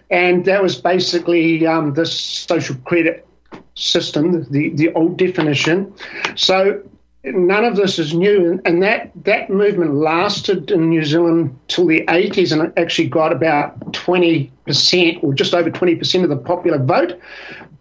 And 0.10 0.46
that 0.46 0.64
was 0.64 0.80
basically 0.80 1.68
um, 1.68 1.94
this 1.94 2.18
social 2.18 2.76
credit 2.86 3.28
system, 3.76 4.50
the, 4.52 4.70
the 4.70 4.94
old 4.94 5.18
definition. 5.18 5.94
So 6.36 6.82
none 7.24 7.65
of 7.65 7.76
this 7.76 7.99
is 7.99 8.13
new, 8.13 8.61
and 8.65 8.82
that 8.84 9.11
that 9.24 9.49
movement 9.49 9.95
lasted 9.95 10.72
in 10.72 10.89
New 10.89 11.03
Zealand 11.03 11.57
till 11.67 11.86
the 11.86 12.05
80s, 12.05 12.51
and 12.51 12.61
it 12.61 12.74
actually 12.78 13.09
got 13.09 13.32
about 13.32 13.93
20 13.93 14.51
percent, 14.65 15.24
or 15.24 15.34
just 15.34 15.53
over 15.53 15.70
20 15.70 15.95
percent 15.95 16.24
of 16.24 16.30
the 16.30 16.38
popular 16.38 16.78
vote. 16.78 17.20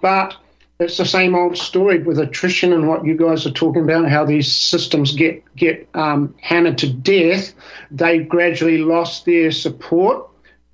But 0.01 0.36
it's 0.80 0.97
the 0.97 1.05
same 1.05 1.34
old 1.34 1.59
story 1.59 2.03
with 2.03 2.18
attrition 2.18 2.72
and 2.72 2.86
what 2.86 3.05
you 3.05 3.16
guys 3.16 3.45
are 3.47 3.51
talking 3.51 3.82
about, 3.82 4.09
how 4.09 4.24
these 4.24 4.51
systems 4.51 5.14
get 5.14 5.43
get 5.57 5.89
um, 5.95 6.34
hammered 6.41 6.78
to 6.78 6.93
death. 6.93 7.53
They 7.91 8.18
gradually 8.18 8.78
lost 8.78 9.24
their 9.24 9.51
support, 9.51 10.28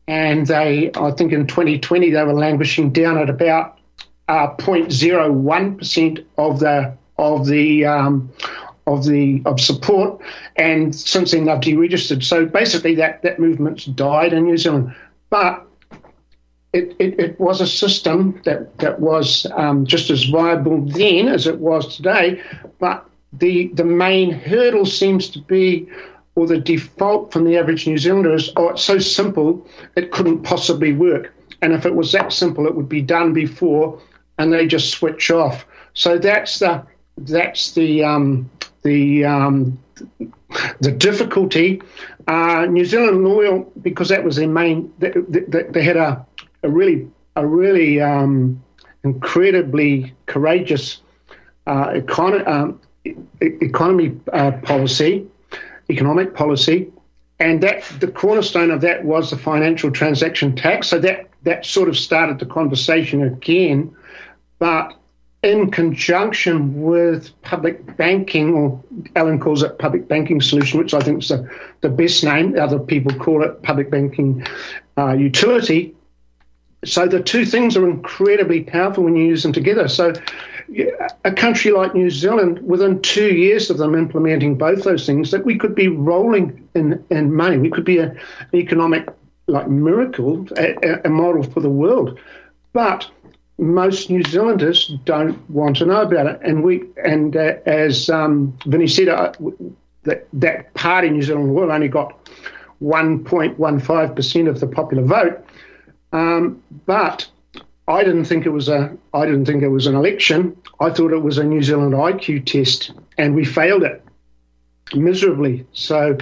and 0.09 0.47
they, 0.47 0.91
I 0.95 1.11
think, 1.11 1.33
in 1.33 1.47
2020 1.47 2.11
they 2.11 2.23
were 2.23 2.35
languishing 2.35 2.93
down 2.93 3.19
at 3.19 3.29
about 3.29 3.79
uh, 4.29 4.55
0.01 4.57 5.79
percent 5.79 6.21
of 6.39 6.61
the 6.61 6.97
of 7.19 7.47
the 7.47 7.85
um, 7.85 8.33
of 8.87 9.05
the 9.05 9.43
of 9.47 9.61
support, 9.61 10.21
and 10.57 10.95
since 10.95 11.33
then 11.33 11.45
they've 11.45 11.59
deregistered. 11.61 12.23
So 12.23 12.47
basically, 12.47 12.95
that 12.97 13.23
that 13.23 13.39
movement's 13.39 13.85
died 13.85 14.33
in 14.33 14.45
New 14.45 14.57
Zealand, 14.57 14.95
but. 15.31 15.67
It, 16.73 16.97
it, 16.99 17.21
it 17.21 17.39
was 17.39 17.61
a 17.61 17.69
system 17.69 18.43
that, 18.45 18.77
that 18.79 18.99
was 18.99 19.47
um, 19.55 19.87
just 19.87 20.11
as 20.11 20.25
viable 20.25 20.81
then 20.81 21.29
as 21.29 21.47
it 21.47 21.61
was 21.61 21.97
today, 21.97 22.43
but 22.81 23.09
the 23.39 23.69
the 23.75 23.85
main 23.85 24.33
hurdle 24.33 24.85
seems 24.85 25.29
to 25.31 25.39
be, 25.39 25.89
or 26.35 26.49
the 26.49 26.59
default 26.59 27.33
from 27.33 27.45
the 27.45 27.57
average 27.57 27.87
New 27.87 27.97
Zealander 27.97 28.35
is, 28.35 28.51
oh, 28.57 28.71
it's 28.71 28.83
so 28.83 28.99
simple, 28.99 29.65
it 29.95 30.11
couldn't 30.11 30.43
possibly 30.43 30.93
work. 30.93 31.33
And 31.63 31.73
if 31.73 31.87
it 31.87 31.95
was 31.95 32.11
that 32.11 32.33
simple, 32.33 32.67
it 32.67 32.75
would 32.75 32.89
be 32.89 33.03
done 33.03 33.33
before, 33.33 34.01
and 34.39 34.53
they 34.53 34.67
just 34.67 34.91
switch 34.91 35.31
off. 35.31 35.65
So 35.93 36.19
that's 36.19 36.59
the 36.59 36.85
that's 37.17 37.73
the 37.73 38.05
um, 38.05 38.51
the 38.83 39.25
um, 39.25 39.79
the 40.81 40.93
difficulty. 40.93 41.83
Uh, 42.27 42.67
New 42.67 42.85
Zealand 42.85 43.23
Loyal, 43.25 43.71
because 43.83 44.09
that 44.09 44.25
was 44.25 44.37
their 44.37 44.49
main, 44.49 44.93
they, 44.99 45.13
they, 45.29 45.63
they 45.65 45.83
had 45.83 45.97
a, 45.97 46.25
a 46.63 46.71
really 46.71 47.07
a 47.37 47.47
really 47.47 48.01
um, 48.01 48.63
incredibly 49.03 50.15
courageous 50.27 51.03
uh, 51.67 51.89
econ- 51.89 52.47
um, 52.49 52.81
economy 53.41 54.19
uh, 54.33 54.53
policy, 54.63 55.27
economic 55.91 56.35
policy, 56.35 56.91
and 57.39 57.63
that 57.63 57.83
the 58.01 58.09
cornerstone 58.09 58.71
of 58.71 58.81
that 58.83 59.05
was 59.05 59.31
the 59.31 59.37
financial 59.37 59.91
transaction 59.91 60.57
tax. 60.57 60.89
So 60.89 60.99
that 61.01 61.29
that 61.43 61.67
sort 61.67 61.89
of 61.89 61.99
started 61.99 62.39
the 62.39 62.47
conversation 62.47 63.23
again, 63.23 63.95
but 64.59 64.95
in 65.45 65.71
conjunction 65.71 66.83
with 66.83 67.31
public 67.43 67.97
banking, 67.99 68.55
or 68.55 68.83
Ellen 69.15 69.39
calls 69.39 69.63
it 69.63 69.79
public 69.79 70.09
banking 70.09 70.41
solution, 70.41 70.79
which 70.79 70.95
I 70.95 71.01
think 71.01 71.23
is 71.23 71.29
the, 71.29 71.49
the 71.83 71.91
best 71.91 72.25
name. 72.25 72.59
Other 72.59 72.79
people 72.79 73.13
call 73.13 73.45
it 73.45 73.63
public 73.63 73.91
banking 73.91 74.45
uh, 74.97 75.13
utility. 75.13 75.95
So 76.87 77.07
the 77.07 77.23
two 77.23 77.45
things 77.45 77.77
are 77.77 77.87
incredibly 77.89 78.63
powerful 78.63 79.05
when 79.05 79.17
you 79.17 79.27
use 79.27 79.43
them 79.43 79.53
together. 79.53 79.87
So 79.87 80.15
a 81.25 81.33
country 81.33 81.73
like 81.73 81.95
New 81.95 82.11
Zealand, 82.11 82.61
within 82.67 83.03
two 83.03 83.35
years 83.35 83.69
of 83.69 83.77
them 83.77 83.95
implementing 83.95 84.57
both 84.57 84.83
those 84.83 85.05
things, 85.05 85.31
that 85.31 85.45
we 85.45 85.59
could 85.59 85.75
be 85.75 85.89
rolling 85.89 86.67
in, 86.75 87.05
in 87.11 87.35
money. 87.35 87.59
We 87.59 87.69
could 87.69 87.85
be 87.85 87.99
a, 87.99 88.11
an 88.11 88.19
economic 88.55 89.09
like 89.47 89.69
miracle, 89.69 90.47
a, 90.57 91.07
a 91.07 91.11
model 91.11 91.43
for 91.43 91.61
the 91.61 91.69
world. 91.69 92.19
But 92.73 93.11
most 93.59 94.11
New 94.11 94.23
Zealanders 94.23 94.89
don't 95.05 95.49
want 95.49 95.77
to 95.77 95.87
know 95.87 96.03
about 96.03 96.27
it. 96.27 96.41
And 96.43 96.63
we 96.63 96.85
and 97.03 97.37
uh, 97.37 97.55
as 97.67 98.11
um, 98.11 98.57
Vinny 98.67 98.89
said, 98.89 99.09
uh, 99.09 99.33
that 100.03 100.27
that 100.33 100.75
party 100.75 101.11
New 101.11 101.23
Zealand 101.23 101.55
Loyal 101.55 101.73
only 101.73 101.89
got 101.89 102.29
1.15 102.83 104.17
percent 104.17 104.49
of 104.49 104.61
the 104.61 104.67
popular 104.67 105.05
vote. 105.05 105.45
Um, 106.13 106.63
but 106.87 107.29
I 107.87 108.03
didn't 108.05 108.25
think 108.25 108.47
it 108.47 108.51
was 108.51 108.69
a 108.69 108.97
I 109.13 109.25
didn't 109.27 109.47
think 109.47 109.63
it 109.63 109.69
was 109.69 109.87
an 109.87 109.95
election. 109.95 110.57
I 110.81 110.91
thought 110.91 111.13
it 111.13 111.23
was 111.23 111.39
a 111.39 111.45
New 111.45 111.63
Zealand 111.63 111.95
IQ 111.95 112.47
test, 112.47 112.93
and 113.19 113.35
we 113.35 113.45
failed 113.45 113.85
it 113.85 114.05
miserably. 114.95 115.67
So 115.73 116.19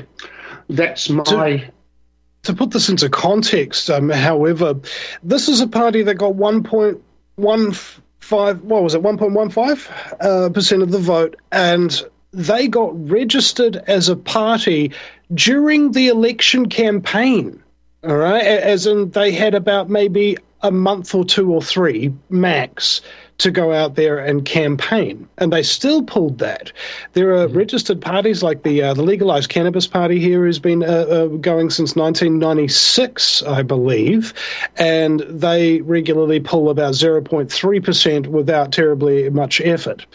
that's 0.68 1.08
my. 1.08 1.24
To, 1.24 1.72
to 2.44 2.54
put 2.54 2.72
this 2.72 2.88
into 2.88 3.08
context, 3.08 3.88
um, 3.88 4.10
however, 4.10 4.80
this 5.22 5.48
is 5.48 5.60
a 5.60 5.68
party 5.68 6.02
that 6.02 6.16
got 6.16 6.34
1.1 6.34 7.00
one 7.36 7.72
five 8.20 8.62
what 8.62 8.82
was 8.82 8.94
it 8.94 9.02
one 9.02 9.18
point 9.18 9.32
one 9.32 9.50
five 9.50 9.88
uh, 10.20 10.48
percent 10.50 10.82
of 10.82 10.90
the 10.90 10.98
vote, 10.98 11.36
and 11.50 12.02
they 12.32 12.68
got 12.68 13.10
registered 13.10 13.76
as 13.86 14.08
a 14.08 14.16
party 14.16 14.92
during 15.34 15.92
the 15.92 16.08
election 16.08 16.68
campaign. 16.68 17.62
All 18.04 18.16
right, 18.16 18.42
as 18.42 18.86
in 18.86 19.10
they 19.10 19.32
had 19.32 19.54
about 19.54 19.88
maybe 19.88 20.36
a 20.62 20.70
month 20.70 21.14
or 21.14 21.24
two 21.24 21.52
or 21.52 21.62
three 21.62 22.12
max 22.30 23.00
to 23.38 23.50
go 23.50 23.72
out 23.72 23.94
there 23.94 24.18
and 24.18 24.44
campaign, 24.44 25.28
and 25.38 25.52
they 25.52 25.62
still 25.62 26.02
pulled 26.02 26.38
that. 26.38 26.72
There 27.12 27.34
are 27.34 27.46
mm-hmm. 27.46 27.56
registered 27.56 28.00
parties 28.00 28.42
like 28.42 28.62
the 28.62 28.82
uh, 28.82 28.94
the 28.94 29.02
legalized 29.02 29.48
cannabis 29.48 29.86
party 29.86 30.18
here, 30.20 30.44
who's 30.44 30.58
been 30.58 30.82
uh, 30.82 30.86
uh, 30.86 31.26
going 31.26 31.70
since 31.70 31.96
1996, 31.96 33.42
I 33.42 33.62
believe, 33.62 34.34
and 34.76 35.20
they 35.20 35.80
regularly 35.82 36.40
pull 36.40 36.70
about 36.70 36.94
0.3 36.94 37.84
percent 37.84 38.26
without 38.26 38.72
terribly 38.72 39.28
much 39.30 39.60
effort. 39.60 40.06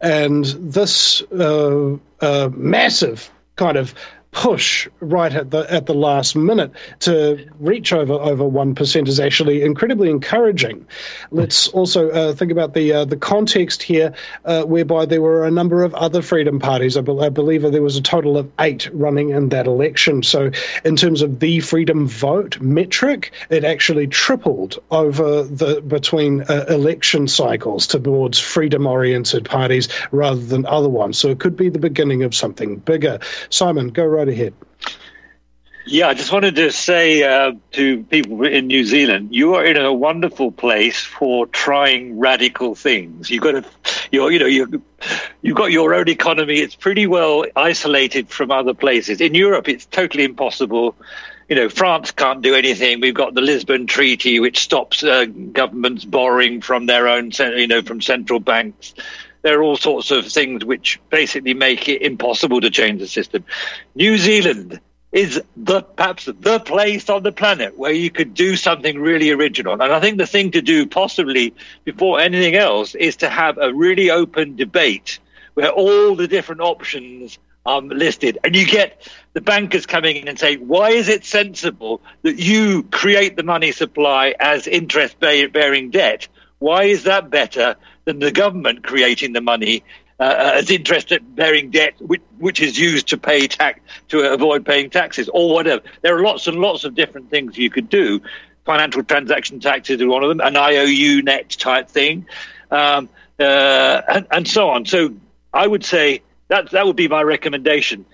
And 0.00 0.44
this 0.44 1.22
uh, 1.32 1.96
uh, 2.20 2.50
massive 2.54 3.30
kind 3.56 3.76
of 3.76 3.94
push 4.36 4.86
right 5.00 5.32
at 5.32 5.50
the 5.50 5.60
at 5.72 5.86
the 5.86 5.94
last 5.94 6.36
minute 6.36 6.70
to 7.00 7.48
reach 7.58 7.90
over 7.90 8.12
over 8.12 8.44
one 8.44 8.74
percent 8.74 9.08
is 9.08 9.18
actually 9.18 9.62
incredibly 9.62 10.10
encouraging. 10.10 10.86
Let's 11.30 11.68
also 11.68 12.10
uh, 12.10 12.34
think 12.34 12.52
about 12.52 12.74
the 12.74 12.92
uh, 12.92 13.04
the 13.06 13.16
context 13.16 13.82
here, 13.82 14.12
uh, 14.44 14.64
whereby 14.64 15.06
there 15.06 15.22
were 15.22 15.46
a 15.46 15.50
number 15.50 15.82
of 15.84 15.94
other 15.94 16.20
freedom 16.20 16.60
parties. 16.60 16.98
I, 16.98 17.00
be- 17.00 17.18
I, 17.18 17.30
believe 17.30 17.62
there 17.62 17.80
was 17.80 17.96
a 17.96 18.02
total 18.02 18.36
of 18.36 18.52
eight 18.60 18.90
running 18.92 19.30
in 19.30 19.48
that 19.48 19.66
election. 19.66 20.22
So, 20.22 20.50
in 20.84 20.96
terms 20.96 21.22
of 21.22 21.40
the 21.40 21.60
freedom 21.60 22.06
vote 22.06 22.60
metric, 22.60 23.32
it 23.48 23.64
actually 23.64 24.06
tripled 24.06 24.78
over 24.90 25.44
the 25.44 25.80
between 25.80 26.42
uh, 26.42 26.66
election 26.68 27.26
cycles 27.26 27.86
towards 27.86 28.38
freedom 28.38 28.86
oriented 28.86 29.46
parties 29.46 29.88
rather 30.12 30.44
than 30.44 30.66
other 30.66 30.90
ones. 30.90 31.16
So, 31.16 31.30
it 31.30 31.38
could 31.38 31.56
be 31.56 31.70
the 31.70 31.78
beginning 31.78 32.22
of 32.22 32.34
something 32.34 32.76
bigger. 32.76 33.18
Simon, 33.48 33.88
go 33.88 34.04
right 34.04 34.25
ahead. 34.28 34.54
Yeah, 35.88 36.08
I 36.08 36.14
just 36.14 36.32
wanted 36.32 36.56
to 36.56 36.72
say 36.72 37.22
uh, 37.22 37.52
to 37.72 38.02
people 38.02 38.44
in 38.44 38.66
New 38.66 38.84
Zealand, 38.84 39.28
you 39.32 39.54
are 39.54 39.64
in 39.64 39.76
a 39.76 39.92
wonderful 39.92 40.50
place 40.50 41.00
for 41.04 41.46
trying 41.46 42.18
radical 42.18 42.74
things. 42.74 43.30
You've 43.30 43.44
got 43.44 43.54
a, 43.54 43.64
you're, 44.10 44.32
you 44.32 44.38
know, 44.40 44.46
you 44.46 44.82
you've 45.42 45.56
got 45.56 45.70
your 45.70 45.94
own 45.94 46.08
economy. 46.08 46.56
It's 46.58 46.74
pretty 46.74 47.06
well 47.06 47.44
isolated 47.54 48.30
from 48.30 48.50
other 48.50 48.74
places. 48.74 49.20
In 49.20 49.36
Europe, 49.36 49.68
it's 49.68 49.86
totally 49.86 50.24
impossible. 50.24 50.96
You 51.48 51.54
know, 51.54 51.68
France 51.68 52.10
can't 52.10 52.42
do 52.42 52.56
anything. 52.56 53.00
We've 53.00 53.14
got 53.14 53.34
the 53.34 53.40
Lisbon 53.40 53.86
Treaty, 53.86 54.40
which 54.40 54.58
stops 54.58 55.04
uh, 55.04 55.26
governments 55.26 56.04
borrowing 56.04 56.62
from 56.62 56.86
their 56.86 57.06
own, 57.06 57.30
you 57.38 57.68
know, 57.68 57.82
from 57.82 58.00
central 58.00 58.40
banks 58.40 58.92
there 59.46 59.60
are 59.60 59.62
all 59.62 59.76
sorts 59.76 60.10
of 60.10 60.26
things 60.26 60.64
which 60.64 60.98
basically 61.08 61.54
make 61.54 61.88
it 61.88 62.02
impossible 62.02 62.60
to 62.60 62.68
change 62.68 62.98
the 62.98 63.06
system. 63.06 63.44
New 63.94 64.18
Zealand 64.18 64.80
is 65.12 65.40
the 65.56 65.82
perhaps 65.82 66.24
the 66.24 66.58
place 66.58 67.08
on 67.08 67.22
the 67.22 67.30
planet 67.30 67.78
where 67.78 67.92
you 67.92 68.10
could 68.10 68.34
do 68.34 68.56
something 68.56 68.98
really 68.98 69.30
original. 69.30 69.74
And 69.74 69.84
I 69.84 70.00
think 70.00 70.18
the 70.18 70.26
thing 70.26 70.50
to 70.50 70.62
do, 70.62 70.84
possibly 70.86 71.54
before 71.84 72.18
anything 72.18 72.56
else, 72.56 72.96
is 72.96 73.18
to 73.18 73.28
have 73.28 73.56
a 73.58 73.72
really 73.72 74.10
open 74.10 74.56
debate 74.56 75.20
where 75.54 75.70
all 75.70 76.16
the 76.16 76.26
different 76.26 76.60
options 76.60 77.38
are 77.64 77.80
listed, 77.80 78.38
and 78.42 78.56
you 78.56 78.66
get 78.66 79.08
the 79.32 79.40
bankers 79.40 79.86
coming 79.86 80.16
in 80.16 80.26
and 80.26 80.40
say, 80.40 80.56
"Why 80.56 80.90
is 80.90 81.08
it 81.08 81.24
sensible 81.24 82.00
that 82.22 82.40
you 82.40 82.82
create 82.82 83.36
the 83.36 83.44
money 83.44 83.70
supply 83.70 84.34
as 84.40 84.66
interest 84.66 85.20
bearing 85.20 85.90
debt? 85.90 86.26
Why 86.58 86.84
is 86.84 87.04
that 87.04 87.30
better 87.30 87.76
than 88.04 88.18
the 88.18 88.32
government 88.32 88.84
creating 88.84 89.32
the 89.32 89.40
money 89.40 89.84
uh, 90.18 90.52
as 90.54 90.70
interest-bearing 90.70 91.70
debt, 91.70 91.94
which, 92.00 92.22
which 92.38 92.60
is 92.60 92.78
used 92.78 93.08
to 93.08 93.18
pay 93.18 93.46
tax 93.46 93.80
to 94.08 94.32
avoid 94.32 94.64
paying 94.64 94.88
taxes, 94.90 95.28
or 95.32 95.52
whatever. 95.52 95.82
There 96.02 96.16
are 96.16 96.22
lots 96.22 96.46
and 96.46 96.58
lots 96.58 96.84
of 96.84 96.94
different 96.94 97.30
things 97.30 97.58
you 97.58 97.70
could 97.70 97.88
do. 97.88 98.22
Financial 98.64 99.04
transaction 99.04 99.60
taxes 99.60 100.00
is 100.00 100.06
one 100.06 100.22
of 100.22 100.28
them, 100.28 100.40
an 100.40 100.56
IOU 100.56 101.22
net 101.22 101.50
type 101.50 101.88
thing, 101.88 102.26
um, 102.70 103.08
uh, 103.38 104.02
and, 104.08 104.26
and 104.30 104.48
so 104.48 104.70
on. 104.70 104.86
So 104.86 105.14
I 105.52 105.66
would 105.66 105.84
say 105.84 106.22
that 106.48 106.70
that 106.70 106.86
would 106.86 106.96
be 106.96 107.08
my 107.08 107.22
recommendation. 107.22 108.06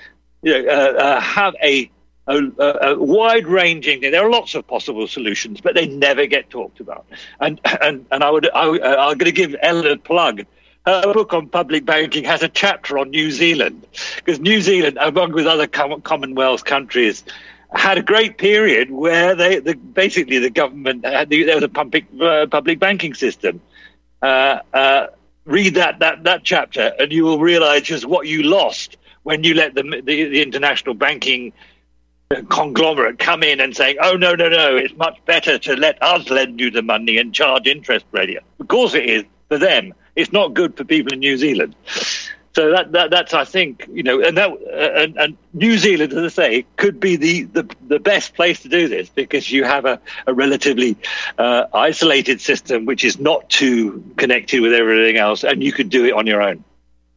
You 0.42 0.62
know, 0.62 0.68
uh, 0.68 0.92
uh, 0.98 1.20
have 1.20 1.54
a 1.62 1.90
a, 2.26 2.42
a, 2.58 2.98
wide 2.98 3.46
ranging. 3.46 4.00
thing. 4.00 4.12
There 4.12 4.24
are 4.24 4.30
lots 4.30 4.54
of 4.54 4.66
possible 4.66 5.06
solutions, 5.06 5.60
but 5.60 5.74
they 5.74 5.86
never 5.86 6.26
get 6.26 6.50
talked 6.50 6.80
about. 6.80 7.06
And 7.40 7.60
and 7.80 8.06
and 8.10 8.22
I 8.22 8.30
would 8.30 8.48
I, 8.50 8.66
am 8.66 9.18
going 9.18 9.26
to 9.26 9.32
give 9.32 9.56
Ellen 9.62 9.86
a 9.86 9.96
plug. 9.96 10.44
Her 10.84 11.12
book 11.12 11.32
on 11.32 11.48
public 11.48 11.84
banking 11.84 12.24
has 12.24 12.42
a 12.42 12.48
chapter 12.48 12.98
on 12.98 13.10
New 13.10 13.30
Zealand 13.30 13.86
because 14.16 14.40
New 14.40 14.60
Zealand, 14.60 14.98
along 15.00 15.32
with 15.32 15.46
other 15.46 15.68
Commonwealth 15.68 16.64
countries, 16.64 17.22
had 17.72 17.98
a 17.98 18.02
great 18.02 18.36
period 18.36 18.90
where 18.90 19.34
they 19.34 19.60
the, 19.60 19.74
basically 19.74 20.38
the 20.38 20.50
government 20.50 21.04
had 21.04 21.28
the, 21.28 21.44
there 21.44 21.54
was 21.54 21.64
a 21.64 21.68
public 21.68 22.06
uh, 22.20 22.46
public 22.46 22.78
banking 22.78 23.14
system. 23.14 23.60
Uh, 24.20 24.60
uh, 24.72 25.06
read 25.44 25.74
that 25.74 25.98
that 26.00 26.24
that 26.24 26.42
chapter, 26.44 26.92
and 26.98 27.12
you 27.12 27.24
will 27.24 27.38
realise 27.38 27.82
just 27.82 28.04
what 28.04 28.26
you 28.26 28.42
lost 28.42 28.96
when 29.22 29.44
you 29.44 29.54
let 29.54 29.74
the, 29.74 29.82
the, 29.82 30.00
the 30.00 30.42
international 30.42 30.94
banking 30.94 31.52
conglomerate 32.48 33.18
come 33.18 33.42
in 33.42 33.60
and 33.60 33.76
saying, 33.76 33.96
"Oh 34.00 34.14
no, 34.14 34.34
no, 34.34 34.48
no! 34.48 34.76
It's 34.76 34.94
much 34.96 35.18
better 35.26 35.58
to 35.58 35.76
let 35.76 36.02
us 36.02 36.30
lend 36.30 36.60
you 36.60 36.70
the 36.70 36.82
money 36.82 37.18
and 37.18 37.34
charge 37.34 37.66
interest 37.66 38.06
rate." 38.12 38.38
Of 38.60 38.68
course, 38.68 38.94
it 38.94 39.06
is 39.06 39.24
for 39.48 39.58
them. 39.58 39.94
It's 40.14 40.32
not 40.32 40.54
good 40.54 40.76
for 40.76 40.84
people 40.84 41.12
in 41.12 41.20
New 41.20 41.36
Zealand. 41.36 41.74
So 42.54 42.70
that, 42.70 42.92
that 42.92 43.10
that's 43.10 43.32
I 43.32 43.44
think 43.44 43.88
you 43.90 44.02
know, 44.02 44.20
and 44.20 44.36
that 44.36 44.50
uh, 44.50 45.02
and, 45.02 45.16
and, 45.16 45.36
New 45.54 45.78
Zealand, 45.78 46.12
as 46.12 46.24
I 46.24 46.28
say, 46.28 46.66
could 46.76 47.00
be 47.00 47.16
the, 47.16 47.42
the, 47.44 47.76
the 47.88 47.98
best 47.98 48.34
place 48.34 48.60
to 48.60 48.68
do 48.68 48.88
this 48.88 49.08
because 49.08 49.50
you 49.50 49.64
have 49.64 49.84
a, 49.84 50.00
a 50.26 50.34
relatively 50.34 50.96
uh, 51.38 51.64
isolated 51.72 52.40
system 52.40 52.84
which 52.84 53.04
is 53.04 53.18
not 53.18 53.48
too 53.48 54.04
connected 54.16 54.60
with 54.60 54.74
everything 54.74 55.16
else, 55.16 55.44
and 55.44 55.62
you 55.62 55.72
could 55.72 55.88
do 55.88 56.04
it 56.04 56.12
on 56.12 56.26
your 56.26 56.42
own. 56.42 56.62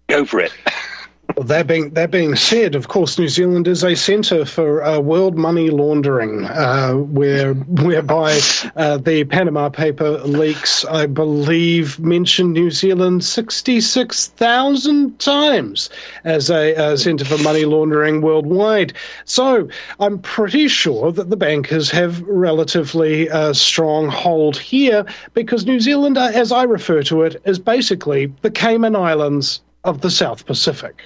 Go 0.08 0.26
for 0.26 0.40
it. 0.40 0.54
That 1.38 1.68
being 1.68 1.90
that 1.92 2.12
being 2.12 2.36
said, 2.38 2.76
of 2.76 2.88
course, 2.88 3.20
New 3.20 3.28
Zealand 3.28 3.68
is 3.68 3.84
a 3.84 3.94
centre 3.94 4.46
for 4.46 4.82
uh, 4.82 5.00
world 5.00 5.38
money 5.38 5.70
laundering, 5.70 6.46
uh, 6.46 6.94
where 6.94 7.54
whereby 7.54 8.40
uh, 8.78 8.98
the 8.98 9.26
Panama 9.26 9.68
paper 9.68 10.12
leaks, 10.20 10.86
I 10.86 11.08
believe, 11.08 12.00
mentioned 12.00 12.54
New 12.54 12.72
Zealand 12.72 13.24
sixty 13.24 13.82
six 13.82 14.28
thousand 14.28 15.20
times 15.20 15.90
as 16.24 16.50
a, 16.50 16.74
a 16.74 16.98
centre 16.98 17.26
for 17.26 17.38
money 17.40 17.66
laundering 17.66 18.22
worldwide. 18.22 18.94
So 19.26 19.68
I'm 20.00 20.20
pretty 20.20 20.70
sure 20.70 21.12
that 21.12 21.30
the 21.30 21.38
bankers 21.38 21.92
have 21.92 22.22
relatively 22.22 23.30
uh, 23.30 23.52
strong 23.52 24.08
hold 24.08 24.58
here 24.58 25.06
because 25.34 25.66
New 25.66 25.82
Zealand, 25.82 26.18
uh, 26.18 26.32
as 26.34 26.54
I 26.54 26.64
refer 26.64 27.04
to 27.04 27.24
it, 27.24 27.42
is 27.46 27.60
basically 27.60 28.34
the 28.42 28.52
Cayman 28.52 28.96
Islands 28.96 29.62
of 29.84 30.00
the 30.00 30.10
South 30.10 30.46
Pacific. 30.46 31.04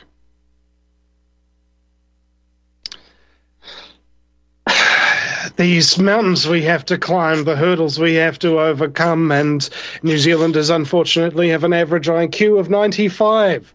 These 5.59 5.99
mountains 5.99 6.47
we 6.47 6.61
have 6.61 6.85
to 6.85 6.97
climb, 6.97 7.43
the 7.43 7.57
hurdles 7.57 7.99
we 7.99 8.13
have 8.13 8.39
to 8.39 8.61
overcome, 8.61 9.29
and 9.29 9.69
New 10.03 10.17
Zealanders 10.17 10.69
unfortunately 10.69 11.49
have 11.49 11.65
an 11.65 11.73
average 11.73 12.07
IQ 12.07 12.57
of 12.57 12.69
95. 12.69 13.73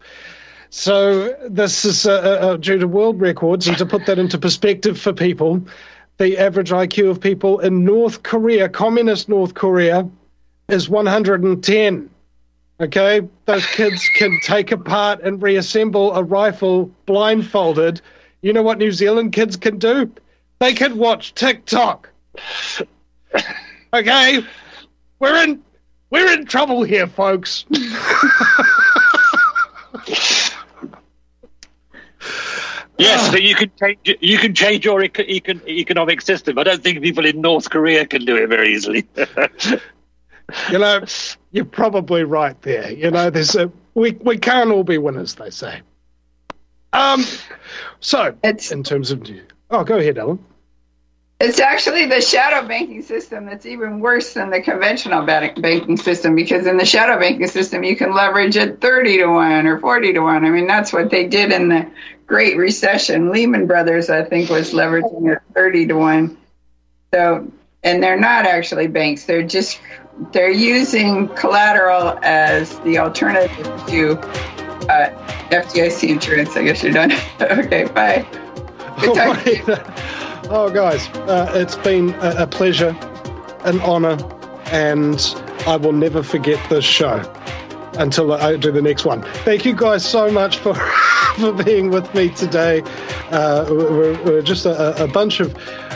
So 0.71 1.37
this 1.47 1.85
is 1.85 2.07
uh, 2.07 2.13
uh, 2.13 2.57
due 2.57 2.79
to 2.79 2.87
world 2.87 3.21
records, 3.21 3.67
and 3.67 3.77
to 3.77 3.85
put 3.85 4.07
that 4.07 4.17
into 4.17 4.39
perspective 4.39 4.99
for 4.99 5.13
people, 5.13 5.61
the 6.17 6.39
average 6.39 6.71
IQ 6.71 7.11
of 7.11 7.21
people 7.21 7.59
in 7.59 7.85
North 7.85 8.23
Korea, 8.23 8.67
communist 8.67 9.29
North 9.29 9.53
Korea, 9.53 10.09
is 10.67 10.89
110. 10.89 12.09
Okay, 12.79 13.21
those 13.45 13.65
kids 13.67 14.09
can 14.17 14.39
take 14.41 14.71
apart 14.71 15.21
and 15.21 15.39
reassemble 15.39 16.15
a 16.15 16.23
rifle 16.23 16.89
blindfolded. 17.05 18.01
You 18.41 18.53
know 18.53 18.63
what 18.63 18.79
New 18.79 18.91
Zealand 18.91 19.33
kids 19.33 19.55
can 19.55 19.77
do? 19.77 20.11
They 20.59 20.73
can 20.73 20.97
watch 20.97 21.33
TikTok. 21.33 22.09
okay, 23.93 24.45
we're 25.19 25.43
in 25.43 25.63
we're 26.09 26.31
in 26.33 26.45
trouble 26.45 26.83
here, 26.83 27.07
folks. 27.07 27.65
Yes, 32.97 33.29
so 33.29 33.37
you 33.37 33.55
can 33.55 33.71
change 33.77 33.99
you 34.21 34.37
can 34.37 34.53
change 34.53 34.85
your 34.85 35.01
econ, 35.01 35.67
economic 35.67 36.21
system. 36.21 36.57
I 36.57 36.63
don't 36.63 36.81
think 36.81 37.01
people 37.01 37.25
in 37.25 37.41
North 37.41 37.69
Korea 37.69 38.05
can 38.05 38.23
do 38.23 38.37
it 38.37 38.47
very 38.47 38.73
easily. 38.73 39.05
you 40.71 40.79
know, 40.79 41.03
you're 41.51 41.65
probably 41.65 42.23
right 42.23 42.59
there. 42.61 42.91
You 42.91 43.11
know, 43.11 43.29
there's 43.29 43.55
a 43.55 43.69
we 43.95 44.11
we 44.11 44.37
can't 44.37 44.71
all 44.71 44.83
be 44.83 44.97
winners, 44.97 45.35
they 45.35 45.49
say. 45.49 45.81
Um, 46.93 47.25
so 47.99 48.33
it's, 48.43 48.71
in 48.71 48.83
terms 48.83 49.11
of 49.11 49.29
Oh, 49.69 49.83
go 49.83 49.97
ahead, 49.97 50.17
Ellen. 50.17 50.43
It's 51.39 51.59
actually 51.59 52.05
the 52.05 52.21
shadow 52.21 52.65
banking 52.65 53.01
system 53.01 53.45
that's 53.45 53.65
even 53.65 53.99
worse 53.99 54.33
than 54.33 54.51
the 54.51 54.61
conventional 54.61 55.25
banking 55.25 55.97
system 55.97 56.33
because 56.33 56.65
in 56.65 56.77
the 56.77 56.85
shadow 56.85 57.19
banking 57.19 57.47
system, 57.47 57.83
you 57.83 57.97
can 57.97 58.13
leverage 58.13 58.55
at 58.55 58.79
30 58.79 59.17
to 59.17 59.25
1 59.27 59.67
or 59.67 59.79
40 59.79 60.13
to 60.13 60.19
1. 60.19 60.45
I 60.45 60.49
mean, 60.49 60.65
that's 60.65 60.93
what 60.93 61.09
they 61.09 61.27
did 61.27 61.51
in 61.51 61.67
the 61.67 61.91
Great 62.25 62.55
Recession. 62.55 63.31
Lehman 63.31 63.67
Brothers, 63.67 64.09
I 64.09 64.23
think, 64.23 64.49
was 64.49 64.71
leveraging 64.71 65.35
at 65.35 65.41
30 65.53 65.87
to 65.87 65.93
1. 65.95 66.37
So, 67.13 67.51
and 67.83 68.01
they're 68.01 68.19
not 68.19 68.45
actually 68.45 68.87
banks, 68.87 69.25
they're 69.25 69.43
just 69.43 69.79
they're 70.31 70.49
using 70.49 71.27
collateral 71.29 72.17
as 72.21 72.79
the 72.79 72.97
alternative 72.99 73.65
to 73.87 74.17
uh, 74.87 75.09
FDIC 75.49 76.09
insurance. 76.09 76.55
I 76.55 76.63
guess 76.63 76.81
you're 76.81 76.93
done. 76.93 77.11
okay, 77.41 77.83
bye. 77.85 78.25
oh, 80.49 80.71
guys, 80.73 81.07
uh, 81.09 81.51
it's 81.55 81.75
been 81.75 82.11
a, 82.15 82.43
a 82.43 82.47
pleasure, 82.47 82.97
an 83.65 83.81
honor, 83.81 84.17
and 84.67 85.35
I 85.67 85.77
will 85.77 85.91
never 85.91 86.23
forget 86.23 86.69
this 86.69 86.85
show 86.85 87.23
until 87.95 88.33
I 88.33 88.57
do 88.57 88.71
the 88.71 88.81
next 88.81 89.05
one. 89.05 89.21
Thank 89.43 89.65
you 89.65 89.75
guys 89.75 90.05
so 90.05 90.31
much 90.31 90.57
for 90.57 90.73
for 91.35 91.51
being 91.51 91.89
with 91.89 92.13
me 92.15 92.29
today. 92.29 92.81
Uh, 93.31 93.65
we're, 93.69 94.23
we're, 94.23 94.41
just 94.41 94.65
a, 94.65 95.03
a, 95.03 95.07
bunch 95.07 95.39
of 95.39 95.53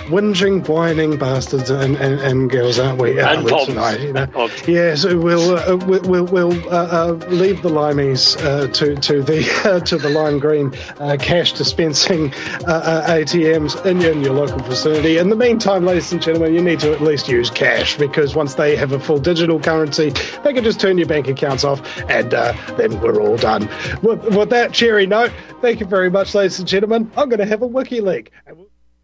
whinging, 0.07 0.67
whining 0.67 1.17
bastards 1.17 1.69
and, 1.69 1.95
and, 1.97 2.19
and 2.19 2.49
girls, 2.49 2.79
aren't 2.79 2.99
we? 2.99 3.19
And 3.19 3.49
uh, 3.49 3.65
tonight, 3.65 4.01
you 4.01 4.13
know? 4.13 4.49
Yeah, 4.67 4.95
so 4.95 5.17
we'll 5.17 5.57
uh, 5.57 5.75
we'll 5.85 6.25
we'll 6.25 6.69
uh, 6.69 6.87
uh, 6.87 7.11
leave 7.29 7.61
the 7.61 7.69
limeys 7.69 8.35
uh, 8.43 8.67
to 8.73 8.95
to 8.95 9.21
the 9.21 9.81
to 9.85 9.97
the 9.97 10.09
lime 10.09 10.39
green 10.39 10.71
cash 11.19 11.53
dispensing 11.53 12.31
ATMs 12.31 13.85
in, 13.85 14.01
in 14.01 14.21
your 14.21 14.33
local 14.33 14.59
vicinity. 14.59 15.17
In 15.17 15.29
the 15.29 15.35
meantime, 15.35 15.85
ladies 15.85 16.11
and 16.11 16.21
gentlemen, 16.21 16.53
you 16.53 16.61
need 16.61 16.79
to 16.81 16.91
at 16.91 17.01
least 17.01 17.27
use 17.27 17.49
cash 17.49 17.97
because 17.97 18.35
once 18.35 18.55
they 18.55 18.75
have 18.75 18.91
a 18.91 18.99
full 18.99 19.19
digital 19.19 19.59
currency, 19.59 20.09
they 20.43 20.53
can 20.53 20.63
just 20.63 20.79
turn 20.79 20.97
your 20.97 21.07
bank 21.07 21.27
accounts 21.27 21.63
off, 21.63 21.81
and 22.07 22.33
uh, 22.33 22.53
then 22.77 22.99
we're 23.01 23.21
all 23.21 23.37
done. 23.37 23.69
With, 24.01 24.23
with 24.35 24.49
that 24.49 24.73
cheery 24.73 25.07
note, 25.07 25.31
thank 25.61 25.79
you 25.79 25.85
very 25.85 26.09
much, 26.09 26.35
ladies 26.35 26.59
and 26.59 26.67
gentlemen. 26.67 27.11
I'm 27.17 27.29
going 27.29 27.39
to 27.39 27.45
have 27.45 27.61
a 27.61 27.67
wiki 27.67 28.01
leak. 28.01 28.31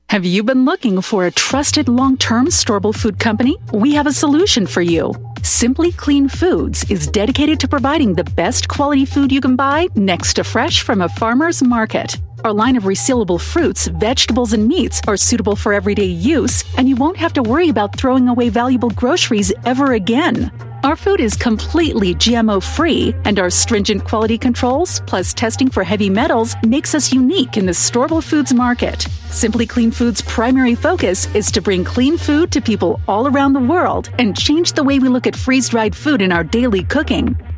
Have 0.10 0.24
you 0.24 0.44
been 0.44 0.66
looking 0.66 1.02
for 1.02 1.26
a 1.26 1.32
trusted 1.32 1.90
long 1.90 2.16
term 2.18 2.48
storable 2.48 2.96
food 2.96 3.20
company? 3.20 3.58
We 3.74 3.96
have 3.96 4.06
a 4.06 4.14
solution 4.14 4.68
for 4.68 4.82
you. 4.82 5.14
Simply 5.42 5.92
Clean 5.92 6.30
Foods 6.30 6.90
is 6.92 7.08
dedicated 7.08 7.60
to 7.60 7.68
providing 7.68 8.14
the 8.14 8.24
best 8.24 8.68
quality 8.68 9.06
food 9.06 9.32
you 9.32 9.42
can 9.42 9.56
buy 9.56 9.88
next 9.96 10.36
to 10.36 10.44
fresh 10.44 10.84
from 10.84 11.02
a 11.02 11.10
farmer's 11.10 11.64
market. 11.64 12.18
Our 12.44 12.54
line 12.54 12.76
of 12.76 12.84
resealable 12.84 13.42
fruits, 13.42 13.88
vegetables, 13.88 14.54
and 14.54 14.68
meats 14.68 15.02
are 15.08 15.18
suitable 15.18 15.56
for 15.56 15.74
everyday 15.74 16.06
use, 16.06 16.64
and 16.78 16.88
you 16.88 16.96
won't 16.96 17.18
have 17.18 17.34
to 17.34 17.42
worry 17.42 17.70
about 17.70 17.98
throwing 17.98 18.28
away 18.28 18.50
valuable 18.50 18.92
groceries 18.92 19.52
ever 19.66 19.94
again. 19.94 20.52
Our 20.86 20.96
food 20.96 21.20
is 21.20 21.36
completely 21.36 22.14
GMO 22.14 22.62
free, 22.62 23.16
and 23.24 23.40
our 23.40 23.50
stringent 23.50 24.04
quality 24.04 24.38
controls, 24.38 25.02
plus 25.08 25.34
testing 25.34 25.68
for 25.68 25.84
heavy 25.84 26.12
metals, 26.12 26.56
makes 26.62 26.94
us 26.94 27.12
unique 27.12 27.58
in 27.58 27.66
the 27.66 27.72
storable 27.72 28.24
foods 28.24 28.54
market. 28.54 29.02
Simply 29.32 29.66
Clean 29.66 29.90
Foods' 29.90 30.22
primary 30.22 30.76
focus 30.76 31.26
is 31.34 31.50
to 31.54 31.60
bring 31.60 31.84
clean 31.84 32.20
food 32.20 32.52
to 32.52 32.62
people 32.62 33.02
all 33.08 33.26
around 33.26 33.54
the 33.54 33.60
world 33.60 34.12
and 34.20 34.38
change 34.38 34.74
the 34.74 34.84
way 34.84 35.00
we 35.00 35.10
look 35.10 35.26
at 35.26 35.36
freeze 35.36 35.70
dried 35.70 35.96
food 35.96 36.22
in 36.22 36.32
our 36.32 36.44
daily 36.44 36.84
cooking. 36.84 37.36